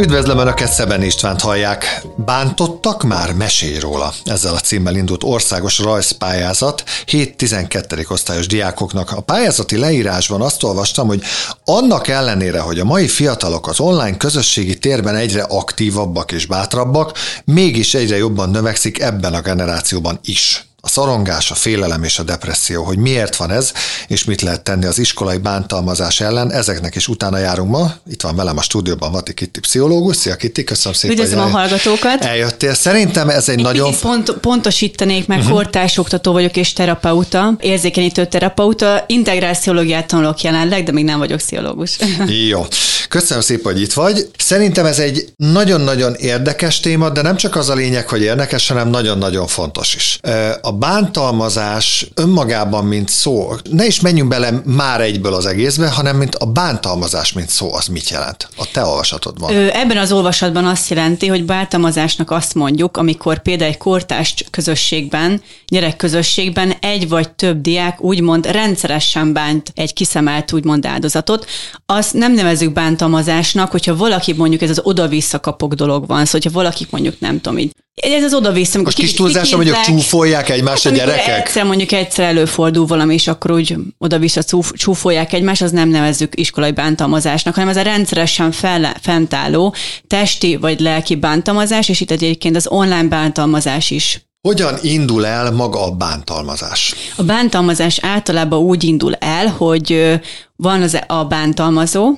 Üdvözlöm 0.00 0.38
Önöket, 0.38 0.72
Szeben 0.72 1.02
Istvánt 1.02 1.40
hallják. 1.40 2.02
Bántottak 2.16 3.02
már? 3.02 3.32
Mesélj 3.32 3.78
róla. 3.78 4.12
Ezzel 4.24 4.54
a 4.54 4.58
címmel 4.58 4.96
indult 4.96 5.22
országos 5.22 5.78
rajzpályázat 5.78 6.82
7-12. 7.06 8.10
osztályos 8.10 8.46
diákoknak. 8.46 9.10
A 9.10 9.20
pályázati 9.20 9.76
leírásban 9.76 10.40
azt 10.40 10.62
olvastam, 10.62 11.06
hogy 11.06 11.22
annak 11.64 12.08
ellenére, 12.08 12.60
hogy 12.60 12.78
a 12.78 12.84
mai 12.84 13.08
fiatalok 13.08 13.68
az 13.68 13.80
online 13.80 14.16
közösségi 14.16 14.78
térben 14.78 15.14
egyre 15.14 15.42
aktívabbak 15.42 16.32
és 16.32 16.46
bátrabbak, 16.46 17.18
mégis 17.44 17.94
egyre 17.94 18.16
jobban 18.16 18.50
növekszik 18.50 19.00
ebben 19.00 19.34
a 19.34 19.40
generációban 19.40 20.18
is 20.24 20.67
a 20.80 20.88
szorongás, 20.88 21.50
a 21.50 21.54
félelem 21.54 22.02
és 22.02 22.18
a 22.18 22.22
depresszió, 22.22 22.82
hogy 22.82 22.98
miért 22.98 23.36
van 23.36 23.50
ez, 23.50 23.72
és 24.06 24.24
mit 24.24 24.42
lehet 24.42 24.62
tenni 24.62 24.84
az 24.84 24.98
iskolai 24.98 25.36
bántalmazás 25.36 26.20
ellen, 26.20 26.52
ezeknek 26.52 26.94
is 26.94 27.08
utána 27.08 27.38
járunk 27.38 27.70
ma. 27.70 27.92
Itt 28.10 28.22
van 28.22 28.36
velem 28.36 28.56
a 28.56 28.62
stúdióban 28.62 29.12
Vati 29.12 29.34
Kitti 29.34 29.60
pszichológus. 29.60 30.16
Szia 30.16 30.36
Kitti, 30.36 30.64
köszönöm 30.64 30.98
szépen, 30.98 31.16
Üdvözlöm 31.16 31.40
a 31.40 31.48
hallgatókat. 31.48 32.24
Eljöttél. 32.24 32.74
Szerintem 32.74 33.28
ez 33.28 33.48
egy 33.48 33.58
Én 33.58 33.64
nagyon... 33.64 33.94
Pont, 34.00 34.32
pontosítanék 34.32 35.26
meg, 35.26 35.38
uh-huh. 35.38 35.52
kortársoktató 35.52 36.32
vagyok 36.32 36.56
és 36.56 36.72
terapeuta, 36.72 37.56
érzékenyítő 37.60 38.26
terapeuta, 38.26 39.04
integráciológiát 39.06 40.06
tanulok 40.06 40.42
jelenleg, 40.42 40.84
de 40.84 40.92
még 40.92 41.04
nem 41.04 41.18
vagyok 41.18 41.38
pszichológus. 41.38 41.98
Jó. 42.48 42.66
Köszönöm 43.08 43.42
szépen, 43.42 43.72
hogy 43.72 43.82
itt 43.82 43.92
vagy. 43.92 44.30
Szerintem 44.38 44.86
ez 44.86 44.98
egy 44.98 45.32
nagyon-nagyon 45.36 46.14
érdekes 46.14 46.80
téma, 46.80 47.10
de 47.10 47.22
nem 47.22 47.36
csak 47.36 47.56
az 47.56 47.68
a 47.68 47.74
lényeg, 47.74 48.08
hogy 48.08 48.22
érdekes, 48.22 48.68
hanem 48.68 48.88
nagyon-nagyon 48.88 49.46
fontos 49.46 49.94
is. 49.94 50.18
A 50.68 50.72
bántalmazás 50.72 52.06
önmagában, 52.14 52.84
mint 52.84 53.08
szó, 53.08 53.50
ne 53.70 53.86
is 53.86 54.00
menjünk 54.00 54.28
bele 54.28 54.62
már 54.64 55.00
egyből 55.00 55.34
az 55.34 55.46
egészbe, 55.46 55.88
hanem 55.90 56.16
mint 56.16 56.34
a 56.34 56.44
bántalmazás, 56.46 57.32
mint 57.32 57.48
szó, 57.48 57.74
az 57.74 57.86
mit 57.86 58.08
jelent? 58.08 58.48
A 58.56 58.70
te 58.72 58.84
olvasatodban. 58.84 59.54
Ebben 59.54 59.96
az 59.96 60.12
olvasatban 60.12 60.66
azt 60.66 60.88
jelenti, 60.88 61.26
hogy 61.26 61.44
bántalmazásnak 61.44 62.30
azt 62.30 62.54
mondjuk, 62.54 62.96
amikor 62.96 63.42
például 63.42 63.70
egy 63.70 63.76
kortárs 63.76 64.34
közösségben, 64.50 65.42
gyerekközösségben 65.66 66.72
egy 66.80 67.08
vagy 67.08 67.30
több 67.30 67.60
diák 67.60 68.02
úgymond 68.02 68.46
rendszeresen 68.46 69.32
bánt 69.32 69.72
egy 69.74 69.92
kiszemelt 69.92 70.52
úgymond 70.52 70.86
áldozatot, 70.86 71.46
azt 71.86 72.12
nem 72.12 72.32
nevezük 72.32 72.72
bántalmazásnak, 72.72 73.70
hogyha 73.70 73.96
valaki 73.96 74.32
mondjuk 74.32 74.62
ez 74.62 74.70
az 74.70 74.80
oda-vissza 74.82 75.40
kapok 75.40 75.74
dolog 75.74 76.06
van, 76.06 76.24
szóval 76.24 76.40
hogyha 76.42 76.58
valaki 76.58 76.86
mondjuk 76.90 77.20
nem 77.20 77.40
tudom 77.40 77.58
így 77.58 77.72
ez 78.02 78.24
az 78.24 78.34
oda-vissza, 78.34 78.78
amikor 78.78 78.92
Most 78.92 79.08
kis 79.08 79.14
túlzásra 79.14 79.56
mondjuk 79.56 79.80
csúfolják 79.80 80.48
egymást 80.58 80.86
a 80.86 80.90
gyerekek? 80.90 81.46
Egyszer 81.46 81.64
mondjuk 81.64 81.92
egyszer 81.92 82.26
előfordul 82.26 82.86
valami, 82.86 83.14
és 83.14 83.28
akkor 83.28 83.50
úgy 83.50 83.76
oda-vissza 83.98 84.42
csúfolják 84.72 85.32
egymást, 85.32 85.62
az 85.62 85.70
nem 85.70 85.88
nevezzük 85.88 86.38
iskolai 86.38 86.72
bántalmazásnak, 86.72 87.54
hanem 87.54 87.68
ez 87.68 87.76
a 87.76 87.82
rendszeresen 87.82 88.52
fel, 88.52 88.96
fentálló 89.00 89.74
testi 90.06 90.56
vagy 90.56 90.80
lelki 90.80 91.14
bántalmazás, 91.14 91.88
és 91.88 92.00
itt 92.00 92.10
egyébként 92.10 92.56
az 92.56 92.66
online 92.66 93.08
bántalmazás 93.08 93.90
is 93.90 94.26
hogyan 94.48 94.78
indul 94.82 95.26
el 95.26 95.50
maga 95.50 95.84
a 95.84 95.90
bántalmazás? 95.90 96.94
A 97.16 97.22
bántalmazás 97.22 97.98
általában 98.02 98.58
úgy 98.58 98.84
indul 98.84 99.14
el, 99.14 99.46
hogy 99.46 100.20
van 100.56 100.82
az 100.82 100.98
a 101.06 101.24
bántalmazó, 101.24 102.14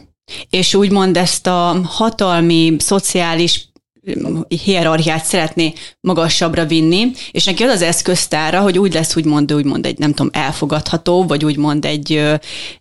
és 0.50 0.74
úgymond 0.74 1.16
ezt 1.16 1.46
a 1.46 1.80
hatalmi, 1.84 2.76
szociális 2.78 3.69
hierarchiát 4.64 5.24
szeretné 5.24 5.72
magasabbra 6.00 6.66
vinni, 6.66 7.10
és 7.30 7.44
neki 7.44 7.62
az 7.62 7.70
az 7.70 7.82
eszköztára, 7.82 8.60
hogy 8.60 8.78
úgy 8.78 8.94
lesz 8.94 9.16
úgymond, 9.16 9.52
úgymond 9.52 9.86
egy, 9.86 9.98
nem 9.98 10.10
tudom, 10.10 10.30
elfogadható, 10.32 11.26
vagy 11.26 11.44
úgymond 11.44 11.84
egy, 11.84 12.22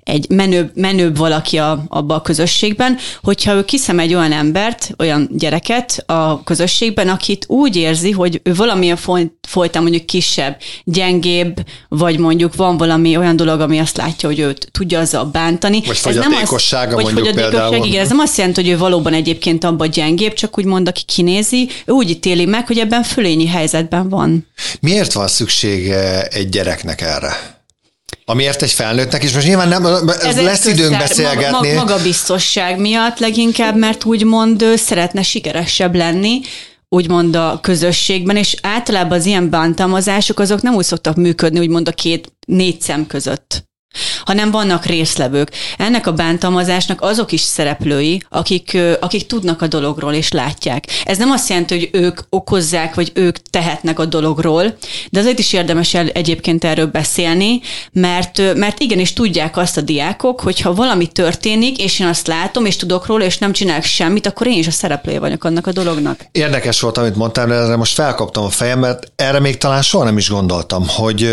egy 0.04 0.30
menőbb, 0.30 0.72
menőbb 0.76 1.18
valaki 1.18 1.58
a, 1.58 1.84
abba 1.88 2.16
a 2.16 2.22
közösségben, 2.22 2.98
hogyha 3.22 3.54
ő 3.54 3.66
kiszem 3.66 4.00
egy 4.00 4.14
olyan 4.14 4.32
embert, 4.32 4.94
olyan 4.98 5.30
gyereket 5.32 6.04
a 6.06 6.44
közösségben, 6.44 7.10
akit 7.10 7.46
úgy 7.48 7.76
érzi, 7.76 8.12
hogy 8.12 8.42
ő 8.44 8.54
valamilyen 8.54 8.98
folytán 9.48 9.82
mondjuk 9.82 10.06
kisebb, 10.06 10.58
gyengébb, 10.84 11.66
vagy 11.90 12.20
mondjuk 12.20 12.56
van 12.56 12.78
valami 12.78 13.18
olyan 13.18 13.36
dolog, 13.36 13.60
ami 13.60 13.80
azt 13.80 13.98
látja, 13.98 14.30
hogy 14.30 14.40
őt 14.40 14.70
tudja 14.72 15.00
azzal 15.00 15.26
bántani. 15.26 15.82
Vagy 15.86 15.98
fogyatékossága 15.98 16.96
az, 16.96 17.04
mondjuk 17.04 17.36
például. 17.36 17.86
Igen, 17.86 18.02
ez 18.02 18.10
nem 18.10 18.20
azt 18.20 18.38
jelenti, 18.38 18.62
hogy 18.62 18.70
ő 18.70 18.78
valóban 18.78 19.14
egyébként 19.14 19.64
abban 19.64 19.90
gyengébb, 19.90 20.34
csak 20.34 20.58
úgymond, 20.58 20.88
aki 20.88 21.06
kinézi, 21.10 21.70
ő 21.86 21.92
úgy 21.92 22.10
ítéli 22.10 22.46
meg, 22.46 22.68
hogy 22.68 22.80
ebben 22.80 23.04
fölényi 23.04 23.48
helyzetben 23.48 24.10
van. 24.10 24.48
Miért 24.80 25.14
van 25.14 25.28
szüksége 25.28 26.28
egy 26.28 26.50
gyereknek 26.50 27.02
erre? 27.02 27.58
Amiért 28.26 28.62
egy 28.62 28.72
felnőttnek 28.72 29.24
is, 29.24 29.34
most 29.34 29.48
nyilván 29.48 29.68
nem, 29.68 29.86
ez 30.22 30.42
lesz 30.42 30.66
időnk 30.66 30.98
beszélgetni. 30.98 31.50
Maga, 31.50 31.74
magabiztosság 31.74 32.80
miatt 32.80 33.20
leginkább, 33.20 33.78
mert 33.78 34.06
úgymond 34.06 34.66
szeretne 34.76 35.22
sikeresebb 35.22 35.96
lenni, 35.96 36.42
úgymond 36.90 37.36
a 37.36 37.60
közösségben, 37.62 38.36
és 38.36 38.56
általában 38.62 39.18
az 39.18 39.26
ilyen 39.26 39.50
bántalmazások 39.50 40.40
azok 40.40 40.62
nem 40.62 40.76
úgy 40.76 40.86
szoktak 40.86 41.16
működni, 41.16 41.60
úgymond 41.60 41.88
a 41.88 41.92
két 41.92 42.32
négy 42.48 42.82
szem 42.82 43.08
között 43.08 43.69
hanem 44.26 44.52
vannak 44.52 44.86
részlevők. 44.86 45.52
Ennek 45.78 46.08
a 46.08 46.14
bántalmazásnak 46.14 47.02
azok 47.02 47.32
is 47.32 47.42
szereplői, 47.42 48.24
akik, 48.30 48.78
akik 49.00 49.26
tudnak 49.26 49.62
a 49.62 49.68
dologról 49.68 50.14
és 50.14 50.32
látják. 50.32 50.86
Ez 51.04 51.18
nem 51.18 51.32
azt 51.32 51.50
jelenti, 51.50 51.78
hogy 51.78 51.90
ők 51.92 52.20
okozzák, 52.30 52.96
vagy 52.96 53.12
ők 53.14 53.38
tehetnek 53.38 54.00
a 54.00 54.06
dologról, 54.06 54.78
de 55.10 55.20
azért 55.20 55.40
is 55.40 55.54
érdemes 55.54 55.94
el 55.94 56.08
egyébként 56.08 56.64
erről 56.64 56.86
beszélni, 56.86 57.62
mert, 57.92 58.56
mert 58.56 58.80
igenis 58.80 59.14
tudják 59.14 59.58
azt 59.58 59.78
a 59.78 59.82
diákok, 59.82 60.42
hogy 60.42 60.62
ha 60.62 60.74
valami 60.74 61.08
történik, 61.08 61.78
és 61.78 62.00
én 62.00 62.08
azt 62.08 62.28
látom, 62.28 62.66
és 62.66 62.76
tudok 62.76 63.06
róla, 63.06 63.24
és 63.24 63.38
nem 63.38 63.52
csinálok 63.52 63.84
semmit, 63.84 64.28
akkor 64.28 64.48
én 64.48 64.58
is 64.58 64.68
a 64.68 64.72
szereplője 64.72 65.20
vagyok 65.20 65.44
annak 65.44 65.68
a 65.68 65.72
dolognak. 65.72 66.26
Érdekes 66.32 66.80
volt, 66.80 66.98
amit 66.98 67.16
mondtál, 67.16 67.48
de 67.48 67.54
erre 67.54 67.76
most 67.76 67.94
felkaptam 67.94 68.44
a 68.44 68.50
fejem, 68.50 68.80
mert 68.80 69.12
erre 69.16 69.40
még 69.40 69.58
talán 69.58 69.82
soha 69.82 70.04
nem 70.04 70.18
is 70.18 70.30
gondoltam, 70.30 70.88
hogy 70.88 71.30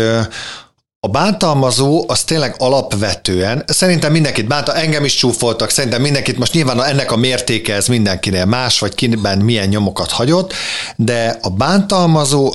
a 1.07 1.09
bántalmazó 1.09 2.05
az 2.07 2.23
tényleg 2.23 2.55
alapvetően, 2.57 3.63
szerintem 3.67 4.11
mindenkit 4.11 4.47
bánta, 4.47 4.75
engem 4.75 5.05
is 5.05 5.15
csúfoltak, 5.15 5.69
szerintem 5.69 6.01
mindenkit, 6.01 6.37
most 6.37 6.53
nyilván 6.53 6.83
ennek 6.83 7.11
a 7.11 7.15
mértéke 7.15 7.73
ez 7.73 7.87
mindenkinél 7.87 8.45
más, 8.45 8.79
vagy 8.79 8.95
kiben 8.95 9.37
milyen 9.37 9.67
nyomokat 9.67 10.11
hagyott, 10.11 10.53
de 10.95 11.37
a 11.41 11.49
bántalmazó 11.49 12.53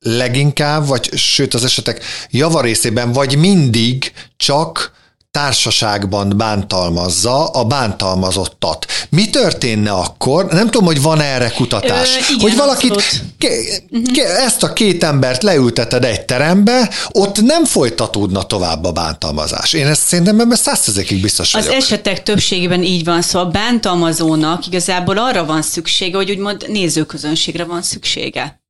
leginkább, 0.00 0.86
vagy 0.86 1.16
sőt 1.16 1.54
az 1.54 1.64
esetek 1.64 2.04
javarészében, 2.30 3.12
vagy 3.12 3.38
mindig 3.38 4.12
csak 4.36 4.92
társaságban 5.32 6.32
bántalmazza 6.36 7.46
a 7.46 7.64
bántalmazottat. 7.64 8.86
Mi 9.08 9.30
történne 9.30 9.90
akkor? 9.90 10.46
Nem 10.46 10.64
tudom, 10.64 10.86
hogy 10.86 11.02
van 11.02 11.20
erre 11.20 11.48
kutatás. 11.48 12.16
Ö, 12.16 12.32
igen, 12.32 12.40
hogy 12.40 12.56
valakit, 12.56 13.02
ke, 13.38 13.48
ke, 14.14 14.36
ezt 14.36 14.62
a 14.62 14.72
két 14.72 15.04
embert 15.04 15.42
leülteted 15.42 16.04
egy 16.04 16.24
terembe, 16.24 16.90
ott 17.10 17.40
nem 17.42 17.64
folytatódna 17.64 18.42
tovább 18.42 18.84
a 18.84 18.92
bántalmazás. 18.92 19.72
Én 19.72 19.86
ezt 19.86 20.06
szerintem 20.06 20.40
ebben 20.40 20.56
százszerzékig 20.56 21.20
biztos 21.20 21.52
vagyok. 21.52 21.68
Az 21.68 21.74
esetek 21.74 22.22
többségében 22.22 22.82
így 22.82 23.04
van, 23.04 23.22
szóval 23.22 23.48
a 23.48 23.50
bántalmazónak 23.50 24.66
igazából 24.66 25.18
arra 25.18 25.44
van 25.44 25.62
szüksége, 25.62 26.16
hogy 26.16 26.30
úgymond 26.30 26.64
nézőközönségre 26.68 27.64
van 27.64 27.82
szüksége. 27.82 28.60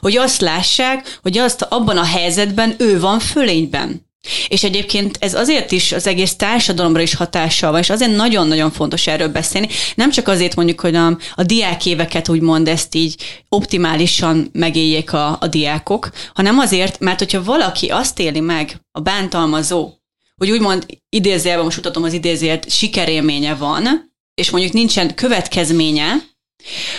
Hogy 0.00 0.16
azt 0.16 0.40
lássák, 0.40 1.18
hogy 1.22 1.38
azt 1.38 1.62
abban 1.62 1.98
a 1.98 2.04
helyzetben 2.04 2.74
ő 2.78 3.00
van 3.00 3.18
fölényben. 3.18 4.08
És 4.48 4.64
egyébként 4.64 5.16
ez 5.20 5.34
azért 5.34 5.72
is 5.72 5.92
az 5.92 6.06
egész 6.06 6.36
társadalomra 6.36 7.00
is 7.00 7.14
hatással 7.14 7.70
van, 7.70 7.80
és 7.80 7.90
azért 7.90 8.16
nagyon-nagyon 8.16 8.70
fontos 8.70 9.06
erről 9.06 9.28
beszélni. 9.28 9.68
Nem 9.94 10.10
csak 10.10 10.28
azért 10.28 10.56
mondjuk, 10.56 10.80
hogy 10.80 10.94
a, 10.94 11.18
a 11.34 11.42
diákéveket 11.42 12.28
úgymond 12.28 12.68
ezt 12.68 12.94
így 12.94 13.22
optimálisan 13.48 14.50
megéljék 14.52 15.12
a, 15.12 15.36
a 15.40 15.46
diákok, 15.46 16.10
hanem 16.34 16.58
azért, 16.58 16.98
mert 16.98 17.18
hogyha 17.18 17.42
valaki 17.42 17.86
azt 17.86 18.18
éli 18.18 18.40
meg, 18.40 18.80
a 18.92 19.00
bántalmazó, 19.00 19.92
hogy 20.36 20.50
úgymond 20.50 20.86
idézőjelben, 21.08 21.64
most 21.64 21.78
utatom 21.78 22.02
az 22.02 22.12
idézőjelt, 22.12 22.70
sikerélménye 22.70 23.54
van, 23.54 24.12
és 24.34 24.50
mondjuk 24.50 24.72
nincsen 24.72 25.14
következménye, 25.14 26.14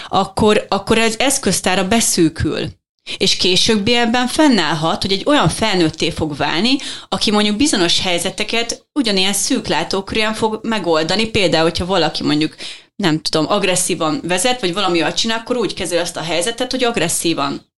akkor, 0.07 0.65
akkor 0.69 0.97
ez 0.97 1.15
eszköztára 1.17 1.87
beszűkül. 1.87 2.80
És 3.17 3.35
későbbiekben 3.35 4.27
fennállhat, 4.27 5.01
hogy 5.01 5.11
egy 5.11 5.23
olyan 5.25 5.49
felnőtté 5.49 6.09
fog 6.09 6.35
válni, 6.35 6.77
aki 7.09 7.31
mondjuk 7.31 7.57
bizonyos 7.57 7.99
helyzeteket 7.99 8.87
ugyanilyen 8.93 9.33
szűklátókörűen 9.33 10.33
fog 10.33 10.59
megoldani. 10.63 11.25
Például, 11.25 11.63
hogyha 11.63 11.85
valaki 11.85 12.23
mondjuk 12.23 12.55
nem 12.95 13.21
tudom, 13.21 13.49
agresszívan 13.49 14.21
vezet, 14.23 14.61
vagy 14.61 14.73
valami 14.73 15.01
olyat 15.01 15.17
csinál, 15.17 15.37
akkor 15.37 15.57
úgy 15.57 15.73
kezel 15.73 15.99
azt 15.99 16.17
a 16.17 16.21
helyzetet, 16.21 16.71
hogy 16.71 16.83
agresszívan. 16.83 17.69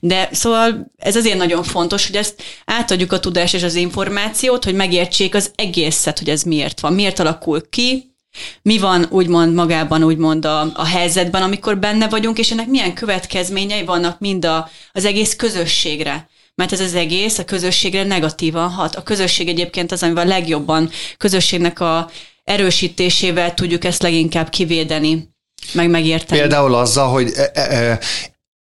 De 0.00 0.28
szóval 0.32 0.92
ez 0.96 1.16
azért 1.16 1.38
nagyon 1.38 1.62
fontos, 1.62 2.06
hogy 2.06 2.16
ezt 2.16 2.42
átadjuk 2.64 3.12
a 3.12 3.20
tudás 3.20 3.52
és 3.52 3.62
az 3.62 3.74
információt, 3.74 4.64
hogy 4.64 4.74
megértsék 4.74 5.34
az 5.34 5.50
egészet, 5.54 6.18
hogy 6.18 6.28
ez 6.28 6.42
miért 6.42 6.80
van, 6.80 6.92
miért 6.92 7.18
alakul 7.18 7.68
ki, 7.68 8.13
mi 8.62 8.78
van 8.78 9.06
úgymond 9.10 9.54
magában, 9.54 10.02
úgymond 10.02 10.44
a, 10.44 10.60
a 10.74 10.84
helyzetben, 10.84 11.42
amikor 11.42 11.78
benne 11.78 12.08
vagyunk, 12.08 12.38
és 12.38 12.50
ennek 12.50 12.66
milyen 12.66 12.94
következményei 12.94 13.84
vannak 13.84 14.20
mind 14.20 14.44
a, 14.44 14.70
az 14.92 15.04
egész 15.04 15.36
közösségre. 15.36 16.28
Mert 16.54 16.72
ez 16.72 16.80
az 16.80 16.94
egész 16.94 17.38
a 17.38 17.44
közösségre 17.44 18.04
negatívan 18.04 18.70
hat. 18.70 18.96
A 18.96 19.02
közösség 19.02 19.48
egyébként 19.48 19.92
az, 19.92 20.02
amivel 20.02 20.26
legjobban 20.26 20.90
közösségnek 21.16 21.80
a 21.80 22.10
erősítésével 22.44 23.54
tudjuk 23.54 23.84
ezt 23.84 24.02
leginkább 24.02 24.48
kivédeni. 24.48 25.28
meg 25.72 25.90
megérteni. 25.90 26.40
Például 26.40 26.74
azzal, 26.74 27.08
hogy 27.08 27.32
e, 27.36 27.50
e, 27.54 27.60
e, 27.60 27.98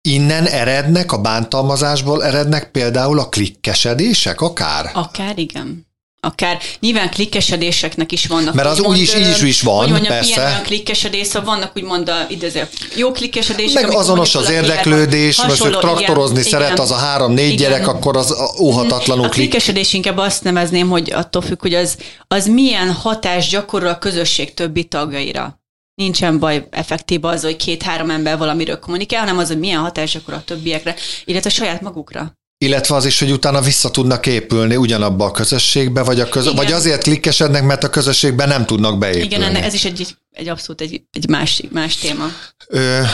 innen 0.01 0.45
erednek, 0.45 1.11
a 1.11 1.21
bántalmazásból 1.21 2.23
erednek 2.23 2.71
például 2.71 3.19
a 3.19 3.29
klikkesedések 3.29 4.41
akár? 4.41 4.91
Akár, 4.93 5.37
igen 5.37 5.89
akár 6.27 6.61
nyilván 6.79 7.09
klikkesedéseknek 7.09 8.11
is 8.11 8.25
vannak. 8.25 8.53
Mert 8.53 8.67
az 8.67 8.79
úgy 8.79 8.97
is, 8.97 9.15
így 9.15 9.29
is, 9.29 9.41
is 9.41 9.61
van, 9.61 9.77
hogy 9.77 9.89
mondjam, 9.89 10.13
persze. 10.13 10.41
Ilyen 10.41 10.63
klikkesedés, 10.63 11.27
szóval 11.27 11.55
vannak 11.55 11.71
úgymond 11.75 12.09
a 12.09 12.25
idéző, 12.29 12.67
jó 12.95 13.11
klikkesedések. 13.11 13.87
Meg 13.87 13.95
azonos 13.95 14.35
az 14.35 14.49
érdeklődés, 14.49 15.43
most 15.43 15.61
hogy 15.61 15.77
traktorozni 15.77 16.39
igen, 16.39 16.51
szeret 16.51 16.71
igen, 16.71 16.81
az 16.81 16.91
a 16.91 16.95
három-négy 16.95 17.57
gyerek, 17.57 17.87
akkor 17.87 18.17
az 18.17 18.35
óhatatlanul 18.59 19.25
A 19.25 19.29
klikkesedés 19.29 19.93
inkább 19.93 20.17
azt 20.17 20.43
nevezném, 20.43 20.89
hogy 20.89 21.11
attól 21.13 21.41
függ, 21.41 21.61
hogy 21.61 21.73
az, 21.73 21.97
az 22.27 22.47
milyen 22.47 22.91
hatás 22.91 23.49
gyakorol 23.49 23.89
a 23.89 23.97
közösség 23.97 24.53
többi 24.53 24.83
tagjaira. 24.83 25.59
Nincsen 25.95 26.39
baj 26.39 26.67
effektív 26.69 27.25
az, 27.25 27.43
hogy 27.43 27.55
két-három 27.55 28.09
ember 28.09 28.37
valamiről 28.37 28.79
kommunikál, 28.79 29.19
hanem 29.19 29.37
az, 29.37 29.47
hogy 29.47 29.59
milyen 29.59 29.81
hatás 29.81 30.11
gyakorol 30.11 30.39
a 30.39 30.43
többiekre, 30.43 30.95
illetve 31.25 31.49
a 31.49 31.53
saját 31.53 31.81
magukra. 31.81 32.39
Illetve 32.63 32.95
az 32.95 33.05
is, 33.05 33.19
hogy 33.19 33.31
utána 33.31 33.61
vissza 33.61 33.91
tudnak 33.91 34.25
épülni 34.25 34.75
ugyanabba 34.75 35.25
a 35.25 35.31
közösségbe, 35.31 36.03
vagy, 36.03 36.19
a 36.19 36.29
köz... 36.29 36.53
vagy 36.53 36.71
azért 36.71 37.03
klikkesednek, 37.03 37.63
mert 37.63 37.83
a 37.83 37.89
közösségben 37.89 38.47
nem 38.47 38.65
tudnak 38.65 38.97
beépülni. 38.97 39.25
Igen, 39.25 39.41
ennek 39.41 39.63
ez 39.63 39.73
is 39.73 39.85
egy, 39.85 40.15
egy 40.31 40.47
abszolút 40.47 40.81
egy, 40.81 41.01
egy 41.11 41.29
más, 41.29 41.63
más 41.71 41.95
téma. 41.95 42.25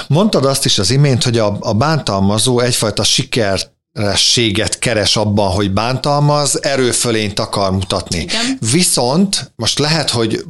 Mondtad 0.08 0.46
azt 0.46 0.66
is 0.66 0.80
az 0.80 0.92
imént, 0.92 1.24
hogy 1.24 1.38
a, 1.38 1.58
a 1.60 1.74
bántalmazó 1.74 2.60
egyfajta 2.60 3.04
sikert 3.04 3.77
séget 4.16 4.80
keres 4.80 5.16
abban, 5.16 5.52
hogy 5.52 5.72
bántalmaz, 5.72 6.64
erőfölényt 6.64 7.40
akar 7.40 7.72
mutatni. 7.72 8.20
Igen. 8.20 8.58
Viszont, 8.72 9.52
most 9.56 9.80
lehet, 9.80 10.10
hogy 10.10 10.44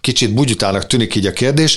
kicsit 0.00 0.34
bugyutának 0.34 0.86
tűnik 0.86 1.14
így 1.14 1.26
a 1.26 1.32
kérdés, 1.32 1.76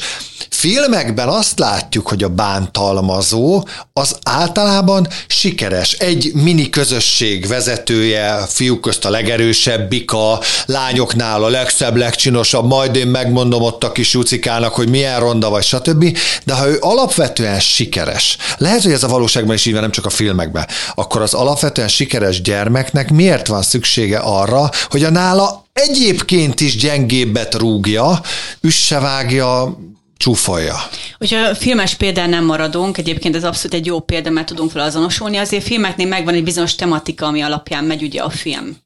filmekben 0.49 1.27
azt 1.27 1.59
látjuk, 1.59 2.07
hogy 2.07 2.23
a 2.23 2.29
bántalmazó 2.29 3.67
az 3.93 4.17
általában 4.23 5.07
sikeres. 5.27 5.91
Egy 5.93 6.31
mini 6.33 6.69
közösség 6.69 7.47
vezetője, 7.47 8.45
fiúk 8.47 8.81
közt 8.81 9.05
a 9.05 9.09
legerősebbik, 9.09 10.11
a 10.11 10.39
lányoknál 10.65 11.43
a 11.43 11.49
legszebb, 11.49 11.95
legcsinosabb, 11.95 12.65
majd 12.65 12.95
én 12.95 13.07
megmondom 13.07 13.61
ott 13.61 13.83
a 13.83 13.91
kis 13.91 14.13
Jucikának, 14.13 14.73
hogy 14.73 14.89
milyen 14.89 15.19
ronda 15.19 15.49
vagy, 15.49 15.63
stb. 15.63 16.17
De 16.45 16.53
ha 16.53 16.67
ő 16.67 16.77
alapvetően 16.79 17.59
sikeres, 17.59 18.37
lehet, 18.57 18.83
hogy 18.83 18.91
ez 18.91 19.03
a 19.03 19.07
valóságban 19.07 19.55
is 19.55 19.65
így 19.65 19.73
van, 19.73 19.81
nem 19.81 19.91
csak 19.91 20.05
a 20.05 20.09
filmekben, 20.09 20.67
akkor 20.95 21.21
az 21.21 21.33
alapvetően 21.33 21.87
sikeres 21.87 22.41
gyermeknek 22.41 23.11
miért 23.11 23.47
van 23.47 23.61
szüksége 23.61 24.17
arra, 24.17 24.69
hogy 24.89 25.03
a 25.03 25.09
nála 25.09 25.65
egyébként 25.73 26.59
is 26.59 26.75
gyengébbet 26.75 27.55
rúgja, 27.55 28.21
üssevágja, 28.61 29.77
csúfolja. 30.17 30.75
Hogyha 31.17 31.55
filmes 31.55 31.95
példán 31.95 32.29
nem 32.29 32.45
maradunk, 32.45 32.97
egyébként 32.97 33.35
ez 33.35 33.43
abszolút 33.43 33.73
egy 33.73 33.85
jó 33.85 33.99
példa, 33.99 34.29
mert 34.29 34.47
tudunk 34.47 34.71
fel 34.71 34.81
azonosulni, 34.81 35.37
azért 35.37 35.63
filmeknél 35.63 36.07
megvan 36.07 36.33
egy 36.33 36.43
bizonyos 36.43 36.75
tematika, 36.75 37.25
ami 37.25 37.41
alapján 37.41 37.83
megy 37.83 38.03
ugye 38.03 38.21
a 38.21 38.29
film. 38.29 38.77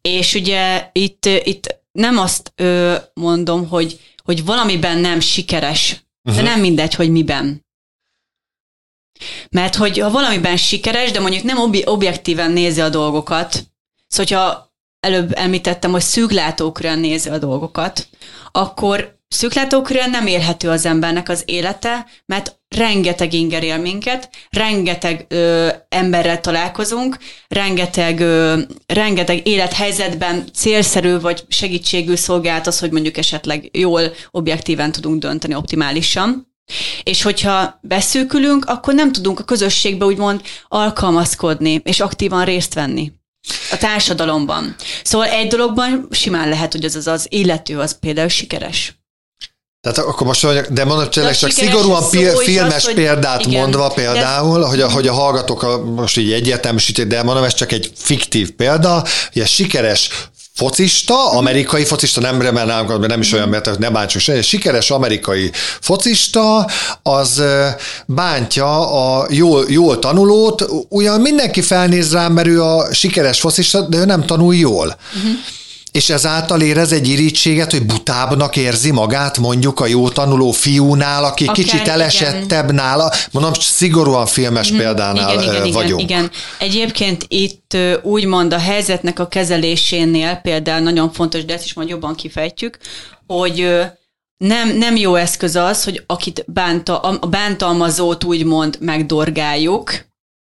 És 0.00 0.34
ugye 0.34 0.88
itt, 0.92 1.26
itt 1.44 1.76
nem 1.92 2.18
azt 2.18 2.52
ö, 2.56 2.94
mondom, 3.14 3.68
hogy, 3.68 4.00
hogy 4.24 4.44
valamiben 4.44 4.98
nem 4.98 5.20
sikeres, 5.20 6.04
uh-huh. 6.22 6.42
de 6.42 6.48
mhm. 6.48 6.52
nem 6.52 6.60
mindegy, 6.60 6.94
hogy 6.94 7.10
miben. 7.10 7.63
Mert 9.50 9.74
hogy 9.74 9.98
ha 9.98 10.10
valamiben 10.10 10.56
sikeres, 10.56 11.10
de 11.10 11.20
mondjuk 11.20 11.42
nem 11.42 11.58
ob- 11.58 11.88
objektíven 11.88 12.50
nézi 12.50 12.80
a 12.80 12.88
dolgokat, 12.88 13.52
szóval 14.06 14.26
hogyha 14.26 14.72
előbb 15.00 15.32
említettem, 15.34 15.90
hogy 15.90 16.00
szűklátókra 16.02 16.94
nézi 16.94 17.28
a 17.28 17.38
dolgokat, 17.38 18.08
akkor 18.52 19.18
szűklátókra 19.28 20.06
nem 20.06 20.26
élhető 20.26 20.68
az 20.68 20.86
embernek 20.86 21.28
az 21.28 21.42
élete, 21.44 22.06
mert 22.26 22.58
rengeteg 22.76 23.32
inger 23.32 23.62
él 23.62 23.78
minket, 23.78 24.30
rengeteg 24.50 25.26
ö, 25.28 25.68
emberrel 25.88 26.40
találkozunk, 26.40 27.18
rengeteg, 27.48 28.20
ö, 28.20 28.60
rengeteg 28.86 29.46
élethelyzetben 29.46 30.44
célszerű 30.52 31.18
vagy 31.18 31.44
segítségű 31.48 32.14
szolgált 32.14 32.66
az, 32.66 32.78
hogy 32.78 32.90
mondjuk 32.90 33.16
esetleg 33.16 33.68
jól, 33.76 34.12
objektíven 34.30 34.92
tudunk 34.92 35.20
dönteni 35.20 35.54
optimálisan. 35.54 36.53
És 37.02 37.22
hogyha 37.22 37.78
beszűkülünk, 37.82 38.64
akkor 38.64 38.94
nem 38.94 39.12
tudunk 39.12 39.40
a 39.40 39.44
közösségbe 39.44 40.04
úgymond 40.04 40.42
alkalmazkodni, 40.68 41.80
és 41.84 42.00
aktívan 42.00 42.44
részt 42.44 42.74
venni 42.74 43.12
a 43.70 43.76
társadalomban. 43.76 44.76
Szóval 45.04 45.28
egy 45.28 45.46
dologban 45.48 46.08
simán 46.10 46.48
lehet, 46.48 46.72
hogy 46.72 46.84
az 46.84 46.94
az, 46.94 47.06
az 47.06 47.26
illető 47.28 47.78
az 47.78 47.98
például 47.98 48.28
sikeres. 48.28 48.94
Tehát 49.80 49.98
akkor 49.98 50.26
most 50.26 50.72
de 50.72 50.84
mondom 50.84 51.10
tényleg 51.10 51.36
csak 51.36 51.50
szigorúan 51.50 52.10
pi- 52.10 52.28
filmes 52.44 52.74
az, 52.74 52.84
hogy 52.84 52.94
példát 52.94 53.46
igen, 53.46 53.60
mondva 53.60 53.88
például, 53.88 54.60
de... 54.60 54.66
hogy, 54.66 54.80
a, 54.80 54.90
hogy 54.90 55.08
a 55.08 55.12
hallgatók 55.12 55.62
a, 55.62 55.84
most 55.84 56.16
így 56.16 56.32
egyértelműsítik, 56.32 57.06
de 57.06 57.22
mondom, 57.22 57.44
ez 57.44 57.54
csak 57.54 57.72
egy 57.72 57.92
fiktív 57.96 58.50
példa, 58.50 59.04
hogy 59.32 59.42
a 59.42 59.46
sikeres 59.46 60.10
focista, 60.54 61.30
amerikai 61.30 61.84
focista, 61.84 62.20
nem 62.20 62.42
remélem, 62.42 62.86
nem 63.00 63.20
is 63.20 63.32
olyan, 63.32 63.48
mert 63.48 63.78
ne 63.78 63.90
bántsuk 63.90 64.28
egy 64.28 64.44
sikeres 64.44 64.90
amerikai 64.90 65.50
focista, 65.80 66.66
az 67.02 67.42
bántja 68.06 68.90
a 68.90 69.26
jól, 69.30 69.64
jól 69.68 69.98
tanulót, 69.98 70.64
ugyan 70.88 71.20
mindenki 71.20 71.60
felnéz 71.60 72.12
rám, 72.12 72.32
mert 72.32 72.48
ő 72.48 72.62
a 72.62 72.94
sikeres 72.94 73.40
focista, 73.40 73.80
de 73.80 73.96
ő 73.96 74.04
nem 74.04 74.26
tanul 74.26 74.54
jól. 74.54 74.96
Uh-huh 75.16 75.38
és 75.94 76.10
ezáltal 76.10 76.60
érez 76.60 76.92
egy 76.92 77.08
irítséget, 77.08 77.70
hogy 77.70 77.86
butábbnak 77.86 78.56
érzi 78.56 78.90
magát 78.90 79.38
mondjuk 79.38 79.80
a 79.80 79.86
jó 79.86 80.08
tanuló 80.08 80.50
fiúnál, 80.50 81.24
aki 81.24 81.44
Akár, 81.44 81.56
kicsit 81.56 81.88
elesettebb 81.88 82.64
igen. 82.64 82.74
nála. 82.74 83.12
Mondom, 83.30 83.52
szigorúan 83.52 84.26
filmes 84.26 84.72
mm, 84.72 84.76
példánál 84.76 85.42
igen, 85.42 85.54
igen, 85.54 85.72
vagyunk. 85.72 86.02
Igen, 86.02 86.18
igen. 86.18 86.30
Egyébként 86.58 87.24
itt 87.28 87.76
úgymond 88.02 88.52
a 88.52 88.58
helyzetnek 88.58 89.18
a 89.18 89.28
kezelésénél 89.28 90.34
például 90.34 90.82
nagyon 90.82 91.12
fontos, 91.12 91.44
de 91.44 91.54
ezt 91.54 91.64
is 91.64 91.74
majd 91.74 91.88
jobban 91.88 92.14
kifejtjük, 92.14 92.78
hogy 93.26 93.68
nem, 94.36 94.76
nem 94.76 94.96
jó 94.96 95.14
eszköz 95.14 95.56
az, 95.56 95.84
hogy 95.84 96.02
akit 96.06 96.44
bánta, 96.46 97.00
a 97.00 97.26
bántalmazót 97.26 98.24
úgymond 98.24 98.76
megdorgáljuk, 98.80 99.92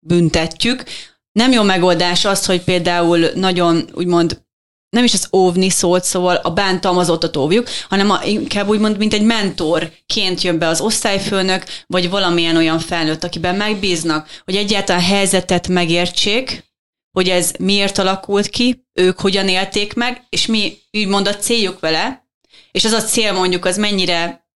büntetjük. 0.06 0.84
Nem 1.32 1.52
jó 1.52 1.62
megoldás 1.62 2.24
az, 2.24 2.46
hogy 2.46 2.62
például 2.62 3.30
nagyon 3.34 3.88
úgymond 3.94 4.46
nem 4.90 5.04
is 5.04 5.12
az 5.12 5.28
óvni 5.32 5.70
szólt, 5.70 6.04
szóval 6.04 6.36
a 6.36 6.50
bántalmazottat 6.50 7.36
óvjuk, 7.36 7.68
hanem 7.88 8.10
a, 8.10 8.24
inkább 8.24 8.68
úgymond, 8.68 8.98
mint 8.98 9.12
egy 9.12 9.22
mentorként 9.22 10.42
jön 10.42 10.58
be 10.58 10.66
az 10.66 10.80
osztályfőnök, 10.80 11.64
vagy 11.86 12.10
valamilyen 12.10 12.56
olyan 12.56 12.78
felnőtt, 12.78 13.24
akiben 13.24 13.54
megbíznak, 13.54 14.28
hogy 14.44 14.56
egyáltalán 14.56 15.02
helyzetet 15.02 15.68
megértsék, 15.68 16.66
hogy 17.12 17.28
ez 17.28 17.52
miért 17.58 17.98
alakult 17.98 18.48
ki, 18.48 18.86
ők 18.92 19.20
hogyan 19.20 19.48
élték 19.48 19.94
meg, 19.94 20.26
és 20.28 20.46
mi 20.46 20.78
úgymond 20.92 21.28
a 21.28 21.36
céljuk 21.36 21.80
vele, 21.80 22.26
és 22.70 22.84
az 22.84 22.92
a 22.92 23.02
cél 23.02 23.32
mondjuk 23.32 23.64
az 23.64 23.76
mennyire 23.76 24.46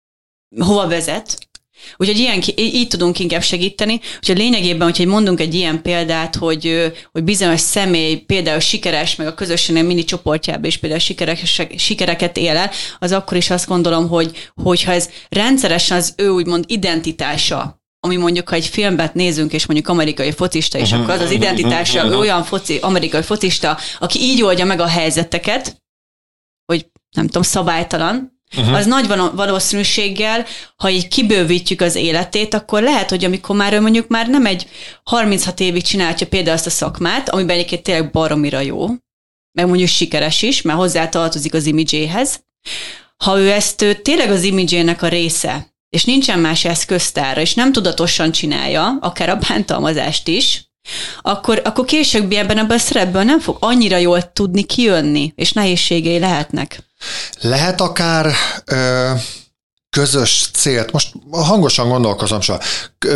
hova 0.59 0.89
vezet, 0.89 1.49
Úgyhogy 1.97 2.19
ilyen, 2.19 2.43
így 2.57 2.89
tudunk 2.89 3.19
inkább 3.19 3.43
segíteni. 3.43 4.01
Úgyhogy 4.17 4.37
lényegében, 4.37 4.89
hogyha 4.89 5.11
mondunk 5.11 5.41
egy 5.41 5.55
ilyen 5.55 5.83
példát, 5.83 6.37
hogy, 6.37 6.93
hogy 7.13 7.25
bizonyos 7.25 7.61
személy 7.61 8.17
például 8.17 8.61
sikeres, 8.61 9.17
meg 9.17 9.27
a 9.27 9.35
közösségnél 9.35 9.83
mini 9.83 10.05
csoportjában 10.05 10.65
is 10.65 10.77
például 10.77 11.01
sikeres, 11.01 11.61
sikereket 11.77 12.37
él 12.37 12.57
el, 12.57 12.71
az 12.99 13.13
akkor 13.13 13.37
is 13.37 13.51
azt 13.51 13.67
gondolom, 13.67 14.09
hogy 14.09 14.51
hogyha 14.63 14.93
ez 14.93 15.09
rendszeresen 15.29 15.97
az 15.97 16.15
ő 16.17 16.29
úgymond 16.29 16.65
identitása, 16.69 17.81
ami 18.01 18.17
mondjuk, 18.17 18.49
ha 18.49 18.55
egy 18.55 18.67
filmet 18.67 19.15
nézünk, 19.15 19.53
és 19.53 19.67
mondjuk 19.67 19.89
amerikai 19.89 20.33
focista, 20.33 20.79
és 20.79 20.91
uh-huh, 20.91 21.01
akkor 21.01 21.15
az 21.15 21.21
az 21.21 21.31
identitása 21.31 22.05
uh-huh. 22.05 22.19
olyan 22.19 22.45
foci, 22.45 22.79
amerikai 22.79 23.23
focista, 23.23 23.79
aki 23.99 24.21
így 24.21 24.43
oldja 24.43 24.65
meg 24.65 24.81
a 24.81 24.87
helyzeteket, 24.87 25.83
hogy 26.65 26.87
nem 27.17 27.27
tudom, 27.27 27.43
szabálytalan, 27.43 28.41
uh-huh. 28.57 28.77
az 28.77 28.87
nagy 28.87 29.07
valószínűséggel, 29.35 30.47
ha 30.77 30.91
így 30.91 31.09
kibővítjük 31.09 31.81
az 31.81 31.95
életét, 31.95 32.55
akkor 32.55 32.83
lehet, 32.83 33.11
hogy 33.11 33.25
amikor 33.25 33.57
már 33.57 33.73
ő 33.73 33.81
mondjuk 33.81 34.09
már 34.09 34.29
nem 34.29 34.47
egy 34.47 34.67
36 35.05 35.61
évig 35.61 35.83
csinálja 35.83 36.27
például 36.29 36.57
azt 36.57 36.67
a 36.67 36.71
szakmát, 36.71 37.29
amiben 37.29 37.57
egyébként 37.57 37.83
tényleg 37.83 38.11
baromira 38.11 38.61
jó, 38.61 38.87
meg 39.53 39.67
mondjuk 39.67 39.89
sikeres 39.89 40.43
is, 40.43 40.63
mert 40.63 40.79
hozzá 40.79 41.09
tartozik 41.09 41.55
az 41.55 41.67
imidzséhez, 41.67 42.45
ha 43.25 43.39
ő 43.39 43.51
ezt 43.51 43.83
ő 43.83 43.95
tényleg 43.95 44.31
az 44.31 44.43
imidzsének 44.43 45.03
a 45.03 45.09
része, 45.09 45.75
és 45.89 46.05
nincsen 46.05 46.39
más 46.39 46.65
eszköztára, 46.65 47.41
és 47.41 47.55
nem 47.55 47.73
tudatosan 47.73 48.33
csinálja, 48.33 48.99
akár 49.01 49.29
a 49.29 49.37
bántalmazást 49.49 50.29
is, 50.29 50.72
akkor, 51.23 51.61
akkor 51.65 51.85
később 51.85 52.33
ebben 52.33 52.59
a 52.59 52.79
szerepből 52.79 53.23
nem 53.23 53.41
fog 53.41 53.57
annyira 53.61 53.97
jól 53.97 54.33
tudni 54.33 54.63
kijönni, 54.63 55.33
és 55.37 55.53
nehézségei 55.53 56.19
lehetnek. 56.19 56.79
Lehet 57.41 57.81
akár 57.81 58.33
ö, 58.65 59.11
közös 59.97 60.49
célt, 60.53 60.93
most 60.93 61.13
hangosan 61.31 61.89
gondolkozom 61.89 62.41
soha, 62.41 62.61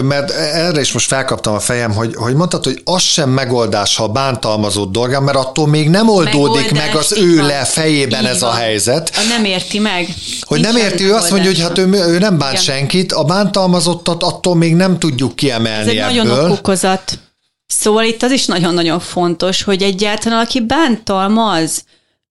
mert 0.03 0.31
erre 0.31 0.81
is 0.81 0.93
most 0.93 1.07
felkaptam 1.07 1.55
a 1.55 1.61
fejem, 1.61 1.93
hogy, 1.93 2.15
hogy 2.15 2.35
mondtad, 2.35 2.65
hogy 2.65 2.81
az 2.85 3.03
sem 3.03 3.31
megoldás, 3.31 3.97
ha 3.97 4.09
bántalmazott 4.09 4.93
dolga, 4.93 5.21
mert 5.21 5.37
attól 5.37 5.67
még 5.67 5.89
nem 5.89 6.09
oldódik 6.09 6.73
megoldás, 6.73 6.87
meg 6.87 6.97
az 6.97 7.13
ő 7.13 7.37
van. 7.37 7.47
le 7.47 7.65
fejében 7.65 8.23
így 8.23 8.29
ez 8.29 8.41
van. 8.41 8.51
a 8.51 8.55
helyzet. 8.55 9.11
A 9.15 9.21
nem 9.29 9.45
érti 9.45 9.79
meg. 9.79 10.15
Hogy 10.41 10.61
Nincs 10.61 10.73
nem 10.73 10.83
érti, 10.83 11.05
ő 11.05 11.15
azt 11.15 11.31
mondja, 11.31 11.51
hogy 11.51 11.61
hát 11.61 11.79
ő, 11.79 11.87
ő 11.93 12.19
nem 12.19 12.39
bánt 12.39 12.53
Igen. 12.53 12.65
senkit, 12.65 13.13
a 13.13 13.25
bántalmazottat 13.25 14.23
attól 14.23 14.55
még 14.55 14.75
nem 14.75 14.99
tudjuk 14.99 15.37
kiemelni 15.37 15.99
ez 15.99 16.07
egy 16.07 16.19
ebből. 16.19 16.33
nagyon 16.33 16.51
okozat. 16.51 17.19
Szóval 17.67 18.05
itt 18.05 18.23
az 18.23 18.31
is 18.31 18.47
nagyon-nagyon 18.47 19.01
fontos, 19.01 19.63
hogy 19.63 19.83
egyáltalán 19.83 20.45
aki 20.45 20.61
bántalmaz, 20.61 21.85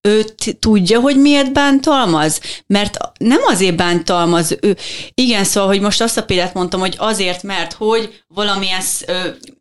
ő 0.06 0.24
tudja, 0.58 1.00
hogy 1.00 1.16
miért 1.16 1.52
bántalmaz? 1.52 2.40
Mert 2.66 2.96
nem 3.18 3.40
azért 3.46 3.76
bántalmaz 3.76 4.56
ő. 4.60 4.76
Igen, 5.14 5.44
szóval, 5.44 5.68
hogy 5.68 5.80
most 5.80 6.00
azt 6.00 6.16
a 6.16 6.24
példát 6.24 6.54
mondtam, 6.54 6.80
hogy 6.80 6.94
azért, 6.98 7.42
mert 7.42 7.72
hogy 7.72 8.22
valamilyen, 8.28 8.82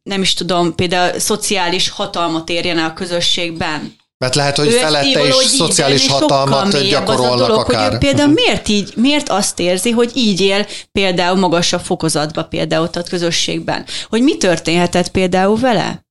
nem 0.03 0.21
is 0.21 0.33
tudom, 0.33 0.75
például 0.75 1.19
szociális 1.19 1.89
hatalmat 1.89 2.49
érjen 2.49 2.77
el 2.77 2.89
a 2.89 2.93
közösségben. 2.93 3.95
Mert 4.17 4.35
lehet, 4.35 4.57
hogy 4.57 4.67
ő 4.67 4.77
felette 4.77 5.27
is 5.27 5.47
szociális 5.57 6.07
hatalmat 6.07 6.81
gyakorolnak 6.89 7.47
dolog, 7.47 7.59
akár. 7.59 7.85
Hogy 7.85 7.93
ő 7.93 7.97
például 7.97 8.29
uh-huh. 8.29 8.45
miért 8.45 8.67
így, 8.67 8.93
miért 8.95 9.29
azt 9.29 9.59
érzi, 9.59 9.91
hogy 9.91 10.11
így 10.13 10.41
él 10.41 10.65
például 10.91 11.37
magasabb 11.37 11.81
fokozatba 11.81 12.43
például 12.43 12.89
a 12.93 13.01
közösségben? 13.09 13.85
Hogy 14.09 14.21
mi 14.21 14.37
történhetett 14.37 15.07
például 15.07 15.59
vele? 15.59 16.05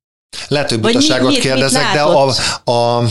Lehet, 0.48 0.68
hogy 0.68 0.80
butaságot 0.80 1.38
kérdezek, 1.38 1.84
mit 1.84 1.92
de 1.92 2.00
a, 2.02 2.34
a 2.72 3.02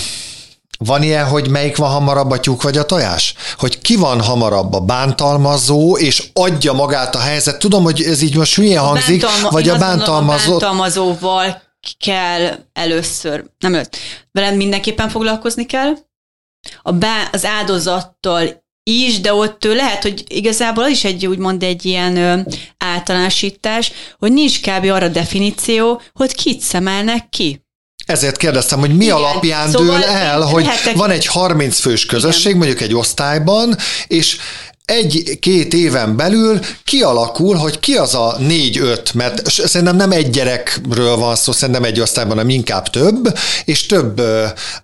van 0.78 1.04
ilyen, 1.04 1.26
hogy 1.26 1.50
melyik 1.50 1.78
van 1.78 1.90
hamarabb 1.90 2.32
a 2.32 2.40
tyúk 2.40 2.62
vagy 2.62 2.78
a 2.78 2.86
tojás? 2.86 3.34
Hogy 3.58 3.82
ki 3.82 3.96
van 3.96 4.22
hamarabb 4.22 4.74
a 4.74 4.80
bántalmazó, 4.80 5.98
és 5.98 6.30
adja 6.34 6.74
magát 6.74 7.16
a 7.16 7.20
helyzet? 7.20 7.60
Tudom, 7.60 7.84
hogy 7.84 8.02
ez 8.02 8.22
így 8.22 8.36
most 8.36 8.56
hülye 8.56 8.80
hangzik, 8.80 9.22
bántalma, 9.22 9.50
vagy 9.50 9.70
a 9.70 9.78
bántalmazó... 9.78 10.56
A 10.56 10.58
bántalmazóval 10.58 11.62
kell 12.00 12.66
először, 12.74 13.44
nem 13.60 13.74
őt, 13.74 13.98
veled 14.32 14.56
mindenképpen 14.56 15.10
foglalkozni 15.10 15.66
kell, 15.66 15.94
a 16.82 16.92
bá, 16.92 17.30
az 17.32 17.46
áldozattal 17.46 18.64
is, 18.84 19.20
de 19.20 19.34
ott 19.34 19.64
lehet, 19.64 20.02
hogy 20.02 20.24
igazából 20.28 20.84
az 20.84 20.90
is 20.90 21.04
egy 21.04 21.26
úgymond 21.26 21.64
egy 21.64 21.86
ilyen 21.86 22.18
ö, 22.18 22.40
általánosítás, 22.78 23.92
hogy 24.20 24.34
nincs 24.34 24.62
kb. 24.62 24.86
arra 24.86 25.08
definíció, 25.08 26.02
hogy 26.14 26.36
kit 26.36 26.60
szemelnek 26.60 27.30
ki. 27.30 27.62
Ezért 28.06 28.38
kérdeztem, 28.38 28.80
hogy 28.80 28.96
mi 28.96 29.04
Igen, 29.04 29.16
alapján 29.16 29.70
szóval 29.70 30.00
dől 30.00 30.04
el, 30.04 30.42
hogy 30.42 30.64
lehetek... 30.64 30.96
van 30.96 31.10
egy 31.10 31.26
30 31.26 31.80
fős 31.80 32.06
közösség, 32.06 32.46
Igen. 32.46 32.58
mondjuk 32.58 32.82
egy 32.82 32.96
osztályban, 32.96 33.76
és 34.08 34.38
egy-két 34.86 35.74
éven 35.74 36.16
belül 36.16 36.60
kialakul, 36.84 37.56
hogy 37.56 37.80
ki 37.80 37.96
az 37.96 38.16
a 38.16 38.36
négy-öt, 38.40 39.14
mert 39.14 39.50
szerintem 39.50 39.96
nem 39.96 40.12
egy 40.12 40.30
gyerekről 40.30 41.16
van 41.16 41.36
szó, 41.36 41.52
szerintem 41.52 41.84
egy 41.84 42.00
osztályban, 42.00 42.36
hanem 42.36 42.50
inkább 42.50 42.88
több, 42.88 43.38
és 43.66 43.86
több 43.86 44.22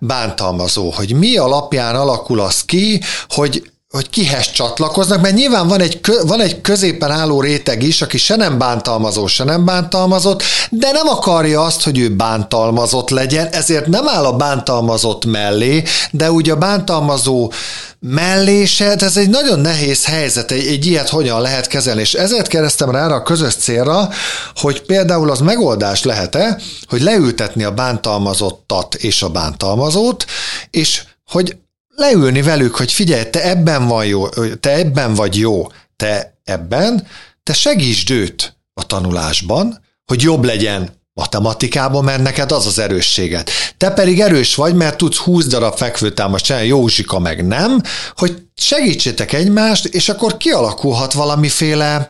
bántalmazó, 0.00 0.90
hogy 0.90 1.12
mi 1.14 1.36
alapján 1.36 1.94
alakul 1.94 2.40
az 2.40 2.64
ki, 2.64 3.00
hogy 3.28 3.69
hogy 3.90 4.10
kihez 4.10 4.50
csatlakoznak, 4.50 5.20
mert 5.20 5.34
nyilván 5.34 5.68
van 5.68 5.80
egy, 5.80 6.00
van 6.26 6.40
egy 6.40 6.60
középen 6.60 7.10
álló 7.10 7.40
réteg 7.40 7.82
is, 7.82 8.02
aki 8.02 8.18
se 8.18 8.36
nem 8.36 8.58
bántalmazó, 8.58 9.26
se 9.26 9.44
nem 9.44 9.64
bántalmazott, 9.64 10.42
de 10.70 10.92
nem 10.92 11.08
akarja 11.08 11.62
azt, 11.62 11.82
hogy 11.82 11.98
ő 11.98 12.08
bántalmazott 12.08 13.10
legyen, 13.10 13.46
ezért 13.46 13.86
nem 13.86 14.08
áll 14.08 14.24
a 14.24 14.36
bántalmazott 14.36 15.24
mellé, 15.24 15.82
de 16.10 16.30
ugye 16.30 16.52
a 16.52 16.56
bántalmazó 16.56 17.52
mellése, 18.00 18.94
ez 18.94 19.16
egy 19.16 19.30
nagyon 19.30 19.60
nehéz 19.60 20.04
helyzet, 20.04 20.50
egy, 20.50 20.66
egy 20.66 20.86
ilyet 20.86 21.08
hogyan 21.08 21.40
lehet 21.40 21.66
kezelni, 21.66 22.00
és 22.00 22.14
ezért 22.14 22.48
kérdeztem 22.48 22.90
rá 22.90 23.06
a 23.06 23.22
közös 23.22 23.54
célra, 23.54 24.08
hogy 24.54 24.82
például 24.82 25.30
az 25.30 25.40
megoldás 25.40 26.02
lehet-e, 26.04 26.60
hogy 26.88 27.00
leültetni 27.00 27.64
a 27.64 27.72
bántalmazottat 27.72 28.94
és 28.94 29.22
a 29.22 29.28
bántalmazót, 29.28 30.24
és 30.70 31.02
hogy 31.26 31.56
leülni 32.00 32.42
velük, 32.42 32.74
hogy 32.76 32.92
figyelj, 32.92 33.30
te 33.30 33.48
ebben 33.48 33.86
van 33.86 34.06
jó, 34.06 34.28
te 34.60 34.70
ebben 34.70 35.14
vagy 35.14 35.38
jó, 35.38 35.66
te 35.96 36.38
ebben, 36.44 37.06
te 37.42 37.52
segítsd 37.52 38.10
őt 38.10 38.56
a 38.74 38.86
tanulásban, 38.86 39.80
hogy 40.06 40.22
jobb 40.22 40.44
legyen 40.44 40.98
matematikában, 41.12 42.04
mert 42.04 42.22
neked 42.22 42.52
az 42.52 42.66
az 42.66 42.78
erősséget. 42.78 43.50
Te 43.76 43.90
pedig 43.90 44.20
erős 44.20 44.54
vagy, 44.54 44.74
mert 44.74 44.96
tudsz 44.96 45.16
20 45.16 45.46
darab 45.46 45.76
fekvőtámaszt 45.76 46.44
csinálni, 46.44 46.68
Józsika 46.68 47.18
meg 47.18 47.46
nem, 47.46 47.82
hogy 48.16 48.42
segítsétek 48.54 49.32
egymást, 49.32 49.84
és 49.84 50.08
akkor 50.08 50.36
kialakulhat 50.36 51.12
valamiféle 51.12 52.08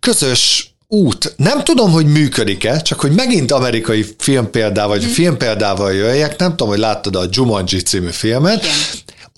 közös 0.00 0.74
út. 0.88 1.34
Nem 1.36 1.64
tudom, 1.64 1.90
hogy 1.90 2.06
működik-e, 2.06 2.80
csak 2.80 3.00
hogy 3.00 3.12
megint 3.12 3.52
amerikai 3.52 4.14
filmpéldával, 4.18 4.98
vagy 4.98 5.06
mm. 5.06 5.10
filmpéldával 5.10 5.92
jöjjek, 5.92 6.38
nem 6.38 6.50
tudom, 6.50 6.68
hogy 6.68 6.78
láttad 6.78 7.16
a 7.16 7.26
Jumanji 7.30 7.82
című 7.82 8.10
filmet, 8.10 8.62
Igen. 8.62 8.74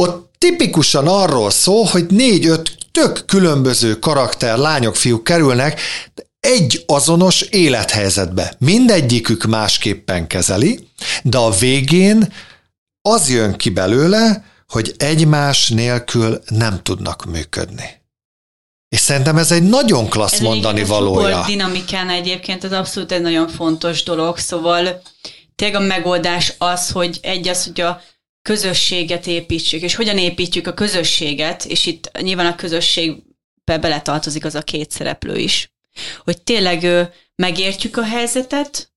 Ott 0.03 0.35
tipikusan 0.39 1.07
arról 1.07 1.51
szól, 1.51 1.85
hogy 1.85 2.07
négy-öt 2.07 2.77
tök 2.93 3.25
különböző 3.27 3.99
karakter, 3.99 4.59
lányok, 4.59 4.97
fiúk 4.97 5.25
kerülnek 5.25 5.81
egy 6.41 6.85
azonos 6.87 7.41
élethelyzetbe. 7.41 8.55
Mindegyikük 8.59 9.45
másképpen 9.45 10.27
kezeli, 10.27 10.89
de 11.23 11.39
a 11.39 11.51
végén 11.51 12.33
az 13.09 13.31
jön 13.31 13.57
ki 13.57 13.71
belőle, 13.71 14.45
hogy 14.69 14.95
egymás 14.99 15.69
nélkül 15.69 16.43
nem 16.49 16.83
tudnak 16.83 17.25
működni. 17.25 18.01
És 18.89 19.01
szerintem 19.01 19.37
ez 19.37 19.51
egy 19.53 19.63
nagyon 19.63 20.09
klassz 20.09 20.33
ez 20.33 20.41
mondani 20.41 20.85
valója. 20.85 21.41
A 21.41 21.47
dinamikán 21.47 22.11
egyébként 22.11 22.65
ez 22.65 22.73
abszolút 22.73 23.13
egy 23.13 23.21
nagyon 23.21 23.49
fontos 23.49 24.03
dolog, 24.03 24.39
szóval 24.39 25.03
tényleg 25.57 25.83
a 25.83 25.87
megoldás 25.87 26.55
az, 26.59 26.91
hogy 26.91 27.19
egy 27.23 27.49
az, 27.49 27.65
hogy 27.65 27.81
a 27.81 28.01
közösséget 28.43 29.27
építsük, 29.27 29.83
és 29.83 29.95
hogyan 29.95 30.19
építjük 30.19 30.67
a 30.67 30.75
közösséget, 30.75 31.65
és 31.65 31.87
itt 31.87 32.21
nyilván 32.21 32.47
a 32.47 32.55
közösségbe 32.55 33.79
beletartozik 33.81 34.45
az 34.45 34.55
a 34.55 34.63
két 34.63 34.91
szereplő 34.91 35.39
is, 35.39 35.73
hogy 36.25 36.43
tényleg 36.43 37.09
megértjük 37.35 37.97
a 37.97 38.05
helyzetet, 38.05 38.93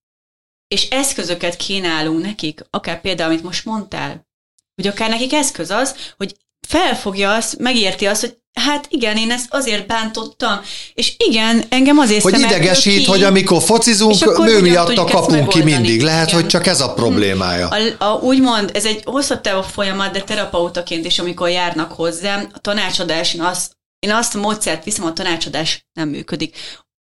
és 0.68 0.90
eszközöket 0.90 1.56
kínálunk 1.56 2.22
nekik, 2.22 2.62
akár 2.70 3.02
például, 3.02 3.32
amit 3.32 3.44
most 3.44 3.66
mondtál, 3.66 4.28
hogy 4.76 4.88
akár 4.88 5.10
nekik 5.10 5.34
eszköz 5.34 5.70
az, 5.70 6.14
hogy 6.18 6.36
felfogja 6.68 7.34
azt, 7.34 7.58
megérti 7.58 8.06
azt, 8.08 8.22
hogy 8.22 8.38
Hát 8.56 8.88
igen, 8.90 9.18
én 9.18 9.32
ezt 9.32 9.48
azért 9.50 9.88
bántottam, 9.88 10.60
és 10.94 11.16
igen, 11.18 11.64
engem 11.70 11.98
azért 11.98 12.22
Hogy 12.22 12.40
idegesít, 12.40 12.98
ki, 12.98 13.06
hogy 13.06 13.24
amikor 13.24 13.62
focizunk, 13.62 14.38
nő 14.38 14.62
miatt 14.62 14.98
a 14.98 15.04
kapunk 15.04 15.50
ki 15.50 15.64
mindig. 15.64 16.02
Lehet, 16.02 16.28
igen. 16.28 16.40
hogy 16.40 16.50
csak 16.50 16.68
ez 16.68 16.82
a 16.82 16.94
problémája. 16.94 17.68
A, 17.68 18.04
a, 18.04 18.14
úgymond, 18.14 18.72
ez 18.74 18.86
egy 18.86 19.02
hosszabb 19.06 19.42
távú 19.42 19.62
folyamat, 19.62 20.12
de 20.12 20.22
terapeutaként 20.22 21.06
is, 21.06 21.20
amikor 21.20 21.50
járnak 21.50 21.92
hozzám, 21.92 22.50
a 22.54 22.60
tanácsadás, 22.60 23.34
én 23.34 23.42
azt, 23.42 23.78
én 24.00 24.12
azt 24.12 24.36
a 24.36 24.40
módszert 24.40 24.84
viszem, 24.84 25.06
a 25.06 25.14
tanácsadás 25.14 25.88
nem 25.94 26.10
működik. 26.10 26.58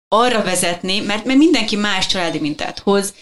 Arra 0.08 0.42
vezetni, 0.42 1.00
mert, 1.00 1.25
mert 1.25 1.38
mindenki 1.38 1.76
más 1.76 2.06
családi 2.06 2.38
mintát 2.38 2.78
hoz, 2.78 3.14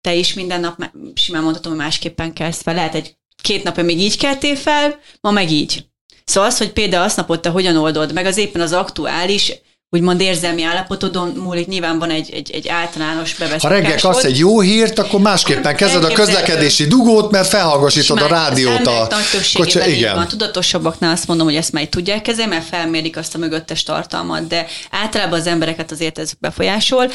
te 0.00 0.14
is 0.14 0.34
minden 0.34 0.60
nap, 0.60 0.90
simán 1.14 1.42
mondhatom, 1.42 1.72
hogy 1.72 1.80
másképpen 1.80 2.32
kezd 2.32 2.62
fel. 2.62 2.74
Lehet 2.74 2.94
egy 2.94 3.16
két 3.42 3.62
napja 3.62 3.82
még 3.84 4.00
így 4.00 4.16
keltél 4.16 4.56
fel, 4.56 4.98
ma 5.20 5.30
meg 5.30 5.50
így 5.50 5.89
Szóval 6.30 6.48
az, 6.48 6.58
hogy 6.58 6.72
például 6.72 7.04
azt 7.04 7.16
napot 7.16 7.42
te 7.42 7.48
hogyan 7.48 7.76
oldod 7.76 8.12
meg, 8.12 8.26
az 8.26 8.36
éppen 8.36 8.60
az 8.60 8.72
aktuális 8.72 9.52
úgymond 9.92 10.20
érzelmi 10.20 10.62
állapotodon 10.62 11.28
múlik, 11.28 11.66
nyilván 11.66 11.98
van 11.98 12.10
egy, 12.10 12.30
egy, 12.32 12.50
egy 12.50 12.68
általános 12.68 13.34
bevett. 13.34 13.60
Ha 13.60 13.68
reggel 13.68 13.98
kapsz 14.00 14.24
egy 14.24 14.38
jó 14.38 14.60
hírt, 14.60 14.98
akkor 14.98 15.20
másképpen 15.20 15.76
kezded 15.76 16.04
a 16.04 16.12
közlekedési 16.12 16.86
dugót, 16.86 17.30
mert 17.30 17.48
felhallgasítod 17.48 18.22
a 18.22 18.26
rádiót. 18.26 18.86
A 18.86 19.08
kocsa, 19.54 19.86
igen. 19.86 20.14
Van. 20.14 20.28
Tudatosabbaknál 20.28 21.12
azt 21.12 21.26
mondom, 21.26 21.46
hogy 21.46 21.56
ezt 21.56 21.72
már 21.72 21.84
tudják 21.84 22.22
kezelni, 22.22 22.54
mert 22.54 22.66
felmérik 22.66 23.16
azt 23.16 23.34
a 23.34 23.38
mögöttes 23.38 23.82
tartalmat, 23.82 24.46
de 24.46 24.66
általában 24.90 25.38
az 25.38 25.46
embereket 25.46 25.90
azért 25.90 26.18
ez 26.18 26.32
befolyásol, 26.40 27.10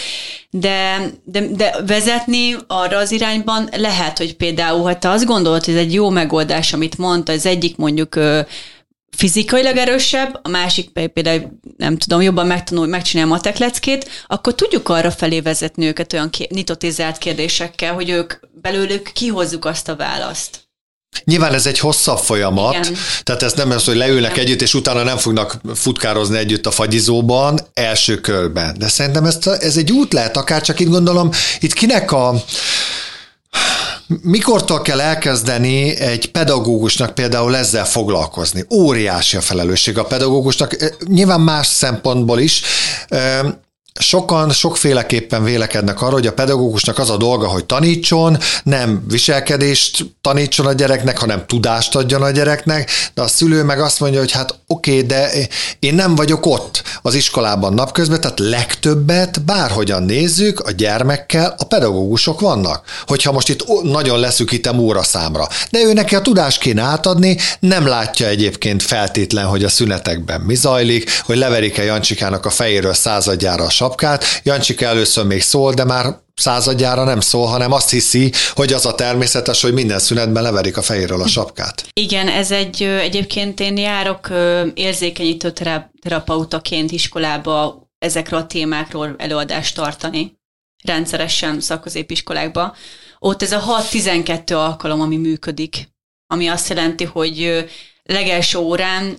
de, 0.49 1.09
de, 1.23 1.47
de 1.47 1.75
vezetni 1.87 2.55
arra 2.67 2.97
az 2.97 3.11
irányban 3.11 3.69
lehet, 3.75 4.17
hogy 4.17 4.35
például, 4.35 4.83
ha 4.83 4.99
te 4.99 5.09
azt 5.09 5.25
gondolod, 5.25 5.65
hogy 5.65 5.73
ez 5.73 5.79
egy 5.79 5.93
jó 5.93 6.09
megoldás, 6.09 6.73
amit 6.73 6.97
mondta, 6.97 7.31
az 7.31 7.45
egyik 7.45 7.77
mondjuk 7.77 8.19
fizikailag 9.15 9.77
erősebb, 9.77 10.39
a 10.43 10.49
másik 10.49 10.89
például, 10.89 11.59
nem 11.77 11.97
tudom, 11.97 12.21
jobban 12.21 12.47
megtanul, 12.47 12.87
megcsinálja 12.87 13.31
a 13.31 13.35
matekleckét, 13.35 14.09
akkor 14.27 14.55
tudjuk 14.55 14.89
arra 14.89 15.11
felé 15.11 15.39
vezetni 15.39 15.85
őket 15.85 16.13
olyan 16.13 16.29
és 16.79 16.93
zárt 16.93 17.17
kérdésekkel, 17.17 17.93
hogy 17.93 18.09
ők 18.09 18.33
belőlük 18.61 19.11
kihozzuk 19.13 19.65
azt 19.65 19.89
a 19.89 19.95
választ. 19.95 20.63
Nyilván 21.23 21.53
ez 21.53 21.65
egy 21.65 21.79
hosszabb 21.79 22.17
folyamat, 22.17 22.73
Igen. 22.73 22.97
tehát 23.23 23.43
ez 23.43 23.53
nem 23.53 23.71
az, 23.71 23.83
hogy 23.83 23.95
leülnek 23.95 24.31
Igen. 24.31 24.45
együtt, 24.45 24.61
és 24.61 24.73
utána 24.73 25.03
nem 25.03 25.17
fognak 25.17 25.57
futkározni 25.73 26.37
együtt 26.37 26.65
a 26.65 26.71
fagyizóban 26.71 27.59
első 27.73 28.21
körben. 28.21 28.75
De 28.77 28.87
szerintem 28.87 29.25
ez, 29.25 29.47
ez 29.59 29.77
egy 29.77 29.91
út 29.91 30.13
lehet, 30.13 30.37
akár 30.37 30.61
csak 30.61 30.79
itt 30.79 30.89
gondolom, 30.89 31.29
itt 31.59 31.73
kinek 31.73 32.11
a 32.11 32.43
Mikortól 34.07 34.81
kell 34.81 35.01
elkezdeni 35.01 35.95
egy 35.95 36.31
pedagógusnak 36.31 37.15
például 37.15 37.55
ezzel 37.55 37.85
foglalkozni? 37.85 38.65
Óriási 38.69 39.37
a 39.37 39.41
felelősség 39.41 39.97
a 39.97 40.03
pedagógusnak, 40.03 40.75
nyilván 41.07 41.41
más 41.41 41.67
szempontból 41.67 42.39
is. 42.39 42.61
Sokan 43.99 44.51
sokféleképpen 44.51 45.43
vélekednek 45.43 46.01
arra, 46.01 46.13
hogy 46.13 46.27
a 46.27 46.33
pedagógusnak 46.33 46.97
az 46.97 47.09
a 47.09 47.17
dolga, 47.17 47.47
hogy 47.47 47.65
tanítson, 47.65 48.37
nem 48.63 49.03
viselkedést 49.07 50.05
tanítson 50.21 50.65
a 50.65 50.73
gyereknek, 50.73 51.17
hanem 51.17 51.45
tudást 51.45 51.95
adjon 51.95 52.21
a 52.21 52.31
gyereknek, 52.31 52.89
de 53.13 53.21
a 53.21 53.27
szülő 53.27 53.63
meg 53.63 53.79
azt 53.79 53.99
mondja, 53.99 54.19
hogy 54.19 54.31
hát 54.31 54.59
oké, 54.67 54.91
okay, 54.91 55.05
de 55.05 55.31
én 55.79 55.93
nem 55.93 56.15
vagyok 56.15 56.45
ott 56.45 56.83
az 57.01 57.13
iskolában 57.13 57.73
napközben, 57.73 58.21
tehát 58.21 58.39
legtöbbet, 58.39 59.41
bárhogyan 59.41 60.03
nézzük, 60.03 60.59
a 60.59 60.71
gyermekkel 60.71 61.55
a 61.57 61.63
pedagógusok 61.63 62.39
vannak. 62.39 62.83
Hogyha 63.07 63.31
most 63.31 63.49
itt 63.49 63.83
nagyon 63.83 64.19
leszűkítem 64.19 64.79
óra 64.79 65.03
számra, 65.03 65.47
de 65.69 65.79
ő 65.79 65.93
neki 65.93 66.15
a 66.15 66.21
tudást 66.21 66.59
kéne 66.59 66.81
átadni, 66.81 67.37
nem 67.59 67.87
látja 67.87 68.27
egyébként 68.27 68.83
feltétlen, 68.83 69.45
hogy 69.45 69.63
a 69.63 69.69
szünetekben 69.69 70.41
mi 70.41 70.55
zajlik, 70.55 71.21
hogy 71.25 71.37
leverik-e 71.37 71.83
Jancsikának 71.83 72.45
a 72.45 72.49
fejéről 72.49 72.93
századjára 72.93 73.63
a 73.63 73.69
sapkát. 73.85 74.23
Jancsika 74.43 74.85
először 74.85 75.25
még 75.25 75.41
szól, 75.41 75.73
de 75.73 75.83
már 75.83 76.17
századjára 76.35 77.03
nem 77.03 77.19
szól, 77.19 77.47
hanem 77.47 77.71
azt 77.71 77.89
hiszi, 77.89 78.31
hogy 78.53 78.73
az 78.73 78.85
a 78.85 78.95
természetes, 78.95 79.61
hogy 79.61 79.73
minden 79.73 79.99
szünetben 79.99 80.43
leverik 80.43 80.77
a 80.77 80.81
fejéről 80.81 81.21
a 81.21 81.27
sapkát. 81.27 81.85
Igen, 81.93 82.27
ez 82.27 82.51
egy, 82.51 82.83
egyébként 82.83 83.59
én 83.59 83.77
járok 83.77 84.29
érzékenyítő 84.73 85.53
terapeutaként 86.01 86.91
iskolába 86.91 87.87
ezekről 87.97 88.39
a 88.39 88.47
témákról 88.47 89.15
előadást 89.17 89.75
tartani, 89.75 90.37
rendszeresen 90.83 91.59
szakközépiskolákba. 91.59 92.75
Ott 93.19 93.41
ez 93.41 93.51
a 93.51 93.63
6-12 93.91 94.53
alkalom, 94.55 95.01
ami 95.01 95.17
működik, 95.17 95.89
ami 96.27 96.47
azt 96.47 96.69
jelenti, 96.69 97.03
hogy 97.03 97.65
legelső 98.05 98.57
órán 98.57 99.17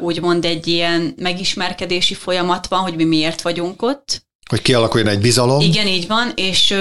úgymond 0.00 0.44
egy 0.44 0.66
ilyen 0.66 1.14
megismerkedési 1.16 2.14
folyamat 2.14 2.66
van, 2.66 2.80
hogy 2.80 2.94
mi 2.94 3.04
miért 3.04 3.42
vagyunk 3.42 3.82
ott. 3.82 4.26
Hogy 4.48 4.62
kialakuljon 4.62 5.08
egy 5.08 5.20
bizalom. 5.20 5.60
Igen, 5.60 5.86
így 5.86 6.06
van, 6.06 6.32
és 6.34 6.74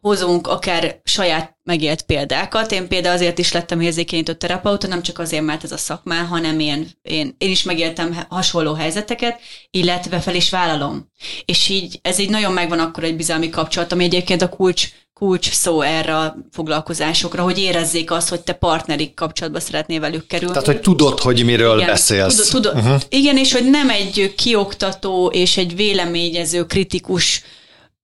hozunk 0.00 0.46
akár 0.46 1.00
saját 1.04 1.55
megélt 1.66 2.02
példákat. 2.02 2.72
Én 2.72 2.88
például 2.88 3.14
azért 3.14 3.38
is 3.38 3.52
lettem 3.52 3.80
érzékenyítő 3.80 4.34
terapeuta, 4.34 4.86
nem 4.86 5.02
csak 5.02 5.18
azért, 5.18 5.44
mert 5.44 5.64
ez 5.64 5.72
a 5.72 5.76
szakmá, 5.76 6.22
hanem 6.22 6.60
én, 6.60 6.88
én, 7.02 7.34
én 7.38 7.50
is 7.50 7.62
megéltem 7.62 8.26
hasonló 8.28 8.72
helyzeteket, 8.72 9.40
illetve 9.70 10.20
fel 10.20 10.34
is 10.34 10.50
vállalom. 10.50 11.10
És 11.44 11.68
így 11.68 11.98
ez 12.02 12.18
így 12.18 12.30
nagyon 12.30 12.52
megvan 12.52 12.78
akkor 12.78 13.04
egy 13.04 13.16
bizalmi 13.16 13.50
kapcsolat, 13.50 13.92
ami 13.92 14.04
egyébként 14.04 14.42
a 14.42 14.48
kulcs 14.48 14.88
kulcs 15.14 15.50
szó 15.50 15.80
erre 15.80 16.16
a 16.16 16.36
foglalkozásokra, 16.52 17.42
hogy 17.42 17.58
érezzék 17.58 18.10
azt, 18.10 18.28
hogy 18.28 18.40
te 18.40 18.52
partnerik 18.52 19.14
kapcsolatba 19.14 19.60
szeretnél 19.60 20.00
velük 20.00 20.26
kerülni. 20.26 20.52
Tehát, 20.52 20.66
hogy 20.66 20.80
tudod, 20.80 21.20
hogy 21.20 21.44
miről 21.44 21.76
igen, 21.76 21.90
beszélsz. 21.90 22.48
Tudod, 22.48 22.72
tudod, 22.72 22.84
uh-huh. 22.84 23.00
Igen, 23.08 23.36
és 23.36 23.52
hogy 23.52 23.70
nem 23.70 23.90
egy 23.90 24.34
kioktató 24.36 25.26
és 25.26 25.56
egy 25.56 25.76
véleményező 25.76 26.66
kritikus 26.66 27.42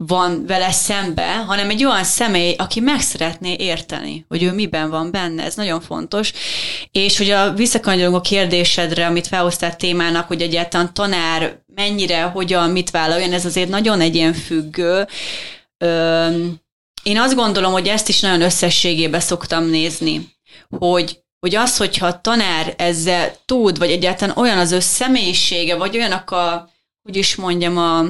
van 0.06 0.47
vele 0.47 0.73
szembe, 0.73 1.35
hanem 1.35 1.71
egy 1.71 1.85
olyan 1.85 2.04
személy, 2.04 2.54
aki 2.59 2.80
meg 2.80 3.00
szeretné 3.00 3.56
érteni, 3.59 4.25
hogy 4.28 4.42
ő 4.42 4.52
miben 4.52 4.90
van 4.90 5.11
benne, 5.11 5.42
ez 5.42 5.54
nagyon 5.54 5.80
fontos. 5.80 6.32
És 6.90 7.18
hogy 7.18 7.30
a 7.30 7.52
visszakanyolunk 7.52 8.16
a 8.16 8.21
kérdésedre, 8.21 9.06
amit 9.06 9.26
felhoztál 9.26 9.76
témának, 9.76 10.26
hogy 10.26 10.42
egyáltalán 10.42 10.94
tanár 10.94 11.62
mennyire, 11.75 12.23
hogyan, 12.23 12.71
mit 12.71 12.90
vállaljon, 12.90 13.32
ez 13.32 13.44
azért 13.44 13.68
nagyon 13.68 14.00
egy 14.00 14.14
ilyen 14.14 14.35
függő. 14.35 15.06
Öm, 15.78 16.61
én 17.02 17.18
azt 17.18 17.35
gondolom, 17.35 17.73
hogy 17.73 17.88
ezt 17.88 18.09
is 18.09 18.21
nagyon 18.21 18.42
összességébe 18.42 19.21
szoktam 19.21 19.64
nézni, 19.64 20.28
hogy 20.78 21.21
hogy 21.47 21.54
az, 21.54 21.76
hogyha 21.76 22.06
a 22.06 22.21
tanár 22.21 22.75
ezzel 22.78 23.35
tud, 23.47 23.78
vagy 23.78 23.90
egyáltalán 23.90 24.37
olyan 24.37 24.59
az 24.59 24.73
ő 24.73 24.80
személyisége, 24.80 25.76
vagy 25.76 25.97
olyanak 25.97 26.30
a, 26.30 26.71
hogy 27.02 27.16
is 27.16 27.37
mondjam, 27.37 27.78
a, 27.78 28.04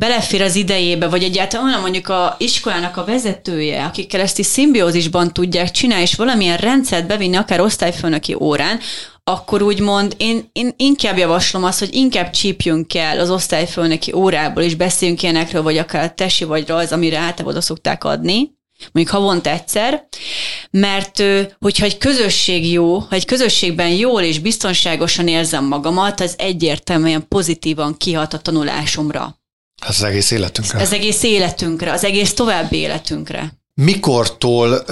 belefér 0.00 0.42
az 0.42 0.54
idejébe, 0.54 1.08
vagy 1.08 1.22
egyáltalán 1.22 1.80
mondjuk 1.80 2.08
a 2.08 2.34
iskolának 2.38 2.96
a 2.96 3.04
vezetője, 3.04 3.84
akikkel 3.84 4.20
ezt 4.20 4.38
is 4.38 4.46
szimbiózisban 4.46 5.32
tudják 5.32 5.70
csinálni, 5.70 6.02
és 6.02 6.14
valamilyen 6.14 6.56
rendszert 6.56 7.06
bevinni, 7.06 7.36
akár 7.36 7.60
osztályfőnöki 7.60 8.34
órán, 8.34 8.80
akkor 9.24 9.62
úgymond 9.62 10.14
én, 10.18 10.48
én 10.52 10.74
inkább 10.76 11.18
javaslom 11.18 11.64
azt, 11.64 11.78
hogy 11.78 11.94
inkább 11.94 12.30
csípjünk 12.30 12.94
el 12.94 13.18
az 13.18 13.30
osztályfőnöki 13.30 14.12
órából, 14.12 14.62
és 14.62 14.74
beszéljünk 14.74 15.22
ilyenekről, 15.22 15.62
vagy 15.62 15.78
akár 15.78 16.04
a 16.04 16.14
tesi 16.14 16.44
vagy 16.44 16.68
rajz, 16.68 16.92
amire 16.92 17.18
általában 17.18 17.60
szokták 17.60 18.04
adni, 18.04 18.52
mondjuk 18.92 19.16
havont 19.16 19.46
egyszer, 19.46 20.08
mert 20.70 21.22
hogyha 21.60 21.84
egy 21.84 21.98
közösség 21.98 22.72
jó, 22.72 22.98
ha 22.98 23.14
egy 23.14 23.24
közösségben 23.24 23.88
jól 23.88 24.22
és 24.22 24.38
biztonságosan 24.38 25.28
érzem 25.28 25.64
magamat, 25.64 26.20
az 26.20 26.34
egyértelműen 26.38 27.28
pozitívan 27.28 27.96
kihat 27.96 28.34
a 28.34 28.38
tanulásomra. 28.38 29.42
Az 29.86 30.02
egész 30.02 30.30
életünkre. 30.30 30.80
Az 30.80 30.92
egész 30.92 31.22
életünkre, 31.22 31.92
az 31.92 32.04
egész 32.04 32.34
további 32.34 32.76
életünkre. 32.76 33.52
Mikortól, 33.74 34.84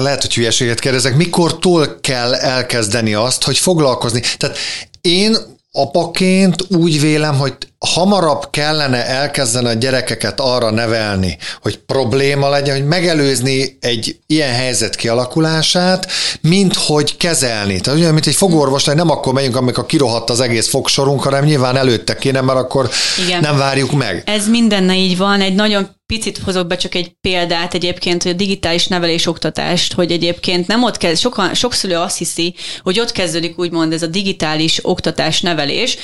lehet, 0.00 0.22
hogy 0.22 0.34
hülyeséget 0.34 0.78
kérdezek, 0.78 1.16
mikortól 1.16 2.00
kell 2.00 2.34
elkezdeni 2.34 3.14
azt, 3.14 3.44
hogy 3.44 3.58
foglalkozni? 3.58 4.22
Tehát 4.36 4.58
én 5.00 5.36
apaként 5.72 6.64
úgy 6.68 7.00
vélem, 7.00 7.38
hogy 7.38 7.56
hamarabb 7.86 8.50
kellene 8.50 9.06
elkezdeni 9.06 9.68
a 9.68 9.72
gyerekeket 9.72 10.40
arra 10.40 10.70
nevelni, 10.70 11.38
hogy 11.62 11.78
probléma 11.78 12.48
legyen, 12.48 12.76
hogy 12.76 12.86
megelőzni 12.86 13.76
egy 13.80 14.18
ilyen 14.26 14.52
helyzet 14.52 14.94
kialakulását, 14.94 16.10
mint 16.40 16.76
hogy 16.76 17.16
kezelni. 17.16 17.80
Tehát 17.80 17.98
olyan, 18.00 18.12
mint 18.12 18.26
egy 18.26 18.34
fogorvos, 18.34 18.84
hogy 18.84 18.94
nem 18.94 19.10
akkor 19.10 19.32
megyünk, 19.32 19.56
amikor 19.56 19.86
kirohadt 19.86 20.30
az 20.30 20.40
egész 20.40 20.68
fogsorunk, 20.68 21.22
hanem 21.22 21.44
nyilván 21.44 21.76
előtte 21.76 22.16
kéne, 22.16 22.40
mert 22.40 22.58
akkor 22.58 22.90
Igen. 23.26 23.40
nem 23.40 23.56
várjuk 23.56 23.92
meg. 23.92 24.22
Ez 24.26 24.48
mindenne 24.48 24.96
így 24.96 25.16
van. 25.16 25.40
Egy 25.40 25.54
nagyon 25.54 25.96
picit 26.06 26.38
hozok 26.44 26.66
be 26.66 26.76
csak 26.76 26.94
egy 26.94 27.12
példát 27.20 27.74
egyébként, 27.74 28.22
hogy 28.22 28.32
a 28.32 28.34
digitális 28.34 28.86
nevelés 28.86 29.26
oktatást, 29.26 29.92
hogy 29.92 30.12
egyébként 30.12 30.66
nem 30.66 30.82
ott 30.82 30.96
kezd, 30.96 31.20
sokan, 31.20 31.54
sok 31.54 31.72
szülő 31.72 31.96
azt 31.96 32.18
hiszi, 32.18 32.54
hogy 32.82 33.00
ott 33.00 33.12
kezdődik 33.12 33.58
úgymond 33.58 33.92
ez 33.92 34.02
a 34.02 34.06
digitális 34.06 34.78
oktatás 34.82 35.40
nevelés, 35.40 35.98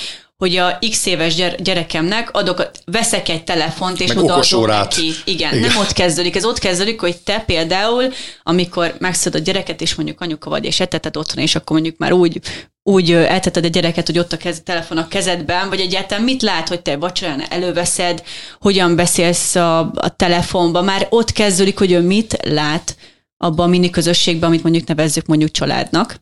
hogy 0.45 0.57
a 0.57 0.79
x 0.91 1.07
éves 1.07 1.35
gyerekemnek 1.59 2.31
adok, 2.33 2.71
veszek 2.85 3.29
egy 3.29 3.45
telefont, 3.45 4.01
és 4.01 4.11
odaadom 4.11 4.67
neki. 4.67 5.13
Igen, 5.25 5.55
Igen, 5.55 5.59
nem 5.59 5.77
ott 5.77 5.93
kezdődik. 5.93 6.37
Ez 6.37 6.45
ott 6.45 6.59
kezdődik, 6.59 7.01
hogy 7.01 7.17
te 7.17 7.43
például, 7.47 8.13
amikor 8.43 8.95
megszed 8.99 9.35
a 9.35 9.39
gyereket, 9.39 9.81
és 9.81 9.95
mondjuk 9.95 10.21
anyuka 10.21 10.51
vagy, 10.51 10.65
és 10.65 10.81
eteted 10.81 11.17
otthon, 11.17 11.43
és 11.43 11.55
akkor 11.55 11.77
mondjuk 11.77 11.99
már 11.99 12.13
úgy 12.13 12.41
úgy 12.83 13.13
elteted 13.13 13.65
a 13.65 13.69
gyereket, 13.69 14.07
hogy 14.07 14.19
ott 14.19 14.33
a 14.33 14.37
kez, 14.37 14.61
telefon 14.65 14.99
a 14.99 15.09
kezedben, 15.09 15.69
vagy 15.69 15.81
egyáltalán 15.81 16.25
mit 16.25 16.43
lát, 16.43 16.69
hogy 16.69 16.81
te 16.81 16.97
vacsorán 16.97 17.45
előveszed, 17.51 18.23
hogyan 18.61 18.97
beszélsz 18.97 19.55
a, 19.55 19.79
a 19.79 20.17
telefonba, 20.17 20.83
már 20.83 21.07
ott 21.11 21.33
kezdődik, 21.33 21.79
hogy 21.79 21.93
ő 21.93 22.01
mit 22.01 22.39
lát 22.43 22.97
abban 23.37 23.67
a 23.67 23.71
mini 23.71 23.91
közösségben, 23.91 24.49
amit 24.49 24.63
mondjuk 24.63 24.87
nevezzük 24.87 25.27
mondjuk 25.27 25.51
családnak. 25.51 26.17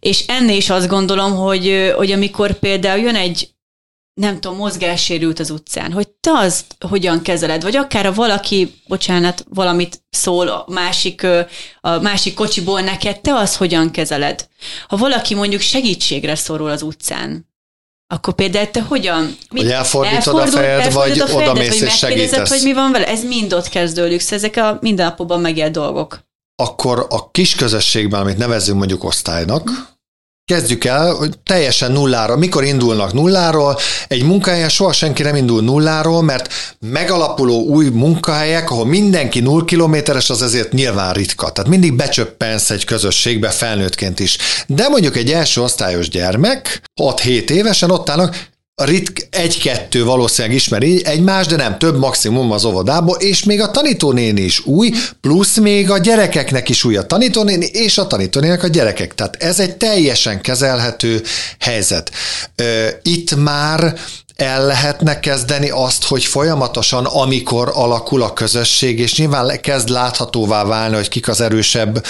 És 0.00 0.24
ennél 0.26 0.56
is 0.56 0.70
azt 0.70 0.88
gondolom, 0.88 1.36
hogy, 1.36 1.92
hogy 1.96 2.12
amikor 2.12 2.52
például 2.52 3.00
jön 3.00 3.16
egy 3.16 3.48
nem 4.18 4.40
tudom, 4.40 4.56
mozgássérült 4.56 5.38
az 5.38 5.50
utcán, 5.50 5.92
hogy 5.92 6.08
te 6.08 6.30
azt 6.30 6.64
hogyan 6.88 7.22
kezeled, 7.22 7.62
vagy 7.62 7.76
akár 7.76 8.06
a 8.06 8.12
valaki, 8.12 8.74
bocsánat, 8.86 9.44
valamit 9.48 10.02
szól 10.10 10.48
a 10.48 10.64
másik, 10.68 11.26
a 11.80 11.98
másik 12.00 12.34
kocsiból 12.34 12.80
neked, 12.80 13.20
te 13.20 13.34
azt 13.34 13.56
hogyan 13.56 13.90
kezeled. 13.90 14.48
Ha 14.88 14.96
valaki 14.96 15.34
mondjuk 15.34 15.60
segítségre 15.60 16.34
szorul 16.34 16.70
az 16.70 16.82
utcán, 16.82 17.48
akkor 18.14 18.34
például 18.34 18.70
te 18.70 18.82
hogyan? 18.82 19.36
Mit, 19.50 19.62
hogy 19.62 19.70
elfordítod 19.70 20.38
a 20.38 20.46
fejed, 20.46 20.92
vagy 20.92 21.20
oda 21.20 21.52
mész 21.52 21.80
és 21.80 21.96
segítesz. 21.96 22.48
hogy 22.48 22.62
mi 22.62 22.72
van 22.72 22.92
vele? 22.92 23.06
Ez 23.06 23.24
mind 23.24 23.52
ott 23.52 23.68
kezdődik, 23.68 24.20
szóval 24.20 24.38
ezek 24.38 24.56
a 24.56 24.78
mindennapokban 24.80 25.40
megélt 25.40 25.72
dolgok. 25.72 26.26
Akkor 26.62 27.06
a 27.08 27.30
kis 27.30 27.54
közösségben, 27.54 28.20
amit 28.20 28.38
nevezünk 28.38 28.78
mondjuk 28.78 29.04
osztálynak, 29.04 29.96
Kezdjük 30.48 30.84
el, 30.84 31.14
hogy 31.14 31.38
teljesen 31.38 31.92
nullára. 31.92 32.36
Mikor 32.36 32.64
indulnak 32.64 33.12
nulláról? 33.12 33.78
Egy 34.08 34.22
munkahelyen 34.22 34.68
soha 34.68 34.92
senki 34.92 35.22
nem 35.22 35.36
indul 35.36 35.62
nulláról, 35.62 36.22
mert 36.22 36.52
megalapuló 36.80 37.64
új 37.64 37.88
munkahelyek, 37.88 38.70
ahol 38.70 38.86
mindenki 38.86 39.40
null 39.40 39.64
kilométeres, 39.64 40.30
az 40.30 40.42
ezért 40.42 40.72
nyilván 40.72 41.12
ritka. 41.12 41.50
Tehát 41.50 41.70
mindig 41.70 41.96
becsöppensz 41.96 42.70
egy 42.70 42.84
közösségbe 42.84 43.48
felnőttként 43.48 44.20
is. 44.20 44.38
De 44.66 44.88
mondjuk 44.88 45.16
egy 45.16 45.30
első 45.30 45.62
osztályos 45.62 46.08
gyermek, 46.08 46.82
6-7 47.00 47.50
évesen 47.50 47.90
ott 47.90 48.08
állnak, 48.08 48.48
a 48.80 48.84
ritk 48.84 49.26
egy-kettő 49.30 50.04
valószínűleg 50.04 50.56
ismeri 50.56 51.04
egymást, 51.04 51.50
de 51.50 51.56
nem 51.56 51.78
több 51.78 51.98
maximum 51.98 52.52
az 52.52 52.64
óvodából, 52.64 53.16
és 53.16 53.44
még 53.44 53.60
a 53.60 53.70
tanítónéni 53.70 54.40
is 54.40 54.66
új, 54.66 54.92
plusz 55.20 55.56
még 55.56 55.90
a 55.90 55.98
gyerekeknek 55.98 56.68
is 56.68 56.84
új 56.84 56.96
a 56.96 57.06
tanítónéni, 57.06 57.66
és 57.66 57.98
a 57.98 58.06
tanítónének 58.06 58.62
a 58.62 58.68
gyerekek. 58.68 59.14
Tehát 59.14 59.42
ez 59.42 59.60
egy 59.60 59.76
teljesen 59.76 60.40
kezelhető 60.40 61.22
helyzet. 61.58 62.10
Itt 63.02 63.36
már 63.36 63.94
el 64.42 64.66
lehetne 64.66 65.20
kezdeni 65.20 65.70
azt, 65.70 66.04
hogy 66.04 66.24
folyamatosan, 66.24 67.04
amikor 67.04 67.70
alakul 67.74 68.22
a 68.22 68.32
közösség, 68.32 68.98
és 68.98 69.16
nyilván 69.16 69.60
kezd 69.60 69.88
láthatóvá 69.88 70.64
válni, 70.64 70.94
hogy 70.94 71.08
kik 71.08 71.28
az 71.28 71.40
erősebb 71.40 72.04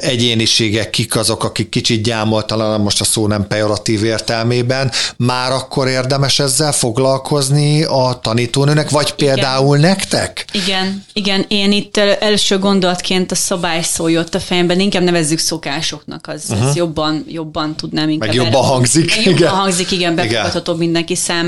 egyéniségek, 0.00 0.90
kik 0.90 1.16
azok, 1.16 1.44
akik 1.44 1.68
kicsit 1.68 2.02
gyámoltalan, 2.02 2.80
most 2.80 3.00
a 3.00 3.04
szó 3.04 3.26
nem 3.26 3.46
pejoratív 3.46 4.04
értelmében, 4.04 4.90
már 5.16 5.52
akkor 5.52 5.88
érdemes 5.88 6.38
ezzel 6.38 6.72
foglalkozni 6.72 7.82
a 7.82 8.18
tanítónőnek, 8.22 8.90
vagy 8.90 9.14
például 9.14 9.76
igen. 9.76 9.90
nektek? 9.90 10.44
Igen, 10.52 11.04
igen, 11.12 11.44
én 11.48 11.72
itt 11.72 11.96
első 11.96 12.58
gondolatként 12.58 13.32
a 13.32 13.34
szabály 13.34 13.82
szó 13.82 14.08
jött 14.08 14.34
a 14.34 14.40
fejemben, 14.40 14.80
inkább 14.80 15.02
nevezzük 15.02 15.38
szokásoknak, 15.38 16.26
az, 16.28 16.44
uh-huh. 16.50 16.68
az 16.68 16.76
jobban, 16.76 17.24
jobban 17.28 17.76
tudnám 17.76 18.08
inkább. 18.08 18.28
Meg 18.28 18.44
jobban 18.44 18.64
hangzik. 18.64 19.16
Meg 19.16 19.24
jobban 19.24 19.40
igen. 19.40 19.50
hangzik, 19.50 19.90
igen, 19.90 20.14
befogadható 20.14 20.74
mindenki 20.74 21.14
számára, 21.14 21.38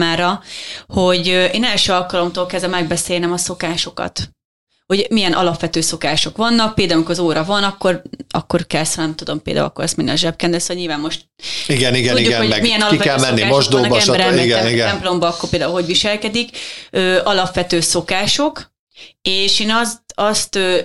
hogy 0.86 1.26
én 1.26 1.64
első 1.64 1.92
alkalomtól 1.92 2.46
kezdve 2.46 2.70
megbeszélnem 2.70 3.32
a 3.32 3.36
szokásokat 3.36 4.30
hogy 4.92 5.06
milyen 5.10 5.32
alapvető 5.32 5.80
szokások 5.80 6.36
vannak, 6.36 6.74
például 6.74 6.96
amikor 6.96 7.14
az 7.14 7.20
óra 7.20 7.44
van, 7.44 7.62
akkor, 7.62 8.02
akkor 8.30 8.66
kell, 8.66 8.84
nem 8.96 9.14
tudom, 9.14 9.42
például 9.42 9.66
akkor 9.66 9.84
azt 9.84 9.96
minden 9.96 10.14
a 10.14 10.18
zsebkendő, 10.18 10.58
szóval 10.58 10.76
nyilván 10.76 11.00
most 11.00 11.24
igen, 11.66 11.94
igen, 11.94 12.14
tudjuk, 12.14 12.28
igen, 12.28 12.40
hogy 12.40 12.48
meg 12.48 12.60
milyen 12.60 12.88
ki 12.88 12.96
kell 12.96 13.18
menni 13.18 13.42
mosdóba, 13.42 14.00
stb. 14.00 14.38
Igen, 14.38 14.68
igen. 14.68 14.88
templomba, 14.88 15.26
akkor 15.26 15.48
például 15.48 15.72
hogy 15.72 15.86
viselkedik, 15.86 16.56
ö, 16.90 17.20
alapvető 17.24 17.80
szokások, 17.80 18.72
és 19.22 19.60
én 19.60 19.70
azt, 19.70 19.98
azt 20.14 20.56
ö, 20.56 20.78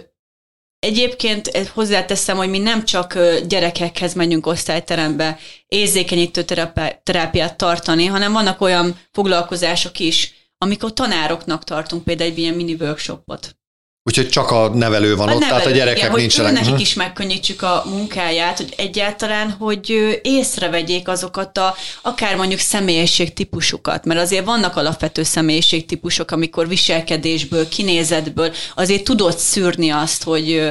Egyébként 0.80 1.68
hozzáteszem, 1.74 2.38
hogy 2.38 2.50
mi 2.50 2.60
nem 2.60 2.86
csak 2.86 3.20
gyerekekhez 3.48 4.13
menjünk 4.13 4.46
osztályterembe 4.46 5.40
érzékenyítő 5.68 6.44
terápiát 7.04 7.58
tartani, 7.58 8.06
hanem 8.06 8.32
vannak 8.32 8.62
olyan 8.62 9.00
foglalkozások 9.12 10.00
is, 10.00 10.34
amikor 10.58 10.94
tanároknak 10.94 11.63
tartunk 11.63 12.04
például 12.04 12.32
egy 12.32 12.38
ilyen 12.38 12.54
mini 12.54 12.74
workshopot. 12.74 13.57
Úgyhogy 14.08 14.30
csak 14.30 14.52
a 14.52 14.70
nevelő 14.74 15.15
van 15.15 15.28
a 15.28 15.34
ott, 15.34 15.39
nevelő, 15.39 15.60
tehát 15.60 15.74
a 15.74 15.78
gyerekek 15.78 16.04
igen, 16.04 16.15
nincsenek. 16.15 16.50
Hogy 16.50 16.60
nekik 16.60 16.74
mhm. 16.74 16.82
is 16.82 16.93
megkönnyítsük 16.93 17.62
a 17.62 17.84
munkáját, 17.89 18.58
hogy 18.58 18.74
egyáltalán, 18.78 19.50
hogy 19.52 20.20
észrevegyék 20.22 21.08
azokat 21.08 21.58
a, 21.58 21.76
akár 22.02 22.36
mondjuk 22.36 22.60
személyiségtípusukat, 22.60 24.06
mert 24.06 24.20
azért 24.20 24.46
vannak 24.46 24.76
alapvető 24.76 25.24
személyiségtípusok, 25.24 26.32
amikor 26.32 26.67
viselkedésből, 26.67 27.67
kinézetből 27.67 28.54
azért 28.76 29.04
tudod 29.04 29.38
szűrni 29.38 29.89
azt, 29.89 30.24
hogy, 30.24 30.70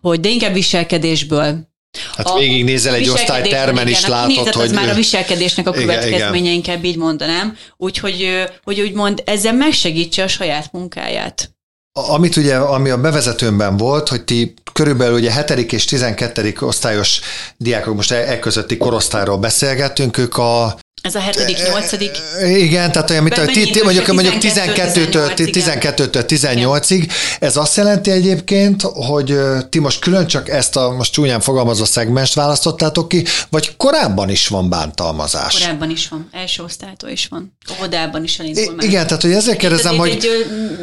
hogy 0.00 0.20
de 0.20 0.28
inkább 0.28 0.52
viselkedésből, 0.52 1.74
Hát 2.16 2.26
a 2.26 2.38
végignézel 2.38 2.94
egy 2.94 3.08
osztálytermen 3.08 3.88
is 3.88 4.06
látod, 4.06 4.52
hogy... 4.52 4.64
Ez 4.64 4.72
már 4.72 4.88
a 4.88 4.94
viselkedésnek 4.94 5.68
a 5.68 5.70
következménye, 5.70 6.50
inkább 6.50 6.84
így 6.84 6.96
mondanám. 6.96 7.56
Úgyhogy 7.76 8.46
hogy 8.64 8.80
úgymond 8.80 9.22
ezzel 9.24 9.52
megsegítse 9.52 10.22
a 10.22 10.28
saját 10.28 10.72
munkáját. 10.72 11.55
Amit 11.98 12.36
ugye, 12.36 12.56
ami 12.56 12.90
a 12.90 13.00
bevezetőmben 13.00 13.76
volt, 13.76 14.08
hogy 14.08 14.24
ti 14.24 14.54
körülbelül 14.72 15.14
ugye 15.14 15.44
7. 15.46 15.72
és 15.72 15.84
12. 15.84 16.54
osztályos 16.60 17.20
diákok, 17.56 17.94
most 17.94 18.12
e, 18.12 18.16
e 18.16 18.38
közötti 18.38 18.76
korosztályról 18.76 19.38
beszélgettünk, 19.38 20.18
ők 20.18 20.38
a 20.38 20.76
ez 21.06 21.14
a 21.14 21.20
hetedik, 21.20 21.56
nyolcadik. 21.68 22.10
Igen, 22.46 22.92
tehát 22.92 23.10
olyan, 23.10 23.22
mint 23.22 23.38
a, 23.38 23.44
mondjuk, 23.84 24.06
mondjuk 24.06 24.34
12-től 24.40 25.50
12 25.50 26.08
18-ig. 26.12 27.12
Ez 27.40 27.56
azt 27.56 27.76
jelenti 27.76 28.10
egyébként, 28.10 28.82
hogy 28.82 29.38
ti 29.68 29.78
most 29.78 30.00
külön 30.00 30.26
csak 30.26 30.48
ezt 30.48 30.76
a 30.76 30.90
most 30.90 31.12
csúnyán 31.12 31.40
fogalmazó 31.40 31.84
szegmest 31.84 32.34
választottátok 32.34 33.08
ki, 33.08 33.24
vagy 33.50 33.76
korábban 33.76 34.30
is 34.30 34.48
van 34.48 34.68
bántalmazás? 34.68 35.58
Korábban 35.58 35.90
is 35.90 36.08
van, 36.08 36.28
első 36.32 36.62
osztálytól 36.62 37.10
is 37.10 37.26
van. 37.26 37.56
Óvodában 37.76 38.24
is 38.24 38.38
elindul 38.38 38.74
I- 38.80 38.86
Igen, 38.86 39.06
tehát 39.06 39.22
hogy 39.22 39.32
ezért 39.32 39.58
kérdezem, 39.58 39.96
hogy... 39.96 40.10
Egy, 40.10 40.28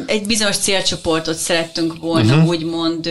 egy 0.05 0.25
bizonyos 0.25 0.57
célcsoportot 0.57 1.37
szerettünk 1.37 1.97
volna 1.99 2.33
uh-huh. 2.33 2.47
úgymond 2.47 3.09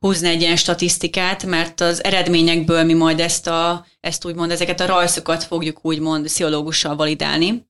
húzni 0.00 0.28
egy 0.28 0.40
ilyen 0.40 0.56
statisztikát, 0.56 1.44
mert 1.44 1.80
az 1.80 2.04
eredményekből 2.04 2.84
mi 2.84 2.92
majd 2.92 3.20
ezt, 3.20 3.46
a, 3.46 3.86
ezt 4.00 4.24
úgymond, 4.24 4.50
ezeket 4.50 4.80
a 4.80 4.86
rajzokat 4.86 5.44
fogjuk 5.44 5.78
úgymond 5.82 6.24
pszichológussal 6.24 6.96
validálni. 6.96 7.66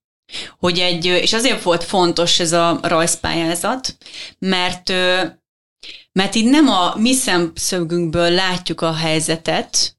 Hogy 0.59 0.79
egy, 0.79 1.05
és 1.05 1.33
azért 1.33 1.63
volt 1.63 1.85
fontos 1.85 2.41
ez 2.41 2.53
a 2.53 2.79
rajzpályázat, 2.83 3.97
mert 4.39 4.93
mert 6.13 6.35
így 6.35 6.45
nem 6.45 6.69
a 6.69 6.95
mi 6.97 7.13
szemszögünkből 7.13 8.31
látjuk 8.31 8.81
a 8.81 8.95
helyzetet, 8.95 9.98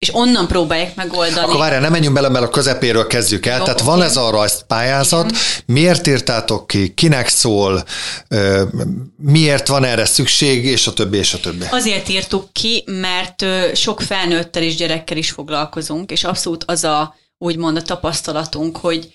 és 0.00 0.14
onnan 0.14 0.46
próbálják 0.46 0.94
megoldani. 0.94 1.46
Akkor 1.46 1.58
várjál, 1.58 1.80
nem 1.80 1.90
menjünk 1.90 2.14
bele, 2.14 2.28
mert 2.28 2.44
a 2.44 2.48
közepéről 2.48 3.06
kezdjük 3.06 3.46
el. 3.46 3.58
Jó, 3.58 3.64
Tehát 3.64 3.80
okay. 3.80 3.96
van 3.96 4.06
ez 4.06 4.16
a 4.16 4.30
rajzpályázat, 4.30 5.24
Igen. 5.24 5.40
miért 5.66 6.06
írtátok 6.06 6.66
ki, 6.66 6.94
kinek 6.94 7.28
szól, 7.28 7.84
miért 9.16 9.68
van 9.68 9.84
erre 9.84 10.04
szükség, 10.04 10.64
és 10.64 10.86
a 10.86 10.92
többi, 10.92 11.16
és 11.16 11.34
a 11.34 11.40
többi. 11.40 11.64
Azért 11.70 12.08
írtuk 12.08 12.52
ki, 12.52 12.84
mert 12.86 13.44
sok 13.74 14.00
felnőttel 14.00 14.62
és 14.62 14.76
gyerekkel 14.76 15.16
is 15.16 15.30
foglalkozunk, 15.30 16.10
és 16.10 16.24
abszolút 16.24 16.64
az 16.64 16.84
a, 16.84 17.14
úgymond 17.38 17.76
a 17.76 17.82
tapasztalatunk, 17.82 18.76
hogy 18.76 19.12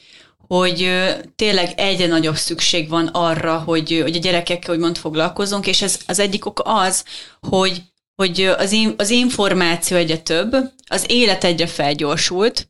hogy 0.48 0.89
tényleg 1.36 1.74
egyre 1.76 2.08
nagyobb 2.08 2.36
szükség 2.36 2.89
van 2.89 3.08
arra, 3.08 3.58
hogy, 3.65 4.00
hogy 4.04 4.15
a 4.15 4.19
gyerekekkel 4.19 4.76
úgymond 4.76 4.98
foglalkozunk, 4.98 5.67
és 5.67 5.82
ez 5.82 5.98
az 6.08 6.19
egyik 6.19 6.45
ok 6.45 6.62
az, 6.63 7.04
hogy 7.50 7.82
hogy 8.15 8.41
az, 8.41 8.71
in, 8.71 8.93
az 8.97 9.10
információ 9.10 9.97
egyre 9.97 10.17
több, 10.17 10.56
az 10.88 11.06
élet 11.08 11.43
egyre 11.43 11.67
felgyorsult, 11.67 12.69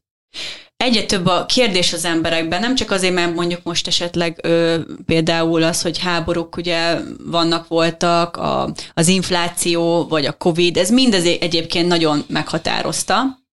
egyre 0.78 1.04
több 1.04 1.26
a 1.26 1.46
kérdés 1.46 1.94
az 1.94 2.06
emberekben, 2.06 2.60
nem 2.60 2.76
csak 2.76 2.92
azért, 2.92 3.14
mert 3.14 3.36
mondjuk 3.36 3.64
most 3.64 3.88
esetleg 3.88 4.40
ö, 4.42 4.80
például 5.06 5.64
az, 5.64 5.82
hogy 5.82 6.00
háborúk 6.00 6.58
ugye 6.58 6.98
vannak, 7.26 7.68
voltak, 7.68 8.38
a, 8.38 8.74
az 8.94 9.08
infláció, 9.08 10.08
vagy 10.08 10.26
a 10.26 10.38
Covid, 10.38 10.78
ez 10.78 10.90
mind 10.90 11.14
az 11.14 11.26
egyébként 11.26 11.88
nagyon 11.88 12.24
meghatározta 12.28 13.44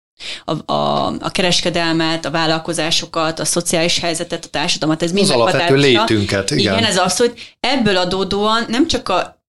a, 0.44 0.72
a, 0.72 1.06
a 1.06 1.30
kereskedelmet, 1.30 2.24
a 2.24 2.30
vállalkozásokat, 2.30 3.38
a 3.38 3.44
szociális 3.44 3.98
helyzetet, 3.98 4.44
a 4.44 4.48
társadalmat, 4.48 5.02
ez 5.02 5.12
mind 5.12 5.28
az 5.28 5.34
alapvető 5.34 5.76
létünket, 5.76 6.50
igen. 6.50 6.74
Igen, 6.74 6.84
ez 6.84 6.96
az, 6.96 7.16
hogy 7.16 7.54
ebből 7.60 7.96
adódóan 7.96 8.64
nem 8.68 8.86
csak 8.86 9.08
a 9.08 9.41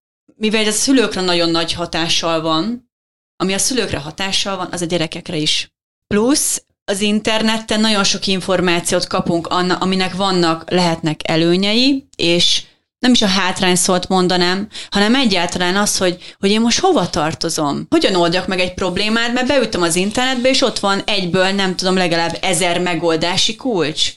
mivel 0.44 0.62
ez 0.62 0.68
a 0.68 0.78
szülőkre 0.78 1.22
nagyon 1.22 1.50
nagy 1.50 1.74
hatással 1.74 2.42
van, 2.42 2.90
ami 3.38 3.54
a 3.54 3.58
szülőkre 3.58 3.98
hatással 3.98 4.58
van, 4.58 4.68
az 4.72 4.82
a 4.82 4.86
gyerekekre 4.86 5.36
is. 5.36 5.74
Plusz 6.08 6.64
az 6.86 7.02
interneten 7.02 7.80
nagyon 7.80 8.04
sok 8.04 8.28
információt 8.28 9.08
kapunk, 9.08 9.48
aminek 9.80 10.16
vannak, 10.16 10.72
lehetnek 10.72 11.20
előnyei, 11.30 12.08
és 12.16 12.64
nem 13.00 13.12
is 13.12 13.22
a 13.22 13.28
hátrány 13.28 13.76
szót 13.76 14.08
mondanám, 14.08 14.68
hanem 14.90 15.16
egyáltalán 15.16 15.76
az, 15.76 15.98
hogy, 15.98 16.36
hogy 16.40 16.52
én 16.52 16.62
most 16.62 16.80
hova 16.80 17.10
tartozom. 17.10 17.86
Hogyan 17.90 18.16
oldjak 18.16 18.48
meg 18.48 18.60
egy 18.60 18.74
problémát, 18.74 19.34
mert 19.34 19.48
beütöm 19.48 19.82
az 19.82 19.96
internetbe, 19.96 20.50
és 20.50 20.62
ott 20.62 20.80
van 20.80 21.02
egyből, 21.06 21.52
nem 21.52 21.76
tudom, 21.76 21.96
legalább 21.96 22.38
ezer 22.42 22.80
megoldási 22.80 23.56
kulcs 23.56 24.12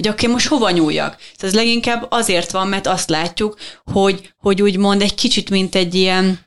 hogy 0.00 0.08
akkor 0.08 0.28
most 0.28 0.46
hova 0.46 0.70
nyúljak. 0.70 1.16
Ez 1.36 1.54
leginkább 1.54 2.06
azért 2.10 2.50
van, 2.50 2.68
mert 2.68 2.86
azt 2.86 3.08
látjuk, 3.08 3.56
hogy, 3.92 4.32
hogy 4.38 4.62
úgymond 4.62 5.02
egy 5.02 5.14
kicsit, 5.14 5.50
mint 5.50 5.74
egy 5.74 5.94
ilyen 5.94 6.38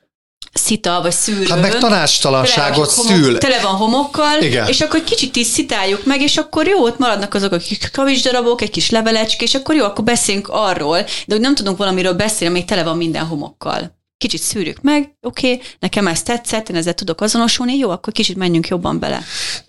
szita 0.54 1.02
vagy 1.02 1.12
szűrő. 1.12 1.46
Hát 1.46 1.62
meg 1.62 1.78
tanástalanságot 1.78 2.90
szül. 2.90 3.38
Tele 3.38 3.62
van 3.62 3.76
homokkal, 3.76 4.42
Igen. 4.42 4.68
és 4.68 4.82
akkor 4.82 5.04
kicsit 5.04 5.36
is 5.36 5.48
szitáljuk 5.48 6.06
meg, 6.06 6.22
és 6.22 6.38
akkor 6.38 6.68
jó, 6.68 6.84
ott 6.84 6.98
maradnak 6.98 7.34
azok 7.34 7.52
a 7.52 7.58
kis 7.58 7.78
kavicsdarabok, 7.92 8.62
egy 8.62 8.70
kis 8.70 8.90
levelecske, 8.90 9.44
és 9.44 9.56
akkor 9.56 9.76
jó, 9.76 9.86
akkor 9.86 10.04
beszéljünk 10.04 10.48
arról, 10.48 11.02
de 11.02 11.34
hogy 11.34 11.40
nem 11.40 11.56
tudunk 11.56 11.78
valamiről 11.78 12.14
beszélni, 12.14 12.54
még 12.54 12.66
tele 12.66 12.84
van 12.84 12.98
minden 12.98 13.26
homokkal. 13.26 14.02
Kicsit 14.18 14.42
szűrjük 14.42 14.82
meg, 14.82 15.18
oké, 15.22 15.54
okay, 15.54 15.66
nekem 15.80 16.08
ez 16.08 16.24
tetszett, 16.24 16.70
én 16.70 16.76
ezzel 16.76 16.94
tudok 16.94 17.22
azonosulni, 17.22 17.78
jó, 17.78 17.90
akkor 17.90 18.14
kicsit 18.14 18.36
menjünk 18.36 18.68
jobban 18.68 19.00
bele. 19.00 19.24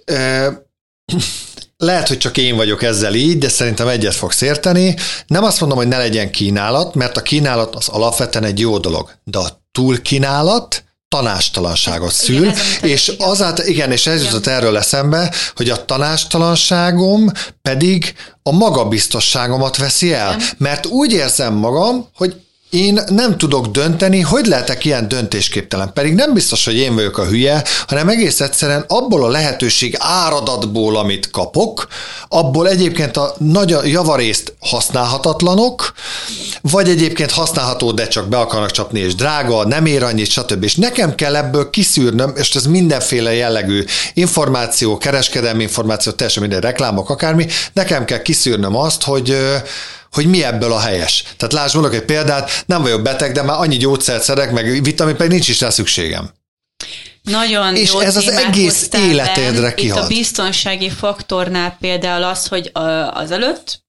E- 0.05 0.73
lehet, 1.85 2.09
hogy 2.09 2.19
csak 2.19 2.37
én 2.37 2.57
vagyok 2.57 2.83
ezzel 2.83 3.15
így, 3.15 3.39
de 3.39 3.49
szerintem 3.49 3.89
egyet 3.89 4.15
fogsz 4.15 4.41
érteni. 4.41 4.97
Nem 5.27 5.45
azt 5.45 5.61
mondom, 5.61 5.79
hogy 5.79 5.89
ne 5.89 5.97
legyen 5.97 6.31
kínálat, 6.31 6.95
mert 6.95 7.17
a 7.17 7.23
kínálat 7.23 7.75
az 7.75 7.89
alapvetően 7.89 8.45
egy 8.45 8.59
jó 8.59 8.79
dolog, 8.79 9.11
de 9.25 9.39
a 9.39 9.63
túlkínálat 9.73 10.85
tanástalanságot 11.09 12.13
szül, 12.13 12.45
igen, 12.45 12.57
és 12.83 13.13
azáltal, 13.19 13.67
igen, 13.67 13.91
és 13.91 14.07
ez 14.07 14.23
jutott 14.23 14.47
erről 14.47 14.77
eszembe, 14.77 15.33
hogy 15.57 15.71
a 15.71 15.85
tanástalanságom 15.85 17.31
pedig 17.63 18.15
a 18.43 18.53
magabiztosságomat 18.53 19.77
veszi 19.77 20.13
el, 20.13 20.35
igen. 20.35 20.49
mert 20.59 20.87
úgy 20.87 21.13
érzem 21.13 21.55
magam, 21.55 22.09
hogy 22.15 22.35
én 22.75 23.01
nem 23.07 23.39
tudok 23.39 23.67
dönteni, 23.67 24.21
hogy 24.21 24.47
lehetek 24.47 24.85
ilyen 24.85 25.09
döntésképtelen. 25.09 25.93
Pedig 25.93 26.15
nem 26.15 26.35
biztos, 26.35 26.65
hogy 26.65 26.77
én 26.77 26.95
vagyok 26.95 27.19
a 27.19 27.27
hülye, 27.27 27.65
hanem 27.87 28.09
egész 28.09 28.41
egyszerűen 28.41 28.85
abból 28.89 29.25
a 29.25 29.29
lehetőség 29.29 29.97
áradatból, 29.99 30.97
amit 30.97 31.31
kapok, 31.31 31.87
abból 32.29 32.69
egyébként 32.69 33.17
a 33.17 33.35
nagy 33.39 33.77
javarészt 33.85 34.55
használhatatlanok, 34.61 35.93
vagy 36.61 36.89
egyébként 36.89 37.31
használható, 37.31 37.93
de 37.93 38.09
csak 38.09 38.29
be 38.29 38.39
akarnak 38.39 38.71
csapni, 38.71 39.01
és 39.01 39.15
drága, 39.15 39.67
nem 39.67 39.87
ér 39.87 40.03
annyit, 40.03 40.31
stb. 40.31 40.63
És 40.63 40.75
nekem 40.75 41.15
kell 41.15 41.37
ebből 41.37 41.71
kiszűrnöm, 41.71 42.33
és 42.37 42.55
ez 42.55 42.67
mindenféle 42.67 43.35
jellegű 43.35 43.85
információ, 44.15 44.99
kereskedelmi 44.99 45.63
információ, 45.63 46.13
teljesen 46.13 46.43
minden 46.43 46.61
reklámok, 46.61 47.11
akármi, 47.11 47.47
nekem 47.73 48.05
kell 48.05 48.23
kiszűrnöm 48.23 48.77
azt, 48.77 49.03
hogy 49.03 49.37
hogy 50.15 50.27
mi 50.27 50.45
ebből 50.45 50.73
a 50.73 50.81
helyes. 50.81 51.23
Tehát 51.37 51.53
lásd, 51.55 51.75
mondok 51.75 51.95
egy 51.95 52.05
példát, 52.05 52.65
nem 52.67 52.83
vagyok 52.83 53.03
beteg, 53.03 53.33
de 53.33 53.43
már 53.43 53.61
annyi 53.61 53.77
gyógyszert 53.77 54.23
szedek, 54.23 54.53
meg 54.53 54.83
vitamin, 54.83 55.17
pedig 55.17 55.33
nincs 55.33 55.49
is 55.49 55.61
rá 55.61 55.71
szükségem. 55.71 56.31
Nagyon 57.23 57.77
És 57.77 57.93
jó 57.93 58.01
ez 58.01 58.17
az 58.17 58.29
egész 58.29 58.89
életedre 58.93 59.61
be. 59.61 59.69
Itt 59.69 59.75
kihat. 59.75 60.05
a 60.05 60.07
biztonsági 60.07 60.91
faktornál 60.91 61.77
például 61.81 62.23
az, 62.23 62.47
hogy 62.47 62.71
a- 62.73 62.81
azelőtt, 63.17 63.83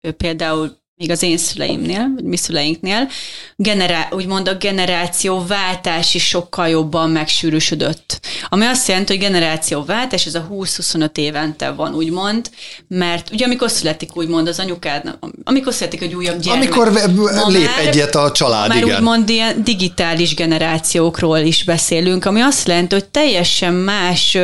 ő 0.00 0.12
például 0.12 0.84
még 0.98 1.10
az 1.10 1.22
én 1.22 1.36
szüleimnél, 1.38 2.10
vagy 2.14 2.24
mi 2.24 2.36
szüleinknél, 2.36 3.08
generá- 3.56 4.14
úgymond 4.14 4.48
a 4.48 4.54
generációváltás 4.54 6.14
is 6.14 6.26
sokkal 6.26 6.68
jobban 6.68 7.10
megsűrűsödött. 7.10 8.20
Ami 8.48 8.64
azt 8.64 8.88
jelenti, 8.88 9.12
hogy 9.12 9.22
generációváltás, 9.22 10.26
ez 10.26 10.34
a 10.34 10.48
20-25 10.50 11.16
évente 11.18 11.70
van, 11.70 11.94
úgymond, 11.94 12.50
mert 12.88 13.30
ugye 13.32 13.44
amikor 13.44 13.70
születik 13.70 14.16
úgymond 14.16 14.48
az 14.48 14.58
anyukád, 14.58 15.18
amikor 15.44 15.72
születik 15.74 16.02
egy 16.02 16.14
újabb 16.14 16.40
gyermek. 16.40 16.62
Amikor 16.62 16.92
ve- 16.92 17.46
lép 17.46 17.64
már- 17.64 17.86
egyet 17.86 18.14
a 18.14 18.32
család, 18.32 18.68
már 18.68 18.82
igen. 18.82 18.96
úgymond 18.96 19.28
ilyen 19.28 19.64
digitális 19.64 20.34
generációkról 20.34 21.38
is 21.38 21.64
beszélünk, 21.64 22.24
ami 22.24 22.40
azt 22.40 22.68
jelenti, 22.68 22.94
hogy 22.94 23.04
teljesen 23.08 23.74
más, 23.74 24.38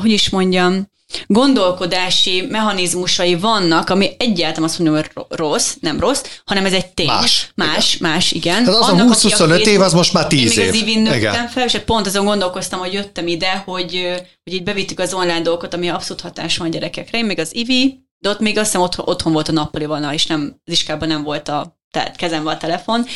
hogy 0.00 0.10
is 0.10 0.30
mondjam, 0.30 0.92
gondolkodási 1.26 2.46
mechanizmusai 2.48 3.34
vannak, 3.34 3.90
ami 3.90 4.10
egyáltalán 4.18 4.68
azt 4.68 4.78
mondom, 4.78 4.96
hogy 4.96 5.10
ro- 5.14 5.34
rossz, 5.34 5.74
nem 5.80 6.00
rossz, 6.00 6.22
hanem 6.44 6.64
ez 6.64 6.72
egy 6.72 6.86
tény. 6.86 7.06
Más. 7.06 7.50
Más, 7.54 7.96
más, 7.96 8.32
igen. 8.32 8.64
Tehát 8.64 8.80
az 8.80 8.88
a 8.88 8.92
Annak, 8.92 9.10
aki 9.10 9.28
20-25 9.28 9.66
év, 9.66 9.80
az 9.80 9.92
most 9.92 10.12
már 10.12 10.26
10 10.26 10.40
én 10.40 10.58
még 10.58 10.68
az 10.68 10.74
év. 10.74 10.82
ivin 10.82 11.02
nőttem 11.02 11.18
Igen. 11.18 11.48
fel, 11.48 11.64
és 11.64 11.78
pont 11.84 12.06
azon 12.06 12.24
gondolkoztam, 12.24 12.78
hogy 12.78 12.92
jöttem 12.92 13.26
ide, 13.26 13.62
hogy, 13.64 14.12
hogy 14.44 14.52
itt 14.52 14.62
bevittük 14.62 14.98
az 14.98 15.14
online 15.14 15.40
dolgokat, 15.40 15.74
ami 15.74 15.88
abszolút 15.88 16.22
hatás 16.22 16.56
van 16.56 16.66
a 16.66 16.70
gyerekekre. 16.70 17.18
Én 17.18 17.24
még 17.24 17.38
az 17.38 17.54
ivi, 17.54 17.98
de 18.18 18.28
ott 18.28 18.40
még 18.40 18.56
azt 18.58 18.66
hiszem 18.66 18.80
otthon, 18.80 19.08
otthon 19.08 19.32
volt 19.32 19.48
a 19.48 19.52
nappalival, 19.52 20.12
és 20.12 20.26
nem, 20.26 20.60
az 20.64 20.72
iskában 20.72 21.08
nem 21.08 21.22
volt 21.22 21.48
a 21.48 21.78
tehát 21.90 22.16
kezemben 22.16 22.54
a 22.54 22.58
telefon. 22.58 23.06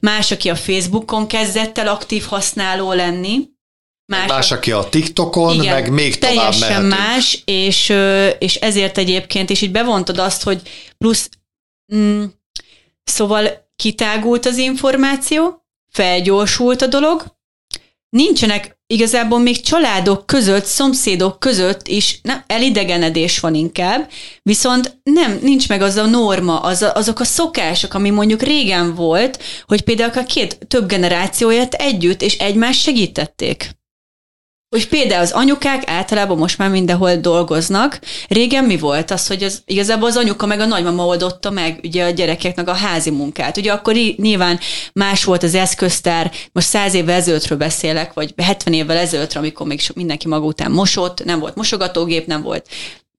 Más, 0.00 0.30
aki 0.30 0.50
a 0.50 0.54
Facebookon 0.54 1.26
kezdett 1.26 1.78
el 1.78 1.88
aktív 1.88 2.24
használó 2.24 2.92
lenni. 2.92 3.48
Más, 4.06 4.28
Más, 4.28 4.52
aki 4.52 4.72
a 4.72 4.88
TikTokon, 4.88 5.54
igen, 5.54 5.74
meg 5.74 5.90
még 5.90 6.18
tovább 6.18 6.34
teljesen 6.34 6.82
mehetünk. 6.82 6.94
más, 6.94 7.42
és, 7.44 7.92
és 8.38 8.54
ezért 8.54 8.98
egyébként, 8.98 9.50
és 9.50 9.60
így 9.60 9.70
bevontad 9.70 10.18
azt, 10.18 10.42
hogy 10.42 10.62
plusz, 10.98 11.28
mm, 11.94 12.24
szóval 13.04 13.68
kitágult 13.76 14.46
az 14.46 14.56
információ, 14.56 15.62
felgyorsult 15.90 16.82
a 16.82 16.86
dolog, 16.86 17.24
nincsenek 18.08 18.78
igazából 18.86 19.38
még 19.38 19.60
családok 19.60 20.26
között, 20.26 20.64
szomszédok 20.64 21.38
között 21.38 21.88
is 21.88 22.18
nem, 22.22 22.44
elidegenedés 22.46 23.40
van 23.40 23.54
inkább, 23.54 24.10
viszont 24.42 24.98
nem, 25.02 25.38
nincs 25.42 25.68
meg 25.68 25.82
az 25.82 25.96
a 25.96 26.06
norma, 26.06 26.60
az 26.60 26.82
a, 26.82 26.94
azok 26.94 27.20
a 27.20 27.24
szokások, 27.24 27.94
ami 27.94 28.10
mondjuk 28.10 28.42
régen 28.42 28.94
volt, 28.94 29.42
hogy 29.66 29.82
például 29.82 30.18
a 30.18 30.24
két 30.24 30.66
több 30.68 30.88
generációját 30.88 31.74
együtt 31.74 32.22
és 32.22 32.38
egymást 32.38 32.80
segítették. 32.80 33.70
Hogy 34.74 34.88
például 34.88 35.22
az 35.22 35.30
anyukák 35.32 35.82
általában 35.86 36.38
most 36.38 36.58
már 36.58 36.70
mindenhol 36.70 37.16
dolgoznak. 37.16 38.00
Régen 38.28 38.64
mi 38.64 38.76
volt 38.76 39.10
az, 39.10 39.26
hogy 39.26 39.42
az, 39.42 39.62
igazából 39.66 40.08
az 40.08 40.16
anyuka 40.16 40.46
meg 40.46 40.60
a 40.60 40.64
nagymama 40.64 41.06
oldotta 41.06 41.50
meg 41.50 41.80
ugye 41.82 42.04
a 42.04 42.10
gyerekeknek 42.10 42.68
a 42.68 42.72
házi 42.72 43.10
munkát. 43.10 43.56
Ugye 43.56 43.72
akkor 43.72 43.96
í- 43.96 44.18
nyilván 44.18 44.58
más 44.92 45.24
volt 45.24 45.42
az 45.42 45.54
eszköztár, 45.54 46.32
most 46.52 46.66
száz 46.66 46.94
évvel 46.94 47.14
ezelőttről 47.14 47.58
beszélek, 47.58 48.12
vagy 48.12 48.34
70 48.36 48.74
évvel 48.74 48.96
ezelőttről, 48.96 49.42
amikor 49.42 49.66
még 49.66 49.80
mindenki 49.94 50.28
maga 50.28 50.46
után 50.46 50.70
mosott, 50.70 51.24
nem 51.24 51.38
volt 51.38 51.54
mosogatógép, 51.54 52.26
nem 52.26 52.42
volt 52.42 52.68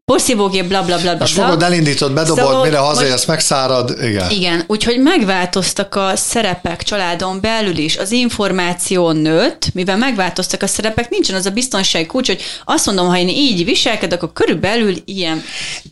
porszívógép, 0.06 0.68
bla 0.68 0.84
bla 0.84 0.98
bla 0.98 1.12
bla. 1.12 1.20
Most 1.20 1.34
fogod, 1.34 1.64
elindítod, 1.64 2.14
bedobod, 2.14 2.44
Szóval, 2.44 2.64
mire 2.64 2.78
hazaérsz, 2.78 3.26
megszárad, 3.26 3.98
igen. 4.04 4.30
igen, 4.30 4.64
úgyhogy 4.68 5.00
megváltoztak 5.00 5.96
a 5.96 6.12
szerepek 6.16 6.84
családon 6.84 7.42
belül 7.42 7.78
is, 7.78 7.98
az 7.98 8.12
információ 8.12 9.12
nőtt, 9.12 9.74
mivel 9.74 9.98
megváltoztak 9.98 10.62
a 10.62 10.68
szerepek, 10.68 11.10
nincsen 11.10 11.36
az 11.36 11.46
a 11.46 11.50
biztonsági 11.50 12.06
kulcs, 12.06 12.28
hogy 12.28 12.42
azt 12.66 12.86
mondom, 12.86 13.08
ha 13.08 13.18
én 13.18 13.28
így 13.28 13.66
viselkedek, 13.66 14.24
akkor 14.24 14.46
körülbelül 14.46 14.96
ilyen 15.06 15.44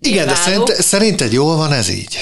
Igen, 0.01 0.27
de 0.27 0.35
szerint, 0.35 0.71
szerinted 0.71 1.31
jól 1.31 1.55
van 1.55 1.73
ez 1.73 1.89
így? 1.89 2.17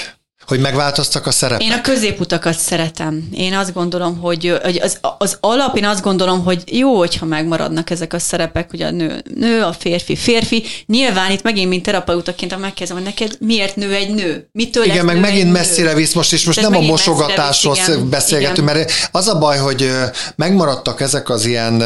Hogy 0.51 0.59
megváltoztak 0.59 1.27
a 1.27 1.31
szerepek? 1.31 1.65
Én 1.65 1.71
a 1.71 1.81
középutakat 1.81 2.57
szeretem. 2.57 3.27
Én 3.33 3.53
azt 3.53 3.73
gondolom, 3.73 4.17
hogy 4.17 4.59
hogy 4.63 4.77
az, 4.77 4.97
az 5.17 5.37
alap, 5.39 5.77
én 5.77 5.85
azt 5.85 6.01
gondolom, 6.01 6.43
hogy 6.43 6.63
jó, 6.65 6.97
hogyha 6.97 7.25
megmaradnak 7.25 7.89
ezek 7.89 8.13
a 8.13 8.19
szerepek, 8.19 8.69
hogy 8.69 8.81
a 8.81 8.91
nő, 8.91 9.23
nő, 9.35 9.61
a 9.61 9.73
férfi, 9.73 10.15
férfi. 10.15 10.63
Nyilván 10.85 11.31
itt 11.31 11.43
megint, 11.43 11.69
mint 11.69 11.83
terapeutaként 11.83 12.59
megkezdem, 12.59 12.97
hogy 12.97 13.05
neked 13.05 13.37
miért 13.39 13.75
nő 13.75 13.93
egy 13.93 14.13
nő? 14.13 14.49
Mitől 14.51 14.83
Igen, 14.83 15.05
meg 15.05 15.15
nő 15.15 15.21
megint 15.21 15.45
nő? 15.45 15.51
messzire 15.51 15.93
visz 15.93 16.13
most, 16.13 16.33
és 16.33 16.45
most 16.45 16.57
Tehát 16.57 16.71
nem 16.71 16.81
a 16.81 16.85
mosogatásról 16.85 17.73
visz, 17.73 17.87
igen. 17.87 18.09
beszélgetünk, 18.09 18.69
Igen. 18.69 18.75
mert 18.75 18.91
az 19.11 19.27
a 19.27 19.37
baj, 19.37 19.57
hogy 19.57 19.91
megmaradtak 20.35 21.01
ezek 21.01 21.29
az 21.29 21.45
ilyen 21.45 21.83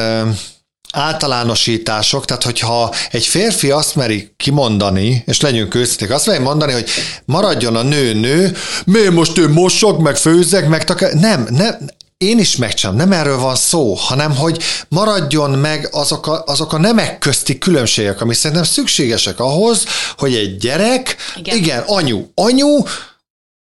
általánosítások, 0.96 2.26
tehát 2.26 2.44
hogyha 2.44 2.94
egy 3.12 3.26
férfi 3.26 3.72
azt 3.72 3.96
meri 3.96 4.34
kimondani, 4.38 5.24
és 5.26 5.42
legyünk 5.42 5.76
őszinték, 5.76 6.10
azt 6.10 6.26
meri 6.26 6.44
mondani, 6.44 6.72
hogy 6.72 6.90
maradjon 7.26 7.76
a 7.76 7.82
nő 7.82 8.14
nő, 8.14 8.56
miért 8.86 9.12
most 9.12 9.38
ő 9.38 9.50
mosok, 9.50 10.00
meg 10.00 10.16
főzzek, 10.16 10.68
meg 10.68 10.84
takar... 10.84 11.14
Nem, 11.14 11.48
nem, 11.50 11.78
én 12.18 12.40
is 12.40 12.56
megcsinálom, 12.56 13.00
nem 13.00 13.20
erről 13.20 13.38
van 13.38 13.56
szó, 13.56 13.94
hanem 13.94 14.36
hogy 14.36 14.64
maradjon 14.90 15.50
meg 15.50 15.90
azok 15.92 16.28
a, 16.28 16.44
azok 16.46 16.74
a 16.74 16.78
nemek 16.78 17.18
közti 17.20 17.58
különbségek, 17.58 18.22
ami 18.22 18.34
szerintem 18.34 18.66
szükségesek 18.66 19.40
ahhoz, 19.40 19.86
hogy 20.18 20.36
egy 20.36 20.58
gyerek, 20.58 21.16
igen, 21.36 21.58
Igen. 21.58 21.84
anyu, 21.86 22.26
anyu, 22.34 22.84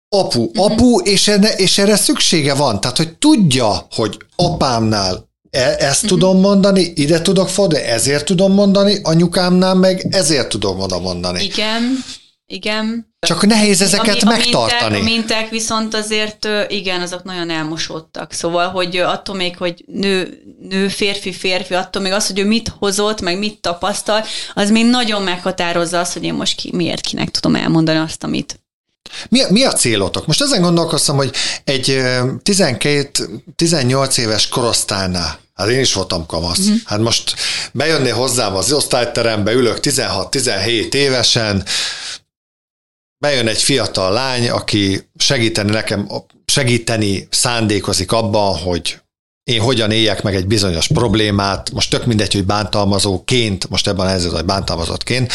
apu, 0.10 0.50
apu, 0.54 1.00
és, 1.00 1.28
enne, 1.28 1.50
és 1.50 1.78
erre 1.78 1.95
szüksége 1.95 2.54
van. 2.54 2.82
Tehát, 2.82 2.98
hogy 2.98 3.17
tudja, 3.17 3.88
hogy 3.91 4.17
apámnál 4.36 5.34
e- 5.56 5.76
ezt 5.80 6.06
tudom 6.06 6.39
mondani, 6.39 6.94
ide 6.96 7.22
tudok 7.22 7.50
fordulni, 7.50 7.86
ezért 7.86 8.26
tudom 8.26 8.54
mondani, 8.54 9.00
anyukámnál 9.04 9.76
meg 9.76 10.08
ezért 10.10 10.50
tudom 10.50 10.80
oda 10.80 11.00
mondani. 11.00 11.44
Igen, 11.44 12.04
igen. 12.46 13.13
Csak 13.20 13.46
nehéz 13.46 13.82
ezeket 13.82 14.22
a 14.22 14.26
megtartani. 14.26 14.70
Minták, 14.70 15.02
a 15.02 15.04
minták 15.04 15.50
viszont 15.50 15.94
azért 15.94 16.48
igen, 16.68 17.02
azok 17.02 17.24
nagyon 17.24 17.50
elmosódtak. 17.50 18.32
Szóval, 18.32 18.68
hogy 18.70 18.98
attól 18.98 19.36
még, 19.36 19.58
hogy 19.58 19.84
nő, 19.88 20.41
nő, 20.70 20.88
férfi, 20.88 21.32
férfi, 21.32 21.74
attól 21.74 22.02
még 22.02 22.12
az, 22.12 22.28
hogy 22.28 22.39
ő 22.39 22.46
mit 22.46 22.74
hozott, 22.80 23.22
meg 23.22 23.38
mit 23.38 23.62
tapasztal, 23.62 24.24
az 24.54 24.70
még 24.72 24.86
nagyon 24.86 25.22
meghatározza 25.22 26.00
azt, 26.00 26.13
hogy 26.13 26.24
én 26.24 26.34
most 26.34 26.56
ki, 26.56 26.72
miért 26.74 27.02
kinek 27.02 27.30
tudom 27.30 27.56
elmondani 27.56 27.98
azt, 27.98 28.24
amit. 28.24 28.60
Mi, 29.30 29.41
mi 29.50 29.63
a 29.63 29.74
célotok? 29.74 30.28
Most 30.28 30.41
ezen 30.41 30.62
gondolkoztam, 30.62 31.15
hogy 31.15 31.32
egy 31.63 31.89
ö, 31.89 32.32
12-18 32.44 34.18
éves 34.18 34.48
korosztálynál, 34.48 35.39
hát 35.54 35.70
én 35.70 35.80
is 35.80 35.94
voltam 35.94 36.26
kamasz, 36.26 36.60
mm. 36.60 36.74
hát 36.86 37.00
most 37.00 37.36
bejönnél 37.72 38.15
hozzám 38.15 38.56
az 38.56 38.74
osztályterembe, 38.74 39.52
ülök 39.52 39.78
16-17 39.82 40.94
évesen, 40.94 41.65
bejön 43.18 43.48
egy 43.48 43.62
fiatal 43.62 44.12
lány, 44.12 44.50
aki 44.50 45.10
segíteni 45.18 45.72
nekem, 45.72 46.10
segíteni 46.46 47.28
szándékozik 47.32 48.12
abban, 48.12 48.58
hogy 48.58 49.00
én 49.45 49.62
hogyan 49.62 49.91
éljek 49.91 50.23
meg 50.23 50.36
egy 50.36 50.47
bizonyos 50.47 50.88
problémát, 50.88 51.71
most 51.73 51.89
tök 51.89 52.05
mindegy, 52.05 52.34
hogy 52.34 52.45
bántalmazóként, 52.45 53.69
most 53.69 53.88
ebben 53.88 54.05
a 54.05 54.10
helyzetben, 54.10 54.36
hogy 54.36 54.45
bántalmazottként, 54.45 55.34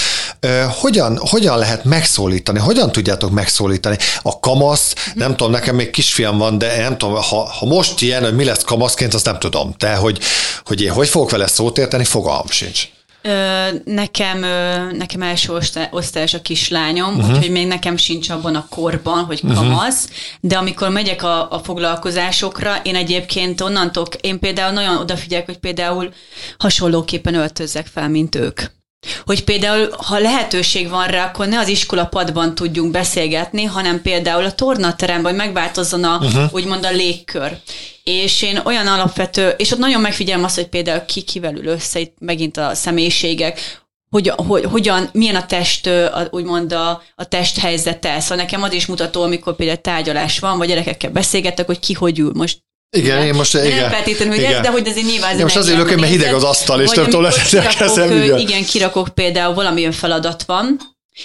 hogyan, 0.80 1.18
hogyan 1.18 1.58
lehet 1.58 1.84
megszólítani, 1.84 2.58
hogyan 2.58 2.92
tudjátok 2.92 3.30
megszólítani? 3.30 3.96
A 4.22 4.40
kamasz, 4.40 4.94
nem 5.14 5.36
tudom, 5.36 5.52
nekem 5.52 5.74
még 5.74 5.90
kisfiam 5.90 6.38
van, 6.38 6.58
de 6.58 6.80
nem 6.80 6.98
tudom, 6.98 7.14
ha, 7.14 7.44
ha 7.44 7.66
most 7.66 8.00
ilyen, 8.00 8.22
hogy 8.22 8.34
mi 8.34 8.44
lesz 8.44 8.62
kamaszként, 8.62 9.14
azt 9.14 9.24
nem 9.24 9.38
tudom. 9.38 9.74
De 9.78 9.94
hogy, 9.94 10.18
hogy 10.64 10.82
én 10.82 10.92
hogy 10.92 11.08
fogok 11.08 11.30
vele 11.30 11.46
szót 11.46 11.78
érteni, 11.78 12.04
fogalmam 12.04 12.48
sincs. 12.48 12.88
Nekem, 13.84 14.38
nekem 14.96 15.22
első 15.22 15.52
osztály- 15.52 15.88
osztályos 15.90 16.34
a 16.34 16.42
kislányom, 16.42 17.16
uh-huh. 17.16 17.30
úgyhogy 17.30 17.50
még 17.50 17.66
nekem 17.66 17.96
sincs 17.96 18.30
abban 18.30 18.54
a 18.54 18.66
korban, 18.68 19.24
hogy 19.24 19.40
kamasz, 19.54 20.04
uh-huh. 20.04 20.16
de 20.40 20.56
amikor 20.56 20.88
megyek 20.88 21.22
a, 21.22 21.50
a 21.50 21.58
foglalkozásokra, 21.58 22.80
én 22.82 22.94
egyébként 22.94 23.60
onnantól, 23.60 24.06
én 24.20 24.38
például 24.38 24.72
nagyon 24.72 24.96
odafigyelek, 24.96 25.46
hogy 25.46 25.58
például 25.58 26.12
hasonlóképpen 26.58 27.34
öltözzek 27.34 27.86
fel, 27.86 28.08
mint 28.08 28.34
ők. 28.34 28.60
Hogy 29.24 29.44
például, 29.44 29.90
ha 29.96 30.18
lehetőség 30.18 30.88
van 30.88 31.06
rá, 31.06 31.26
akkor 31.26 31.46
ne 31.46 31.58
az 31.58 31.68
iskola 31.68 32.04
padban 32.04 32.54
tudjunk 32.54 32.90
beszélgetni, 32.90 33.64
hanem 33.64 34.02
például 34.02 34.44
a 34.44 34.52
tornateremben, 34.52 35.32
hogy 35.32 35.40
megváltozzon 35.40 36.04
a, 36.04 36.18
uh-huh. 36.18 36.52
úgymond 36.52 36.84
a 36.84 36.90
légkör. 36.90 37.56
És 38.10 38.42
én 38.42 38.60
olyan 38.64 38.86
alapvető, 38.86 39.48
és 39.48 39.70
ott 39.70 39.78
nagyon 39.78 40.00
megfigyelem 40.00 40.44
azt, 40.44 40.54
hogy 40.54 40.68
például 40.68 41.04
ki 41.04 41.22
kivel 41.22 41.54
ül 41.54 41.66
össze, 41.66 41.98
itt 41.98 42.14
megint 42.18 42.56
a 42.56 42.74
személyiségek, 42.74 43.80
hogy, 44.10 44.32
hogy, 44.36 44.64
hogyan, 44.64 45.08
milyen 45.12 45.34
a 45.34 45.46
test, 45.46 45.86
a, 45.86 46.28
úgymond 46.30 46.72
a, 46.72 47.02
a 47.14 47.24
test 47.24 47.58
helyzete. 47.58 48.20
Szóval 48.20 48.36
nekem 48.36 48.62
az 48.62 48.72
is 48.72 48.86
mutató, 48.86 49.22
amikor 49.22 49.56
például 49.56 49.80
tárgyalás 49.80 50.38
van, 50.38 50.58
vagy 50.58 50.68
gyerekekkel 50.68 51.10
beszélgetek, 51.10 51.66
hogy 51.66 51.78
ki 51.78 51.92
hogy 51.92 52.18
ül. 52.18 52.32
Most 52.34 52.58
igen, 52.96 53.22
én 53.22 53.34
most, 53.34 53.54
igen. 53.54 53.80
Nem 53.80 53.90
feltétlenül, 53.90 54.34
hogy 54.34 54.44
ez, 54.44 54.60
de 54.60 54.70
hogy 54.70 54.88
azért 54.88 55.06
nyilván... 55.06 55.36
Én 55.36 55.42
most 55.42 55.56
azért 55.56 55.76
ülök, 55.76 56.00
mert 56.00 56.12
hideg 56.12 56.34
az 56.34 56.44
asztal, 56.44 56.80
és 56.80 56.90
nem 56.90 57.04
tudom, 57.04 57.26
Igen, 58.38 58.64
kirakok 58.64 59.08
például 59.14 59.54
valamilyen 59.54 59.92
feladat 59.92 60.42
van, 60.42 60.80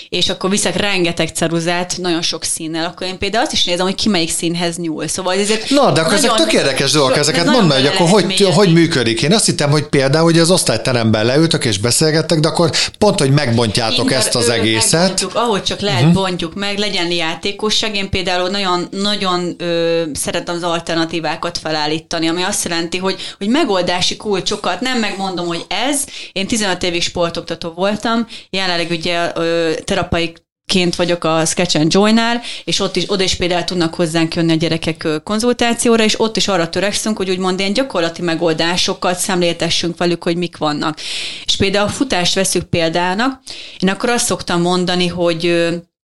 és 0.10 0.30
akkor 0.30 0.50
viszek 0.50 0.76
rengeteg 0.76 1.28
ceruzát, 1.28 1.98
nagyon 1.98 2.22
sok 2.22 2.44
színnel, 2.44 2.86
akkor 2.86 3.08
én 3.08 3.18
például 3.18 3.44
azt 3.44 3.54
is 3.54 3.64
nézem, 3.64 3.86
hogy 3.86 3.96
ki 3.96 4.10
melyik 4.10 4.32
színhez 4.32 4.78
nyúl. 4.78 5.08
Szóval 5.08 5.34
ezért 5.34 5.70
Na, 5.70 5.92
de 5.92 6.02
akkor 6.02 6.14
ezek 6.14 6.34
tök 6.34 6.54
érdekes 6.54 6.92
dolgok, 6.92 7.18
ezeket 7.18 7.46
mondd 7.46 7.68
meg, 7.68 7.86
akkor 7.86 8.10
hogy, 8.10 8.50
hogy 8.54 8.74
működik. 8.74 9.22
Én 9.22 9.34
azt 9.34 9.46
hittem, 9.46 9.70
hogy 9.70 9.84
például, 9.84 10.24
hogy 10.24 10.40
az 10.40 10.52
osztályteremben 10.52 11.26
leültök 11.26 11.66
és 11.66 11.78
beszélgettek, 11.78 12.40
de 12.40 12.48
akkor 12.48 12.70
pont, 12.98 13.20
hogy 13.20 13.32
megbontjátok 13.32 13.98
Inkább 13.98 14.20
ezt 14.20 14.36
az 14.36 14.50
egészet. 14.50 15.28
ahogy 15.34 15.64
csak 15.64 15.80
lehet, 15.80 16.02
uh-huh. 16.02 16.14
bontjuk 16.14 16.54
meg, 16.54 16.78
legyen 16.78 17.12
játékosság. 17.12 17.96
Én 17.96 18.10
például 18.10 18.50
nagyon, 18.50 18.88
nagyon 18.92 19.56
ö, 19.58 20.04
szeretem 20.14 20.56
az 20.56 20.64
alternatívákat 20.64 21.58
felállítani, 21.58 22.28
ami 22.28 22.42
azt 22.42 22.64
jelenti, 22.64 22.98
hogy, 22.98 23.16
hogy 23.38 23.48
megoldási 23.48 24.18
kulcsokat, 24.18 24.82
nem 24.82 25.00
megmondom, 25.00 25.48
hogy 25.48 25.66
ez. 25.90 26.04
Én 26.32 26.48
15 26.48 26.84
évig 26.84 27.02
sportoktató 27.02 27.72
voltam, 27.76 28.28
jelenleg 28.50 28.88
ugye 28.90 29.32
ö, 29.36 29.72
terapaiként 29.86 30.96
vagyok 30.96 31.24
a 31.24 31.46
Sketch 31.46 31.80
and 31.80 31.94
Joy-nál, 31.94 32.42
és 32.64 32.80
ott 32.80 32.96
is, 32.96 33.04
oda 33.08 33.24
is 33.24 33.36
például 33.36 33.64
tudnak 33.64 33.94
hozzánk 33.94 34.36
jönni 34.36 34.52
a 34.52 34.56
gyerekek 34.56 35.08
konzultációra, 35.24 36.04
és 36.04 36.20
ott 36.20 36.38
is 36.38 36.48
arra 36.48 36.70
törekszünk, 36.70 37.18
hogy 37.18 37.30
úgymond 37.30 37.60
ilyen 37.60 37.74
gyakorlati 37.74 38.22
megoldásokat 38.22 39.18
szemléltessünk 39.18 39.98
velük, 39.98 40.24
hogy 40.24 40.38
mik 40.38 40.58
vannak. 40.58 41.00
És 41.46 41.56
például 41.56 41.88
a 41.88 41.92
futást 41.92 42.34
veszük 42.34 42.64
példának, 42.64 43.42
én 43.80 43.90
akkor 43.90 44.10
azt 44.10 44.26
szoktam 44.26 44.62
mondani, 44.62 45.08
hogy 45.08 45.44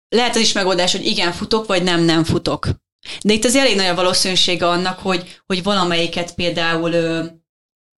lehet 0.10 0.36
az 0.36 0.42
is 0.42 0.52
megoldás, 0.52 0.92
hogy 0.92 1.06
igen, 1.06 1.32
futok, 1.32 1.68
vagy 1.68 1.84
nem, 1.84 2.02
nem 2.02 2.24
futok. 2.24 2.68
De 3.24 3.34
itt 3.34 3.46
az 3.46 3.56
elég 3.56 3.76
nagy 3.76 3.86
a 3.86 3.96
valószínűsége 3.96 4.68
annak, 4.68 5.00
hogy, 5.00 5.42
hogy 5.46 5.64
valamelyiket 5.64 6.34
például 6.34 6.92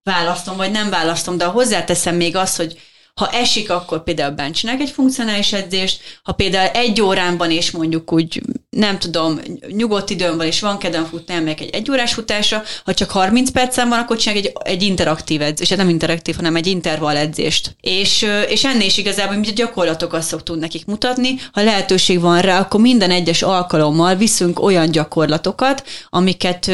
választom, 0.03 0.57
vagy 0.57 0.71
nem 0.71 0.89
választom, 0.89 1.38
de 1.38 1.45
hozzáteszem 1.45 2.15
még 2.15 2.35
azt, 2.35 2.57
hogy 2.57 2.79
ha 3.21 3.30
esik, 3.30 3.69
akkor 3.69 4.04
például 4.04 4.32
bencsinek 4.32 4.80
egy 4.80 4.89
funkcionális 4.89 5.54
edzést, 5.54 5.99
ha 6.23 6.32
például 6.32 6.69
egy 6.69 7.01
óránban 7.01 7.51
és 7.51 7.71
mondjuk 7.71 8.13
úgy, 8.13 8.41
nem 8.69 8.99
tudom, 8.99 9.39
nyugodt 9.67 10.10
időm 10.10 10.38
van, 10.38 10.45
és 10.45 10.60
van 10.60 10.78
kedvem 10.78 11.06
futni, 11.06 11.34
elmegyek 11.34 11.62
egy 11.62 11.69
egyórás 11.69 12.13
futásra, 12.13 12.63
ha 12.86 12.93
csak 12.93 13.12
30 13.12 13.49
percen 13.49 13.89
van, 13.89 13.99
akkor 13.99 14.17
csinálok 14.17 14.45
egy, 14.45 14.54
egy 14.63 14.84
interaktív 14.84 15.41
edzést, 15.41 15.69
hát 15.69 15.80
nem 15.80 15.89
interaktív, 15.89 16.36
hanem 16.36 16.56
egy 16.56 16.67
intervall 16.67 17.17
edzést. 17.17 17.75
És, 17.82 18.25
és 18.49 18.65
ennél 18.65 18.86
is 18.86 18.97
igazából 18.97 19.36
mi 19.36 19.45
gyakorlatokat 19.45 20.21
szoktunk 20.21 20.60
nekik 20.60 20.86
mutatni, 20.86 21.36
ha 21.51 21.63
lehetőség 21.63 22.19
van 22.19 22.41
rá, 22.41 22.60
akkor 22.60 22.82
minden 22.82 23.12
egyes 23.12 23.41
alkalommal 23.41 24.15
viszünk 24.15 24.60
olyan 24.60 24.91
gyakorlatokat, 24.91 25.84
amiket 26.10 26.71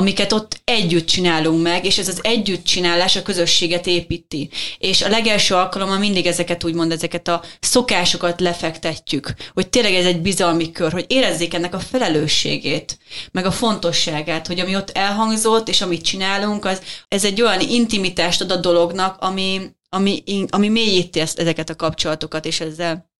amiket 0.00 0.32
ott 0.32 0.60
együtt 0.64 1.06
csinálunk 1.06 1.62
meg, 1.62 1.84
és 1.84 1.98
ez 1.98 2.08
az 2.08 2.18
együttcsinálás 2.22 3.16
a 3.16 3.22
közösséget 3.22 3.86
építi. 3.86 4.50
És 4.78 5.02
a 5.02 5.08
legelső 5.08 5.54
alkalommal 5.54 5.98
mindig 5.98 6.26
ezeket 6.26 6.64
úgymond, 6.64 6.92
ezeket 6.92 7.28
a 7.28 7.42
szokásokat 7.60 8.40
lefektetjük, 8.40 9.34
hogy 9.54 9.68
tényleg 9.68 9.94
ez 9.94 10.04
egy 10.04 10.20
bizalmi 10.20 10.72
kör, 10.72 10.92
hogy 10.92 11.04
érezzék 11.08 11.54
ennek 11.54 11.74
a 11.74 11.78
felelősségét, 11.78 12.98
meg 13.32 13.46
a 13.46 13.50
fontosságát, 13.50 14.46
hogy 14.46 14.60
ami 14.60 14.76
ott 14.76 14.90
elhangzott, 14.90 15.68
és 15.68 15.80
amit 15.80 16.04
csinálunk, 16.04 16.64
az, 16.64 16.82
ez 17.08 17.24
egy 17.24 17.42
olyan 17.42 17.60
intimitást 17.60 18.40
ad 18.40 18.50
a 18.50 18.56
dolognak, 18.56 19.16
ami, 19.20 19.60
ami, 19.88 20.22
ami 20.48 20.68
mélyíti 20.68 21.20
ezt, 21.20 21.38
ezeket 21.38 21.70
a 21.70 21.76
kapcsolatokat, 21.76 22.44
és 22.44 22.60
ezzel 22.60 23.10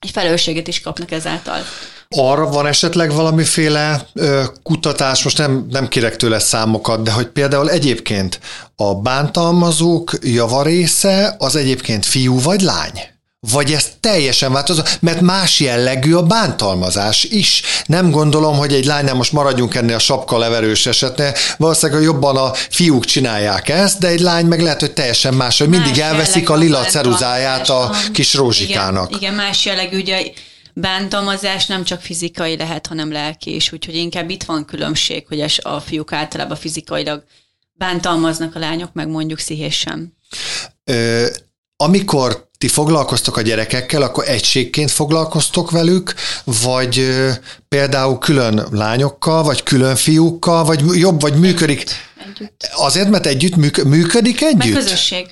egy 0.00 0.10
felelősséget 0.10 0.68
is 0.68 0.80
kapnak 0.80 1.10
ezáltal. 1.10 1.58
Arra 2.08 2.48
van 2.48 2.66
esetleg 2.66 3.12
valamiféle 3.12 4.06
ö, 4.12 4.42
kutatás, 4.62 5.22
most 5.22 5.38
nem, 5.38 5.66
nem 5.70 5.88
kérek 5.88 6.16
tőle 6.16 6.38
számokat, 6.38 7.02
de 7.02 7.12
hogy 7.12 7.26
például 7.26 7.70
egyébként 7.70 8.40
a 8.76 8.94
bántalmazók 8.94 10.12
javarésze 10.22 11.34
az 11.38 11.56
egyébként 11.56 12.06
fiú 12.06 12.40
vagy 12.40 12.60
lány? 12.60 13.13
Vagy 13.50 13.72
ez 13.72 13.90
teljesen 14.00 14.52
változó? 14.52 14.82
Mert 15.00 15.20
más 15.20 15.60
jellegű 15.60 16.14
a 16.14 16.22
bántalmazás 16.22 17.24
is. 17.24 17.62
Nem 17.86 18.10
gondolom, 18.10 18.56
hogy 18.56 18.72
egy 18.72 18.84
lánynál 18.84 19.14
most 19.14 19.32
maradjunk 19.32 19.74
ennél 19.74 19.94
a 19.94 19.98
sapka 19.98 20.38
leverős 20.38 20.86
esetnél, 20.86 21.34
valószínűleg 21.56 22.02
jobban 22.02 22.36
a 22.36 22.52
fiúk 22.54 23.04
csinálják 23.04 23.68
ezt, 23.68 23.98
de 23.98 24.08
egy 24.08 24.20
lány 24.20 24.46
meg 24.46 24.60
lehet, 24.60 24.80
hogy 24.80 24.92
teljesen 24.92 25.34
más, 25.34 25.58
hogy 25.58 25.68
mindig 25.68 25.90
más 25.90 25.98
elveszik 25.98 26.50
a 26.50 26.54
lila 26.54 26.84
ceruzáját 26.84 27.68
a 27.68 27.90
kis 28.12 28.34
rózsikának. 28.34 29.08
Igen, 29.08 29.20
igen 29.20 29.34
más 29.34 29.64
jellegű, 29.64 29.98
ugye 29.98 30.22
bántalmazás 30.74 31.66
nem 31.66 31.84
csak 31.84 32.00
fizikai 32.00 32.56
lehet, 32.56 32.86
hanem 32.86 33.12
lelki 33.12 33.54
is, 33.54 33.72
úgyhogy 33.72 33.94
inkább 33.94 34.30
itt 34.30 34.42
van 34.42 34.64
különbség, 34.64 35.26
hogy 35.28 35.44
a 35.62 35.80
fiúk 35.80 36.12
általában 36.12 36.56
fizikailag 36.56 37.24
bántalmaznak 37.72 38.54
a 38.54 38.58
lányok, 38.58 38.92
meg 38.92 39.08
mondjuk 39.08 39.38
szíhésen. 39.38 40.16
Ö, 40.84 41.26
amikor 41.76 42.48
ti 42.64 42.70
foglalkoztok 42.70 43.36
a 43.36 43.42
gyerekekkel, 43.42 44.02
akkor 44.02 44.28
egységként 44.28 44.90
foglalkoztok 44.90 45.70
velük, 45.70 46.14
vagy 46.44 47.06
például 47.68 48.18
külön 48.18 48.66
lányokkal, 48.70 49.42
vagy 49.42 49.62
külön 49.62 49.96
fiúkkal, 49.96 50.64
vagy 50.64 50.82
jobb, 50.94 51.20
vagy 51.20 51.34
működik? 51.34 51.84
Együtt. 52.16 52.70
Azért, 52.74 53.08
mert 53.08 53.26
együtt 53.26 53.56
működik 53.84 54.42
együtt? 54.42 54.58
Meg 54.58 54.72
közösség. 54.72 55.26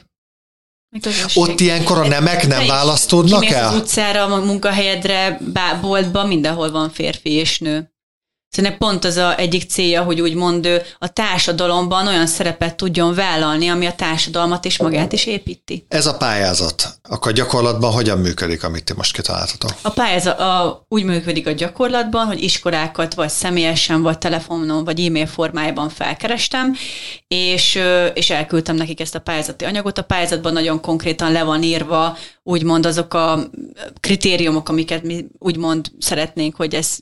Ott 1.34 1.60
ilyenkor 1.60 1.98
a 1.98 2.06
nemek 2.06 2.46
nem 2.46 2.66
választódnak 2.66 3.44
el? 3.44 3.68
az 3.68 3.74
utcára, 3.74 4.24
a 4.24 4.44
munkahelyedre, 4.44 5.40
boltba, 5.80 6.26
mindenhol 6.26 6.70
van 6.70 6.90
férfi 6.90 7.30
és 7.30 7.58
nő. 7.58 7.91
Szerintem 8.52 8.78
pont 8.78 9.04
az 9.04 9.16
a 9.16 9.38
egyik 9.38 9.70
célja, 9.70 10.02
hogy 10.02 10.20
úgymond 10.20 10.82
a 10.98 11.08
társadalomban 11.08 12.06
olyan 12.06 12.26
szerepet 12.26 12.76
tudjon 12.76 13.14
vállalni, 13.14 13.68
ami 13.68 13.86
a 13.86 13.94
társadalmat 13.94 14.64
és 14.64 14.78
magát 14.78 15.12
is 15.12 15.26
építi. 15.26 15.86
Ez 15.88 16.06
a 16.06 16.16
pályázat, 16.16 16.98
akkor 17.02 17.32
gyakorlatban 17.32 17.92
hogyan 17.92 18.18
működik, 18.18 18.64
amit 18.64 18.84
ti 18.84 18.92
most 18.96 19.14
kitaláltatok? 19.14 19.70
A 19.82 19.90
pályázat 19.90 20.40
a, 20.40 20.84
úgy 20.88 21.04
működik 21.04 21.46
a 21.46 21.50
gyakorlatban, 21.50 22.26
hogy 22.26 22.42
iskolákat 22.42 23.14
vagy 23.14 23.28
személyesen, 23.28 24.02
vagy 24.02 24.18
telefonon, 24.18 24.84
vagy 24.84 25.00
e-mail 25.00 25.26
formájában 25.26 25.88
felkerestem, 25.88 26.74
és, 27.28 27.78
és 28.14 28.30
elküldtem 28.30 28.76
nekik 28.76 29.00
ezt 29.00 29.14
a 29.14 29.20
pályázati 29.20 29.64
anyagot. 29.64 29.98
A 29.98 30.02
pályázatban 30.02 30.52
nagyon 30.52 30.80
konkrétan 30.80 31.32
le 31.32 31.42
van 31.42 31.62
írva, 31.62 32.16
úgymond 32.42 32.86
azok 32.86 33.14
a 33.14 33.50
kritériumok, 34.00 34.68
amiket 34.68 35.02
mi 35.02 35.26
úgymond 35.38 35.86
szeretnénk, 35.98 36.56
hogy 36.56 36.74
ez 36.74 36.96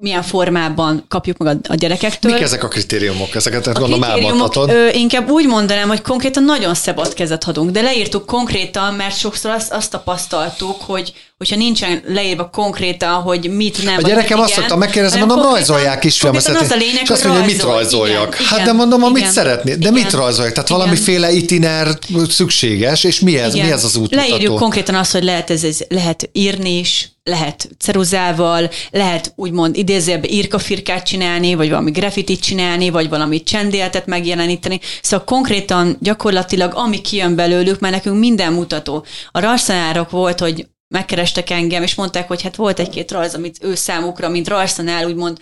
milyen 0.00 0.22
formában 0.22 1.04
kapjuk 1.08 1.36
meg 1.36 1.56
a, 1.68 1.74
gyerekektől. 1.74 2.32
Mik 2.32 2.40
ezek 2.40 2.64
a 2.64 2.68
kritériumok? 2.68 3.34
Ezeket 3.34 3.66
a 3.66 3.72
gondolom 3.72 4.02
elmondhatod. 4.02 4.70
Ö, 4.70 4.88
inkább 4.92 5.30
úgy 5.30 5.46
mondanám, 5.46 5.88
hogy 5.88 6.02
konkrétan 6.02 6.44
nagyon 6.44 6.74
szabad 6.74 7.14
kezet 7.14 7.44
adunk, 7.44 7.70
de 7.70 7.80
leírtuk 7.80 8.26
konkrétan, 8.26 8.94
mert 8.94 9.18
sokszor 9.18 9.50
azt, 9.50 9.72
azt 9.72 9.90
tapasztaltuk, 9.90 10.82
hogy 10.82 11.12
hogyha 11.38 11.56
nincsen 11.56 12.02
leírva 12.06 12.50
konkrétan, 12.50 13.12
hogy 13.12 13.50
mit 13.50 13.84
nem. 13.84 13.96
A 13.96 14.00
gyerekem 14.00 14.40
azt 14.40 14.52
szokta 14.52 14.76
megkérdezni, 14.76 15.18
mondom, 15.18 15.42
rajzolják 15.42 16.04
is 16.04 16.18
filmet. 16.18 16.46
Az 16.46 16.70
a 16.70 16.76
lényeg, 16.76 17.02
és 17.02 17.10
azt 17.10 17.24
mondja, 17.24 17.42
hogy 17.42 17.52
mit 17.52 17.62
rajzoljak. 17.62 18.34
Igen, 18.34 18.46
hát 18.46 18.62
de 18.62 18.72
mondom, 18.72 19.00
igen, 19.00 19.12
amit 19.12 19.30
szeretné. 19.30 19.70
De 19.70 19.76
igen, 19.78 19.92
mit 19.92 20.12
rajzoljak? 20.12 20.54
Tehát 20.54 20.68
igen. 20.68 20.80
valamiféle 20.80 21.32
itiner 21.32 21.88
szükséges, 22.28 23.04
és 23.04 23.20
mi 23.20 23.38
ez, 23.38 23.54
igen. 23.54 23.66
mi 23.66 23.72
ez 23.72 23.84
az 23.84 23.96
út? 23.96 24.14
Leírjuk 24.14 24.58
konkrétan 24.58 24.94
azt, 24.94 25.12
hogy 25.12 25.22
lehet, 25.22 25.50
ez, 25.50 25.64
ez, 25.64 25.78
lehet 25.88 26.30
írni 26.32 26.78
is, 26.78 27.17
lehet 27.28 27.68
ceruzával, 27.78 28.70
lehet 28.90 29.32
úgymond 29.36 29.76
idézőjelbe 29.76 30.28
írkafirkát 30.28 31.06
csinálni, 31.06 31.54
vagy 31.54 31.68
valami 31.68 31.90
grafitit 31.90 32.40
csinálni, 32.40 32.90
vagy 32.90 33.08
valami 33.08 33.42
csendéltet 33.42 34.06
megjeleníteni. 34.06 34.80
Szóval 35.02 35.24
konkrétan 35.24 35.96
gyakorlatilag 36.00 36.72
ami 36.74 37.00
kijön 37.00 37.34
belőlük, 37.34 37.80
mert 37.80 37.94
nekünk 37.94 38.18
minden 38.18 38.52
mutató. 38.52 39.04
A 39.30 39.40
rajztanárok 39.40 40.10
volt, 40.10 40.40
hogy 40.40 40.66
megkerestek 40.88 41.50
engem, 41.50 41.82
és 41.82 41.94
mondták, 41.94 42.28
hogy 42.28 42.42
hát 42.42 42.56
volt 42.56 42.78
egy-két 42.78 43.10
rajz, 43.10 43.34
amit 43.34 43.58
ő 43.62 43.74
számukra, 43.74 44.28
mint 44.28 44.48
rajztanál 44.48 45.06
úgymond 45.06 45.38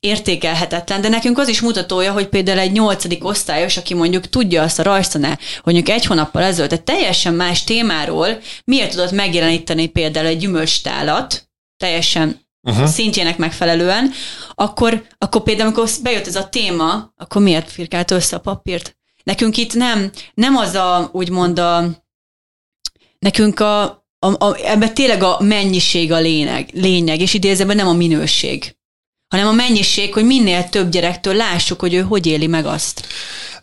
értékelhetetlen, 0.00 1.00
de 1.00 1.08
nekünk 1.08 1.38
az 1.38 1.48
is 1.48 1.60
mutatója, 1.60 2.12
hogy 2.12 2.28
például 2.28 2.58
egy 2.58 2.72
nyolcadik 2.72 3.24
osztályos, 3.24 3.76
aki 3.76 3.94
mondjuk 3.94 4.28
tudja 4.28 4.62
azt 4.62 4.78
a 4.78 4.82
rajztanál, 4.82 5.38
hogy 5.62 5.74
mondjuk 5.74 5.96
egy 5.96 6.04
hónappal 6.04 6.42
ezelőtt 6.42 6.72
egy 6.72 6.82
teljesen 6.82 7.34
más 7.34 7.64
témáról 7.64 8.38
miért 8.64 8.90
tudott 8.90 9.10
megjeleníteni 9.10 9.86
például 9.86 10.26
egy 10.26 10.38
gyümölcstálat, 10.38 11.48
teljesen 11.76 12.40
uh-huh. 12.62 12.86
szintjének 12.86 13.36
megfelelően, 13.36 14.12
akkor, 14.54 15.06
akkor 15.18 15.42
például, 15.42 15.66
amikor 15.66 15.90
bejött 16.02 16.26
ez 16.26 16.36
a 16.36 16.48
téma, 16.48 17.12
akkor 17.16 17.42
miért 17.42 17.70
firkált 17.70 18.10
össze 18.10 18.36
a 18.36 18.40
papírt? 18.40 18.96
Nekünk 19.22 19.56
itt 19.56 19.74
nem, 19.74 20.10
nem 20.34 20.56
az 20.56 20.74
a, 20.74 21.08
úgymond 21.12 21.58
a, 21.58 21.84
nekünk 23.18 23.60
a, 23.60 24.03
a, 24.24 24.46
a, 24.46 24.56
ebben 24.64 24.94
tényleg 24.94 25.22
a 25.22 25.36
mennyiség 25.40 26.12
a 26.12 26.18
lényeg, 26.18 26.68
lényeg 26.72 27.20
és 27.20 27.34
idézőben 27.34 27.76
nem 27.76 27.86
a 27.86 27.92
minőség, 27.92 28.76
hanem 29.28 29.46
a 29.46 29.52
mennyiség, 29.52 30.12
hogy 30.12 30.24
minél 30.24 30.68
több 30.68 30.90
gyerektől 30.90 31.34
lássuk, 31.34 31.80
hogy 31.80 31.94
ő 31.94 32.00
hogy 32.00 32.26
éli 32.26 32.46
meg 32.46 32.66
azt. 32.66 33.06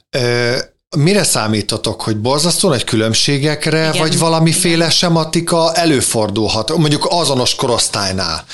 Ö, 0.10 0.58
mire 0.98 1.24
számítotok, 1.24 2.02
hogy 2.02 2.18
borzasztó 2.18 2.70
nagy 2.70 2.84
különbségekre, 2.84 3.88
igen, 3.88 3.98
vagy 3.98 4.20
valamiféle 4.20 4.76
igen. 4.76 4.90
sematika 4.90 5.74
előfordulhat, 5.74 6.78
mondjuk 6.78 7.08
azonos 7.10 7.56
korosztálynál? 7.56 8.46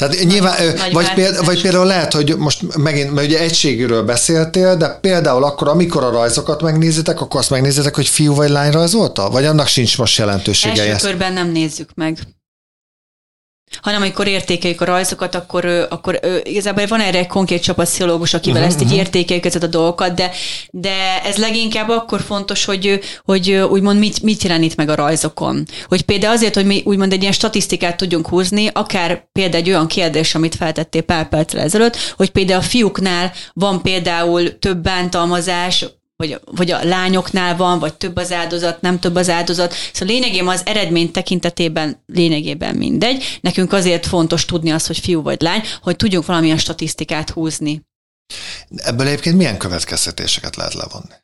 Tehát 0.00 0.16
nagy, 0.16 0.26
nyilván, 0.26 0.74
nagy 0.76 0.92
vagy, 0.92 1.12
például, 1.12 1.44
vagy 1.44 1.62
például 1.62 1.86
lehet, 1.86 2.12
hogy 2.12 2.34
most 2.38 2.76
megint, 2.76 3.14
mert 3.14 3.26
ugye 3.26 3.40
egységről 3.40 4.02
beszéltél, 4.02 4.76
de 4.76 4.88
például 4.88 5.44
akkor, 5.44 5.68
amikor 5.68 6.04
a 6.04 6.10
rajzokat 6.10 6.62
megnézitek, 6.62 7.20
akkor 7.20 7.40
azt 7.40 7.50
megnézitek, 7.50 7.94
hogy 7.94 8.08
fiú 8.08 8.34
vagy 8.34 8.50
lány 8.50 8.70
rajzolta? 8.70 9.30
Vagy 9.30 9.44
annak 9.44 9.66
sincs 9.66 9.98
most 9.98 10.18
jelentősége? 10.18 10.82
Első 10.82 11.06
körben 11.06 11.32
nem 11.32 11.50
nézzük 11.50 11.90
meg 11.94 12.18
hanem 13.82 14.00
amikor 14.00 14.26
értékeljük 14.26 14.80
a 14.80 14.84
rajzokat, 14.84 15.34
akkor, 15.34 15.86
akkor 15.90 16.20
igazából 16.42 16.86
van 16.86 17.00
erre 17.00 17.18
egy 17.18 17.26
konkrét 17.26 17.62
csapatpszichológus, 17.62 18.34
akivel 18.34 18.62
uh-huh. 18.62 18.74
ezt 18.74 18.82
így 18.82 18.90
mhm. 18.90 18.98
értékeljük 18.98 19.44
ezeket 19.44 19.68
a 19.68 19.70
dolgokat, 19.70 20.14
de, 20.14 20.30
de 20.70 21.22
ez 21.24 21.36
leginkább 21.36 21.88
akkor 21.88 22.20
fontos, 22.20 22.64
hogy, 22.64 23.00
hogy 23.24 23.52
úgymond 23.52 23.98
mit, 23.98 24.22
mit 24.22 24.42
jelenít 24.42 24.76
meg 24.76 24.88
a 24.88 24.94
rajzokon. 24.94 25.64
Hogy 25.86 26.02
például 26.02 26.34
azért, 26.34 26.54
hogy 26.54 26.66
mi 26.66 26.82
úgymond 26.84 27.12
egy 27.12 27.20
ilyen 27.20 27.32
statisztikát 27.32 27.96
tudjunk 27.96 28.28
húzni, 28.28 28.68
akár 28.72 29.28
például 29.32 29.62
egy 29.62 29.70
olyan 29.70 29.86
kérdés, 29.86 30.34
amit 30.34 30.54
feltettél 30.54 31.02
pár 31.02 31.28
perccel 31.28 31.60
ezelőtt, 31.60 31.96
hogy 32.16 32.30
például 32.30 32.58
a 32.60 32.62
fiúknál 32.62 33.32
van 33.52 33.82
például 33.82 34.58
több 34.58 34.78
bántalmazás, 34.78 35.84
vagy, 36.20 36.40
vagy 36.44 36.70
a 36.70 36.84
lányoknál 36.84 37.56
van, 37.56 37.78
vagy 37.78 37.94
több 37.94 38.16
az 38.16 38.32
áldozat, 38.32 38.80
nem 38.80 38.98
több 38.98 39.14
az 39.14 39.28
áldozat. 39.28 39.74
Szóval 39.92 40.14
lényegében 40.14 40.54
az 40.54 40.62
eredmény 40.64 41.10
tekintetében 41.10 42.02
lényegében 42.06 42.74
mindegy. 42.74 43.38
Nekünk 43.40 43.72
azért 43.72 44.06
fontos 44.06 44.44
tudni 44.44 44.70
azt, 44.70 44.86
hogy 44.86 44.98
fiú 44.98 45.22
vagy 45.22 45.40
lány, 45.40 45.62
hogy 45.82 45.96
tudjunk 45.96 46.26
valamilyen 46.26 46.58
statisztikát 46.58 47.30
húzni. 47.30 47.82
Ebből 48.76 49.06
egyébként 49.06 49.36
milyen 49.36 49.58
következtetéseket 49.58 50.56
lehet 50.56 50.74
levonni? 50.74 51.14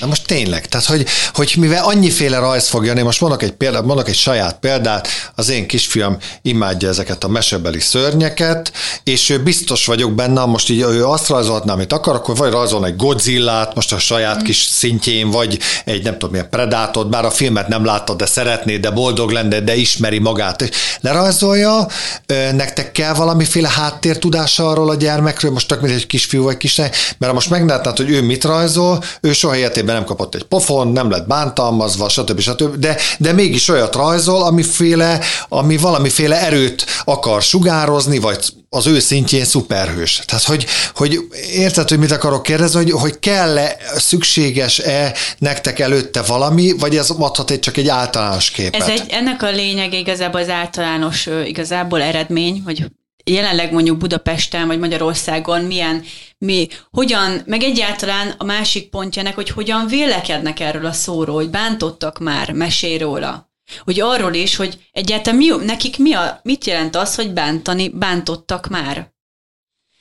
Na 0.00 0.06
most 0.06 0.26
tényleg, 0.26 0.66
tehát 0.66 0.86
hogy, 0.86 1.06
hogy 1.32 1.54
mivel 1.56 1.84
annyiféle 1.84 2.38
rajz 2.38 2.68
fog 2.68 2.84
jönni, 2.84 3.02
most 3.02 3.20
mondok 3.20 3.42
egy, 3.42 3.52
példát, 3.52 3.84
mondok 3.84 4.08
egy 4.08 4.14
saját 4.14 4.58
példát, 4.58 5.08
az 5.34 5.48
én 5.48 5.66
kisfiam 5.66 6.16
imádja 6.42 6.88
ezeket 6.88 7.24
a 7.24 7.28
mesebeli 7.28 7.80
szörnyeket, 7.80 8.72
és 9.04 9.30
ő 9.30 9.42
biztos 9.42 9.86
vagyok 9.86 10.12
benne, 10.12 10.44
most 10.44 10.70
így 10.70 10.80
ő 10.80 11.06
azt 11.06 11.28
rajzolhatná, 11.28 11.72
amit 11.72 11.92
akar, 11.92 12.14
akkor 12.14 12.36
vagy 12.36 12.50
rajzol 12.50 12.86
egy 12.86 12.96
Godzillát, 12.96 13.74
most 13.74 13.92
a 13.92 13.98
saját 13.98 14.42
kis 14.42 14.62
szintjén, 14.62 15.30
vagy 15.30 15.58
egy 15.84 16.02
nem 16.02 16.12
tudom 16.12 16.30
milyen 16.30 16.50
Predátort, 16.50 17.08
bár 17.08 17.24
a 17.24 17.30
filmet 17.30 17.68
nem 17.68 17.84
láttad, 17.84 18.16
de 18.16 18.26
szeretné, 18.26 18.76
de 18.76 18.90
boldog 18.90 19.30
lenne, 19.30 19.60
de 19.60 19.76
ismeri 19.76 20.18
magát. 20.18 20.70
Lerajzolja, 21.00 21.86
nektek 22.52 22.92
kell 22.92 23.14
valamiféle 23.14 23.68
háttértudása 23.68 24.68
arról 24.68 24.90
a 24.90 24.94
gyermekről, 24.94 25.50
most 25.50 25.68
csak 25.68 25.80
mint 25.80 25.94
egy 25.94 26.06
kisfiú 26.06 26.42
vagy 26.42 26.56
kislány, 26.56 26.90
mert 27.18 27.32
most 27.32 27.50
meglátnád, 27.50 27.96
hogy 27.96 28.10
ő 28.10 28.22
mit 28.22 28.44
rajzol, 28.44 29.02
ő 29.20 29.32
soha 29.32 29.54
életében 29.76 29.94
nem 29.94 30.04
kapott 30.04 30.34
egy 30.34 30.44
pofon, 30.44 30.88
nem 30.88 31.10
lett 31.10 31.26
bántalmazva, 31.26 32.08
stb. 32.08 32.40
stb. 32.40 32.76
De, 32.76 32.96
de 33.18 33.32
mégis 33.32 33.68
olyat 33.68 33.94
rajzol, 33.94 34.42
amiféle, 34.42 35.20
ami 35.48 35.76
valamiféle 35.76 36.40
erőt 36.40 36.86
akar 37.04 37.42
sugározni, 37.42 38.18
vagy 38.18 38.38
az 38.70 38.86
ő 38.86 38.98
szintjén 38.98 39.44
szuperhős. 39.44 40.22
Tehát, 40.26 40.44
hogy, 40.44 40.66
hogy 40.94 41.18
érted, 41.52 41.88
hogy 41.88 41.98
mit 41.98 42.10
akarok 42.10 42.42
kérdezni, 42.42 42.82
hogy, 42.82 42.90
hogy 42.90 43.18
kell-e, 43.18 43.76
szükséges-e 43.96 45.14
nektek 45.38 45.78
előtte 45.78 46.22
valami, 46.22 46.72
vagy 46.78 46.96
ez 46.96 47.10
adhat 47.10 47.50
egy 47.50 47.58
csak 47.58 47.76
egy 47.76 47.88
általános 47.88 48.50
képet? 48.50 48.82
Ez 48.82 48.88
egy, 48.88 49.04
ennek 49.08 49.42
a 49.42 49.50
lényege 49.50 49.98
igazából 49.98 50.40
az 50.40 50.48
általános 50.48 51.28
igazából 51.46 52.02
eredmény, 52.02 52.62
hogy 52.64 52.86
jelenleg 53.30 53.72
mondjuk 53.72 53.98
Budapesten 53.98 54.66
vagy 54.66 54.78
Magyarországon 54.78 55.64
milyen, 55.64 56.04
mi, 56.38 56.68
hogyan, 56.90 57.42
meg 57.46 57.62
egyáltalán 57.62 58.34
a 58.38 58.44
másik 58.44 58.90
pontjának, 58.90 59.34
hogy 59.34 59.48
hogyan 59.48 59.86
vélekednek 59.86 60.60
erről 60.60 60.86
a 60.86 60.92
szóról, 60.92 61.34
hogy 61.34 61.50
bántottak 61.50 62.18
már, 62.18 62.52
mesél 62.52 62.98
róla. 62.98 63.50
Hogy 63.84 64.00
arról 64.00 64.34
is, 64.34 64.56
hogy 64.56 64.78
egyáltalán 64.92 65.38
mi, 65.38 65.64
nekik 65.64 65.98
mi 65.98 66.12
a, 66.14 66.40
mit 66.42 66.64
jelent 66.64 66.96
az, 66.96 67.14
hogy 67.14 67.32
bántani, 67.32 67.88
bántottak 67.88 68.68
már. 68.68 69.14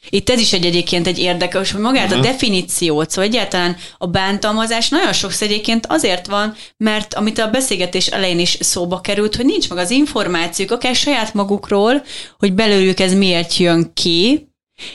Itt 0.09 0.29
ez 0.29 0.39
is 0.39 0.53
egy 0.53 0.65
egyébként 0.65 1.07
egy 1.07 1.19
érdekes, 1.19 1.71
hogy 1.71 1.81
magát 1.81 2.03
uh-huh. 2.03 2.19
a 2.19 2.21
mhm. 2.21 2.31
definíciót, 2.31 3.09
szóval 3.09 3.29
egyáltalán 3.29 3.75
a 3.97 4.07
bántalmazás 4.07 4.89
nagyon 4.89 5.13
sokszor 5.13 5.47
egyébként 5.47 5.85
azért 5.85 6.27
van, 6.27 6.55
mert 6.77 7.13
amit 7.13 7.39
a 7.39 7.49
beszélgetés 7.49 8.07
elején 8.07 8.39
is 8.39 8.57
szóba 8.59 9.01
került, 9.01 9.35
hogy 9.35 9.45
nincs 9.45 9.69
meg 9.69 9.77
az 9.77 9.91
információk, 9.91 10.71
akár 10.71 10.95
saját 10.95 11.33
magukról, 11.33 12.03
hogy 12.37 12.53
belőlük 12.53 12.99
ez 12.99 13.13
miért 13.13 13.57
jön 13.57 13.91
ki, 13.93 14.47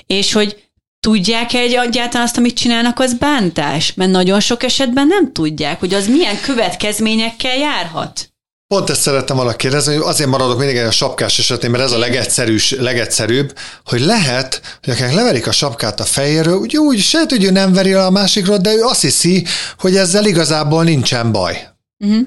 és 0.06 0.32
hogy 0.32 0.70
tudják-e 1.00 1.58
egyáltalán 1.58 2.26
azt, 2.26 2.36
amit 2.36 2.56
csinálnak, 2.56 2.98
az 2.98 3.14
bántás? 3.14 3.94
Mert 3.94 4.10
nagyon 4.10 4.40
sok 4.40 4.62
esetben 4.62 5.06
nem 5.06 5.32
tudják, 5.32 5.80
hogy 5.80 5.94
az 5.94 6.08
milyen 6.08 6.40
következményekkel 6.40 7.56
járhat. 7.56 8.29
Pont 8.74 8.90
ezt 8.90 9.00
szerettem 9.00 9.36
volna 9.36 9.56
kérdezni, 9.56 9.94
hogy 9.94 10.04
azért 10.06 10.30
maradok 10.30 10.58
mindig 10.58 10.76
a 10.76 10.90
sapkás 10.90 11.38
esetén, 11.38 11.70
mert 11.70 11.84
ez 11.84 11.92
a 11.92 11.98
legegyszerűs, 11.98 12.70
legegyszerűbb, 12.70 13.58
hogy 13.84 14.00
lehet, 14.00 14.78
hogy 14.82 14.92
akár 14.92 15.12
leverik 15.12 15.46
a 15.46 15.52
sapkát 15.52 16.00
a 16.00 16.04
fejéről, 16.04 16.58
úgy, 16.58 16.76
úgy 16.76 17.00
se 17.00 17.26
tudja, 17.26 17.50
nem 17.50 17.72
veri 17.72 17.92
a 17.92 18.10
másikról, 18.10 18.56
de 18.56 18.72
ő 18.72 18.82
azt 18.82 19.00
hiszi, 19.00 19.44
hogy 19.78 19.96
ezzel 19.96 20.24
igazából 20.24 20.84
nincsen 20.84 21.32
baj. 21.32 21.68
Uh-huh 21.98 22.26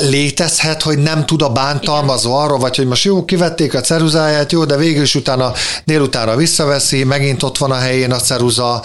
létezhet, 0.00 0.82
hogy 0.82 0.98
nem 0.98 1.26
tud 1.26 1.42
a 1.42 1.48
bántalmazó 1.48 2.34
arról, 2.34 2.58
vagy 2.58 2.76
hogy 2.76 2.86
most 2.86 3.04
jó, 3.04 3.24
kivették 3.24 3.74
a 3.74 3.80
ceruzáját, 3.80 4.52
jó, 4.52 4.64
de 4.64 4.76
végül 4.76 5.02
is 5.02 5.14
utána 5.14 5.52
délutánra 5.84 6.36
visszaveszi, 6.36 7.04
megint 7.04 7.42
ott 7.42 7.58
van 7.58 7.70
a 7.70 7.78
helyén 7.78 8.12
a 8.12 8.16
ceruza, 8.16 8.82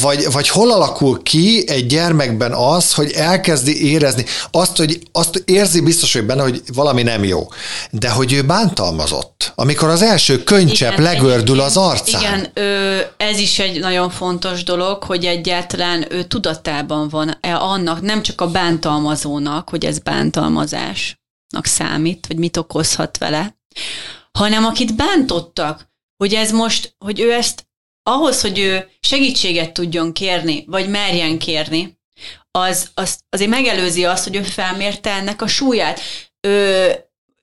vagy, 0.00 0.32
vagy 0.32 0.48
hol 0.48 0.72
alakul 0.72 1.22
ki 1.22 1.64
egy 1.66 1.86
gyermekben 1.86 2.52
az, 2.52 2.92
hogy 2.92 3.12
elkezdi 3.12 3.90
érezni, 3.90 4.24
azt, 4.50 4.76
hogy 4.76 4.98
azt 5.12 5.42
érzi 5.44 5.80
biztos, 5.80 6.12
hogy 6.12 6.24
benne, 6.24 6.42
hogy 6.42 6.62
valami 6.74 7.02
nem 7.02 7.24
jó, 7.24 7.48
de 7.90 8.10
hogy 8.10 8.32
ő 8.32 8.42
bántalmazott, 8.42 9.52
amikor 9.54 9.88
az 9.88 10.02
első 10.02 10.42
könycsepp 10.42 10.98
legördül 10.98 11.60
az 11.60 11.76
arcán. 11.76 12.20
Igen, 12.20 12.50
ő, 12.54 13.06
ez 13.16 13.38
is 13.38 13.58
egy 13.58 13.80
nagyon 13.80 14.10
fontos 14.10 14.64
dolog, 14.64 15.02
hogy 15.02 15.24
egyáltalán 15.24 16.06
ő 16.10 16.22
tudatában 16.22 17.08
van 17.08 17.38
annak, 17.52 18.00
nem 18.00 18.22
csak 18.22 18.40
a 18.40 18.46
bántalmazónak, 18.46 19.68
hogy 19.68 19.84
ez 19.84 19.98
bántalmazó, 19.98 20.13
bántalmazásnak 20.14 21.64
számít, 21.64 22.26
vagy 22.26 22.38
mit 22.38 22.56
okozhat 22.56 23.18
vele, 23.18 23.58
hanem 24.38 24.64
akit 24.64 24.96
bántottak, 24.96 25.92
hogy 26.16 26.34
ez 26.34 26.52
most, 26.52 26.94
hogy 26.98 27.20
ő 27.20 27.32
ezt 27.32 27.66
ahhoz, 28.02 28.40
hogy 28.40 28.58
ő 28.58 28.88
segítséget 29.00 29.72
tudjon 29.72 30.12
kérni, 30.12 30.64
vagy 30.66 30.88
merjen 30.88 31.38
kérni, 31.38 31.98
az, 32.50 32.90
az 32.94 33.18
azért 33.30 33.50
megelőzi 33.50 34.04
azt, 34.04 34.24
hogy 34.24 34.36
ő 34.36 34.42
felmérte 34.42 35.10
ennek 35.10 35.42
a 35.42 35.46
súlyát. 35.46 36.00
Ő, 36.40 36.92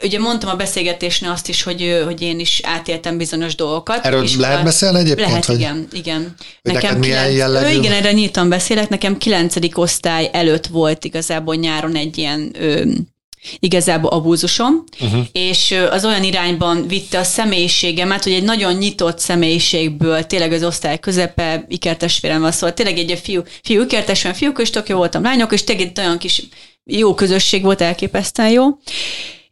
ugye 0.03 0.19
mondtam 0.19 0.49
a 0.49 0.55
beszélgetésnél 0.55 1.29
azt 1.29 1.49
is, 1.49 1.63
hogy, 1.63 2.01
hogy 2.05 2.21
én 2.21 2.39
is 2.39 2.61
átéltem 2.63 3.17
bizonyos 3.17 3.55
dolgokat. 3.55 4.05
Erről 4.05 4.23
és 4.23 4.35
lehet 4.35 4.63
beszélni 4.63 4.99
egyébként? 4.99 5.27
Lehet, 5.27 5.45
vagy? 5.45 5.59
igen, 5.59 5.87
igen. 5.91 6.35
Hogy 6.61 6.73
nekem 6.73 6.97
milyen 6.97 7.17
kilenc, 7.17 7.37
jellegű? 7.37 7.77
Igen, 7.77 7.91
erre 7.91 8.11
nyíltan 8.11 8.49
beszélek. 8.49 8.89
Nekem 8.89 9.17
kilencedik 9.17 9.77
osztály 9.77 10.29
előtt 10.33 10.67
volt 10.67 11.05
igazából 11.05 11.55
nyáron 11.55 11.95
egy 11.95 12.17
ilyen 12.17 12.55
ö, 12.59 12.83
igazából 13.59 14.09
abúzusom, 14.09 14.83
uh-huh. 15.01 15.25
és 15.31 15.75
az 15.91 16.05
olyan 16.05 16.23
irányban 16.23 16.87
vitte 16.87 17.19
a 17.19 17.23
személyiségemet, 17.23 18.23
hogy 18.23 18.33
egy 18.33 18.43
nagyon 18.43 18.73
nyitott 18.73 19.19
személyiségből, 19.19 20.25
tényleg 20.25 20.51
az 20.51 20.63
osztály 20.63 20.99
közepe, 20.99 21.65
ikertestvérem 21.67 22.41
van, 22.41 22.51
szóval 22.51 22.73
tényleg 22.73 22.97
egy 22.97 23.19
fiú, 23.23 23.41
fiú 23.63 23.81
ikertestvérem, 23.81 24.37
fiúk 24.37 24.61
is 24.61 24.69
tök 24.69 24.89
jó 24.89 24.97
voltam, 24.97 25.23
lányok, 25.23 25.53
és 25.53 25.63
tényleg 25.63 25.87
egy 25.87 25.99
olyan 25.99 26.17
kis 26.17 26.43
jó 26.83 27.13
közösség 27.13 27.63
volt, 27.63 27.81
elképesztően 27.81 28.49
jó. 28.49 28.65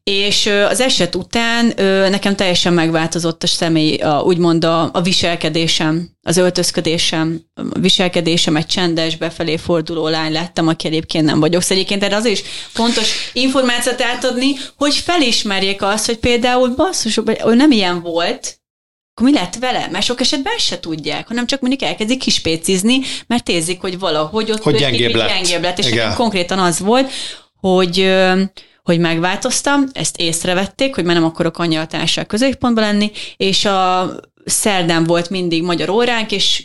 És 0.10 0.45
az 0.70 0.80
eset 0.80 1.16
után 1.16 1.74
nekem 2.10 2.36
teljesen 2.36 2.74
megváltozott 2.74 3.43
a 3.43 3.47
személy, 3.47 3.95
a, 3.95 4.22
úgymond 4.22 4.64
a, 4.64 4.89
a 4.93 5.01
viselkedésem, 5.01 6.10
az 6.22 6.38
öltözködésem, 6.38 7.41
a 7.53 7.80
viselkedésem 7.80 8.55
egy 8.55 8.66
csendes, 8.66 9.18
befelé 9.18 9.57
forduló 9.57 10.07
lány 10.07 10.32
lettem, 10.32 10.68
aki 10.68 10.88
egyébként 10.88 11.26
nem 11.26 11.39
vagyok. 11.39 11.62
Szóval 11.62 11.78
egyébként 11.78 12.03
erre 12.03 12.16
az 12.16 12.26
is 12.26 12.41
fontos 12.72 13.30
információt 13.34 14.01
átadni, 14.01 14.55
hogy 14.78 14.95
felismerjék 14.95 15.82
azt, 15.82 16.05
hogy 16.05 16.18
például 16.18 16.76
basszus, 16.76 17.18
ő 17.45 17.55
nem 17.55 17.72
ilyen 17.72 18.01
volt, 18.01 18.60
akkor 19.14 19.32
mi 19.32 19.38
lett 19.38 19.55
vele? 19.55 19.88
Mert 19.91 20.05
sok 20.05 20.22
esetben 20.22 20.53
ezt 20.55 20.66
se 20.66 20.80
tudják, 20.80 21.28
hanem 21.28 21.45
csak 21.45 21.62
mondjuk 21.62 21.89
elkezdik 21.89 22.20
kispécizni, 22.20 22.99
mert 23.28 23.49
érzik, 23.49 23.82
hogy 23.82 23.99
valahogy 23.99 24.51
ott 24.51 24.62
hogy 24.62 24.76
gyengébb 24.76 25.16
lett. 25.16 25.28
gyengébb 25.28 25.62
lett. 25.62 25.80
És 25.80 25.95
konkrétan 26.16 26.60
az 26.60 26.80
volt, 26.80 27.12
hogy 27.55 28.12
hogy 28.90 29.00
megváltoztam, 29.00 29.84
ezt 29.92 30.18
észrevették, 30.18 30.96
hogy 30.96 31.04
már 31.04 31.16
nem 31.16 31.26
akarok 31.26 31.58
annyi 31.58 31.76
a 31.76 31.88
középpontban 32.28 32.84
lenni, 32.84 33.12
és 33.38 33.66
a 33.66 34.12
szerdán 34.46 35.04
volt 35.04 35.30
mindig 35.30 35.64
magyar 35.64 35.90
óránk, 35.90 36.32
és 36.32 36.64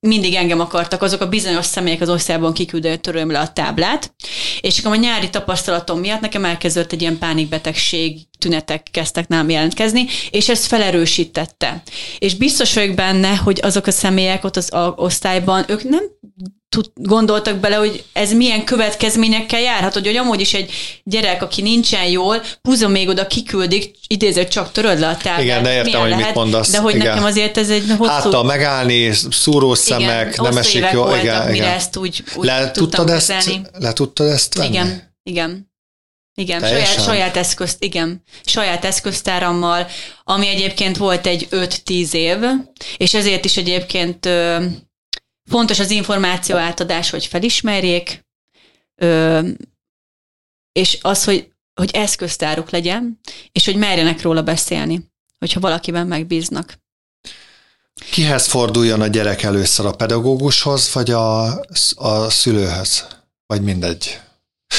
mindig 0.00 0.34
engem 0.34 0.60
akartak 0.60 1.02
azok 1.02 1.20
a 1.20 1.28
bizonyos 1.28 1.64
személyek 1.64 2.00
az 2.00 2.08
osztályban 2.08 2.52
kiküldő 2.52 2.96
törölöm 2.96 3.30
le 3.30 3.38
a 3.40 3.52
táblát, 3.52 4.14
és 4.60 4.78
akkor 4.78 4.92
a 4.92 5.00
nyári 5.00 5.30
tapasztalatom 5.30 5.98
miatt 5.98 6.20
nekem 6.20 6.44
elkezdődött 6.44 6.92
egy 6.92 7.00
ilyen 7.00 7.18
pánikbetegség, 7.18 8.18
tünetek 8.38 8.88
kezdtek 8.90 9.28
nálam 9.28 9.50
jelentkezni, 9.50 10.06
és 10.30 10.48
ez 10.48 10.66
felerősítette. 10.66 11.82
És 12.18 12.34
biztos 12.34 12.74
vagyok 12.74 12.94
benne, 12.94 13.36
hogy 13.36 13.60
azok 13.62 13.86
a 13.86 13.90
személyek 13.90 14.44
ott 14.44 14.56
az 14.56 14.72
osztályban, 14.96 15.64
ők 15.68 15.82
nem 15.82 16.04
tud, 16.68 16.90
gondoltak 16.94 17.56
bele, 17.56 17.76
hogy 17.76 18.04
ez 18.12 18.32
milyen 18.32 18.64
következményekkel 18.64 19.60
járhat, 19.60 19.92
hogy, 19.92 20.06
hogy 20.06 20.16
amúgy 20.16 20.40
is 20.40 20.54
egy 20.54 20.72
gyerek, 21.04 21.42
aki 21.42 21.62
nincsen 21.62 22.04
jól, 22.04 22.42
puzom 22.62 22.90
még 22.90 23.08
oda 23.08 23.26
kiküldik, 23.26 23.96
idézett 24.06 24.48
csak 24.48 24.72
töröd 24.72 24.98
le 24.98 25.08
a 25.08 25.16
tárgát. 25.16 25.42
Igen, 25.42 25.62
de 25.62 25.74
értem, 25.74 26.00
hogy 26.00 26.10
lehet, 26.10 26.24
mit 26.24 26.34
mondasz. 26.34 26.70
De 26.70 26.78
hogy 26.78 26.94
igen. 26.94 27.06
nekem 27.06 27.24
azért 27.24 27.58
ez 27.58 27.70
egy 27.70 27.84
hosszú... 27.98 28.10
Háttal 28.10 28.44
megállni, 28.44 29.12
szúró 29.30 29.74
szemek, 29.74 30.32
igen, 30.32 30.44
nem 30.44 30.56
esik 30.56 30.86
jó. 30.92 31.08
Igen, 31.08 31.20
igen. 31.20 31.54
igen. 31.54 31.68
ezt 31.68 31.96
úgy, 31.96 32.22
úgy 32.34 32.46
le, 32.46 32.70
tudtad 32.70 33.10
ezt, 33.10 33.60
le 33.72 33.92
tudtad 33.92 34.28
ezt 34.28 34.54
venni? 34.54 34.68
Igen, 34.68 35.14
igen. 35.22 35.74
Igen, 36.38 36.60
saját, 36.60 37.02
saját 37.02 37.36
eszközt, 37.36 37.84
igen, 37.84 38.22
saját 38.44 38.84
eszköztárammal, 38.84 39.86
ami 40.24 40.48
egyébként 40.48 40.96
volt 40.96 41.26
egy 41.26 41.48
5-10 41.50 42.12
év, 42.12 42.36
és 42.96 43.14
ezért 43.14 43.44
is 43.44 43.56
egyébként 43.56 44.28
fontos 45.46 45.78
az 45.78 45.90
információ 45.90 46.56
átadás, 46.56 47.10
hogy 47.10 47.26
felismerjék, 47.26 48.24
ö, 48.94 49.40
és 50.72 50.98
az, 51.02 51.24
hogy, 51.24 51.48
hogy 51.74 51.90
eszköztáruk 51.92 52.70
legyen, 52.70 53.20
és 53.52 53.64
hogy 53.64 53.76
merjenek 53.76 54.22
róla 54.22 54.42
beszélni, 54.42 55.10
hogyha 55.38 55.60
valakiben 55.60 56.06
megbíznak. 56.06 56.78
Kihez 58.10 58.46
forduljon 58.46 59.00
a 59.00 59.06
gyerek 59.06 59.42
először, 59.42 59.86
a 59.86 59.90
pedagógushoz, 59.90 60.92
vagy 60.92 61.10
a, 61.10 61.44
a 61.94 62.30
szülőhöz? 62.30 63.06
Vagy 63.46 63.62
mindegy? 63.62 64.20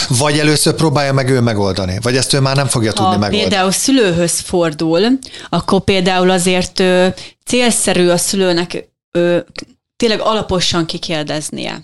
Vagy 0.07 0.39
először 0.39 0.73
próbálja 0.73 1.13
meg 1.13 1.29
ő 1.29 1.41
megoldani, 1.41 1.99
vagy 2.01 2.15
ezt 2.15 2.33
ő 2.33 2.39
már 2.39 2.55
nem 2.55 2.67
fogja 2.67 2.89
ha 2.89 2.95
tudni 2.95 3.17
megoldani. 3.17 3.41
például 3.41 3.71
szülőhöz 3.71 4.39
fordul, 4.39 5.19
akkor 5.49 5.81
például 5.81 6.29
azért 6.29 6.79
ö, 6.79 7.07
célszerű 7.45 8.07
a 8.07 8.17
szülőnek 8.17 8.89
ö, 9.11 9.39
tényleg 9.97 10.19
alaposan 10.21 10.85
kikérdeznie. 10.85 11.81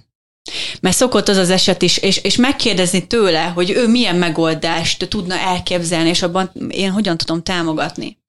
Mert 0.82 0.96
szokott 0.96 1.28
az 1.28 1.38
az 1.38 1.50
eset 1.50 1.82
is, 1.82 1.98
és, 1.98 2.18
és 2.18 2.36
megkérdezni 2.36 3.08
tőle, 3.08 3.44
hogy 3.44 3.70
ő 3.70 3.88
milyen 3.88 4.16
megoldást 4.16 5.08
tudna 5.10 5.36
elképzelni, 5.36 6.10
és 6.10 6.22
abban 6.22 6.52
én 6.70 6.92
hogyan 6.92 7.18
tudom 7.18 7.44
támogatni. 7.44 8.22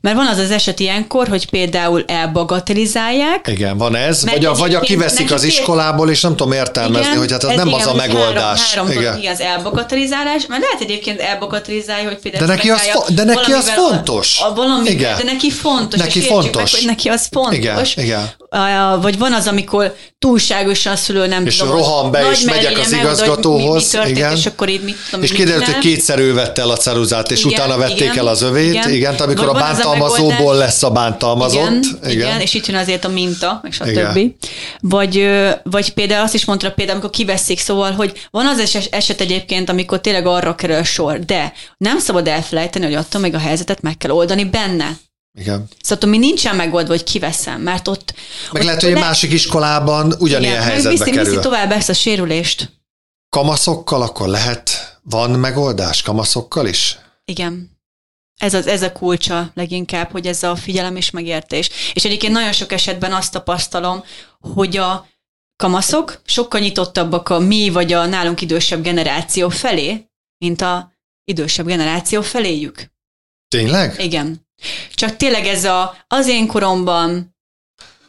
Mert 0.00 0.16
van 0.16 0.26
az 0.26 0.38
az 0.38 0.50
eset 0.50 0.80
ilyenkor, 0.80 1.28
hogy 1.28 1.50
például 1.50 2.04
elbagatelizálják. 2.06 3.48
Igen, 3.48 3.78
van 3.78 3.94
ez, 3.94 4.24
vagy 4.24 4.44
a, 4.44 4.54
vagy 4.54 4.74
a 4.74 4.80
kiveszik 4.80 5.32
az 5.32 5.42
iskolából, 5.42 6.10
és 6.10 6.20
nem 6.20 6.36
tudom 6.36 6.52
értelmezni, 6.52 7.06
igen, 7.06 7.18
hogy 7.18 7.32
hát 7.32 7.44
az 7.44 7.54
nem 7.54 7.68
igen, 7.68 7.80
az 7.80 7.86
a 7.86 7.94
megoldás. 7.94 8.74
Három, 8.74 8.86
három 8.86 9.02
igen. 9.02 9.32
az 9.32 9.40
elbagatelizálás, 9.40 10.46
mert 10.46 10.62
lehet 10.62 10.80
egyébként 10.80 11.20
elbagatelizálja, 11.20 12.08
hogy 12.08 12.18
például 12.18 12.46
de 12.46 12.52
neki 12.52 12.70
az, 12.70 12.80
fo- 12.80 13.14
de 13.14 13.24
neki 13.24 13.52
az 13.52 13.70
fontos. 13.70 14.40
A, 14.40 14.54
valami, 14.54 14.90
igen. 14.90 15.16
De 15.16 15.24
neki 15.24 15.50
fontos. 15.50 16.00
Neki 16.00 16.20
fontos. 16.20 16.72
Meg, 16.72 16.80
hogy 16.80 16.86
neki 16.86 17.08
az 17.08 17.28
fontos. 17.30 17.56
Igen, 17.56 17.86
igen. 17.96 18.30
A, 18.48 19.00
vagy 19.00 19.18
van 19.18 19.32
az, 19.32 19.46
amikor 19.46 19.94
túlságosan 20.18 20.92
a 20.92 20.96
szülő 20.96 21.26
nem 21.26 21.46
és 21.46 21.56
tudom. 21.56 21.76
És 21.76 21.82
rohan 21.82 22.10
be, 22.10 22.30
és 22.30 22.40
megyek 22.40 22.78
az 22.78 22.92
igazgatóhoz. 22.92 23.92
Mi, 23.92 23.98
mi 23.98 24.04
történt, 24.04 24.16
igen. 24.16 24.36
és 24.36 24.46
akkor 24.46 24.68
így 24.68 24.82
mit 24.82 24.96
tudom, 25.10 25.24
És 25.24 25.32
kiderült, 25.32 25.64
hogy 25.64 25.78
kétszer 25.78 26.18
ő 26.18 26.34
vette 26.34 26.62
el 26.62 26.70
a 26.70 26.76
ceruzát, 26.76 27.30
és 27.30 27.44
igen, 27.44 27.52
utána 27.52 27.76
vették 27.76 28.00
igen, 28.00 28.18
el 28.18 28.26
az 28.26 28.42
övét. 28.42 28.72
Igen, 28.72 28.90
igen 28.90 29.14
amikor 29.14 29.48
a 29.48 29.52
bántalmazóból 29.52 30.56
lesz 30.56 30.82
a 30.82 30.90
bántalmazott. 30.90 31.60
Igen, 31.60 31.98
igen. 32.02 32.10
igen, 32.10 32.40
és 32.40 32.54
itt 32.54 32.66
jön 32.66 32.76
azért 32.76 33.04
a 33.04 33.08
minta, 33.08 33.62
és 33.68 33.80
a 33.80 33.84
többi. 33.84 34.36
Vagy, 34.80 35.28
vagy 35.62 35.92
például 35.92 36.24
azt 36.24 36.34
is 36.34 36.44
mondta 36.44 36.72
például, 36.72 36.98
amikor 36.98 37.16
kiveszik, 37.16 37.60
szóval, 37.60 37.92
hogy 37.92 38.26
van 38.30 38.46
az 38.46 38.88
eset 38.90 39.20
egyébként, 39.20 39.68
amikor 39.68 40.00
tényleg 40.00 40.26
arra 40.26 40.54
kerül 40.54 40.82
sor, 40.82 41.18
de 41.18 41.52
nem 41.76 41.98
szabad 41.98 42.28
elfelejteni, 42.28 42.84
hogy 42.84 42.94
attól 42.94 43.20
még 43.20 43.34
a 43.34 43.38
helyzetet 43.38 43.82
meg 43.82 43.96
kell 43.96 44.10
oldani 44.10 44.44
benne. 44.44 44.96
Igen. 45.36 45.68
Szóval 45.80 46.10
mi 46.10 46.18
nincsen 46.18 46.56
megoldva, 46.56 46.92
hogy 46.92 47.04
kiveszem, 47.04 47.60
mert 47.60 47.88
ott... 47.88 48.14
Meg 48.52 48.62
ott 48.62 48.66
lehet, 48.66 48.82
hogy 48.82 48.90
egy 48.90 49.00
másik 49.00 49.32
iskolában 49.32 50.14
ugyanilyen 50.18 50.52
igen, 50.52 50.64
helyzetbe 50.64 50.90
viszi, 50.90 51.10
kerül. 51.10 51.30
Viszi 51.30 51.42
tovább 51.42 51.72
ezt 51.72 51.88
a 51.88 51.92
sérülést. 51.92 52.72
Kamaszokkal 53.28 54.02
akkor 54.02 54.28
lehet, 54.28 54.98
van 55.02 55.30
megoldás 55.30 56.02
kamaszokkal 56.02 56.66
is? 56.66 56.98
Igen. 57.24 57.70
Ez, 58.36 58.54
az, 58.54 58.66
ez 58.66 58.82
a 58.82 58.92
kulcsa 58.92 59.50
leginkább, 59.54 60.10
hogy 60.10 60.26
ez 60.26 60.42
a 60.42 60.56
figyelem 60.56 60.96
és 60.96 61.10
megértés. 61.10 61.70
És 61.92 62.04
egyébként 62.04 62.32
nagyon 62.32 62.52
sok 62.52 62.72
esetben 62.72 63.12
azt 63.12 63.32
tapasztalom, 63.32 64.04
hogy 64.40 64.76
a 64.76 65.06
kamaszok 65.56 66.20
sokkal 66.24 66.60
nyitottabbak 66.60 67.28
a 67.28 67.38
mi 67.38 67.70
vagy 67.70 67.92
a 67.92 68.06
nálunk 68.06 68.40
idősebb 68.40 68.82
generáció 68.82 69.48
felé, 69.48 70.06
mint 70.38 70.60
a 70.60 70.92
idősebb 71.24 71.66
generáció 71.66 72.22
feléjük. 72.22 72.90
Tényleg? 73.48 73.94
Igen. 73.98 74.45
Csak 74.94 75.16
tényleg 75.16 75.46
ez 75.46 75.64
a, 75.64 75.96
az 76.08 76.28
én 76.28 76.46
koromban 76.46 77.36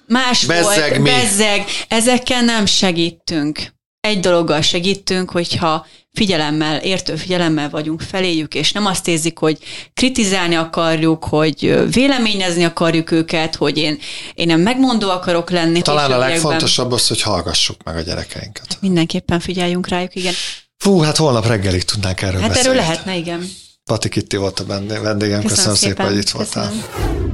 más 0.07 0.45
bezzeg 0.45 0.89
volt, 0.89 0.97
mi? 0.97 1.09
bezzeg, 1.09 1.65
ezekkel 1.87 2.41
nem 2.41 2.65
segítünk. 2.65 3.75
Egy 3.99 4.19
dologgal 4.19 4.61
segítünk, 4.61 5.31
hogyha 5.31 5.85
figyelemmel, 6.17 6.77
értő 6.77 7.15
figyelemmel 7.15 7.69
vagyunk 7.69 8.01
feléjük, 8.01 8.53
és 8.53 8.71
nem 8.71 8.85
azt 8.85 9.07
érzik, 9.07 9.37
hogy 9.37 9.57
kritizálni 9.93 10.55
akarjuk, 10.55 11.25
hogy 11.25 11.83
véleményezni 11.91 12.63
akarjuk 12.63 13.11
őket, 13.11 13.55
hogy 13.55 13.77
én, 13.77 13.99
én 14.33 14.47
nem 14.47 14.59
megmondó 14.59 15.09
akarok 15.09 15.49
lenni. 15.49 15.81
Talán 15.81 16.11
a 16.11 16.17
legfontosabb 16.17 16.91
az, 16.91 17.07
hogy 17.07 17.21
hallgassuk 17.21 17.83
meg 17.83 17.95
a 17.95 18.01
gyerekeinket. 18.01 18.77
Mindenképpen 18.81 19.39
figyeljünk 19.39 19.87
rájuk, 19.87 20.15
igen. 20.15 20.33
Fú, 20.77 20.99
hát 20.99 21.17
holnap 21.17 21.47
reggelig 21.47 21.83
tudnánk 21.83 22.21
erről 22.21 22.39
hát 22.41 22.49
beszélni. 22.49 22.69
erről 22.69 22.81
lehetne, 22.81 23.15
igen. 23.15 23.49
Pati 23.87 24.09
Kitti 24.09 24.37
volt 24.37 24.59
a 24.59 24.65
vendégem, 24.65 25.19
köszönöm, 25.19 25.41
köszönöm 25.41 25.75
szépen, 25.75 25.75
szépen, 25.75 26.05
hogy 26.05 26.17
itt 26.17 26.29
voltál. 26.29 26.69
Köszönöm. 26.69 27.26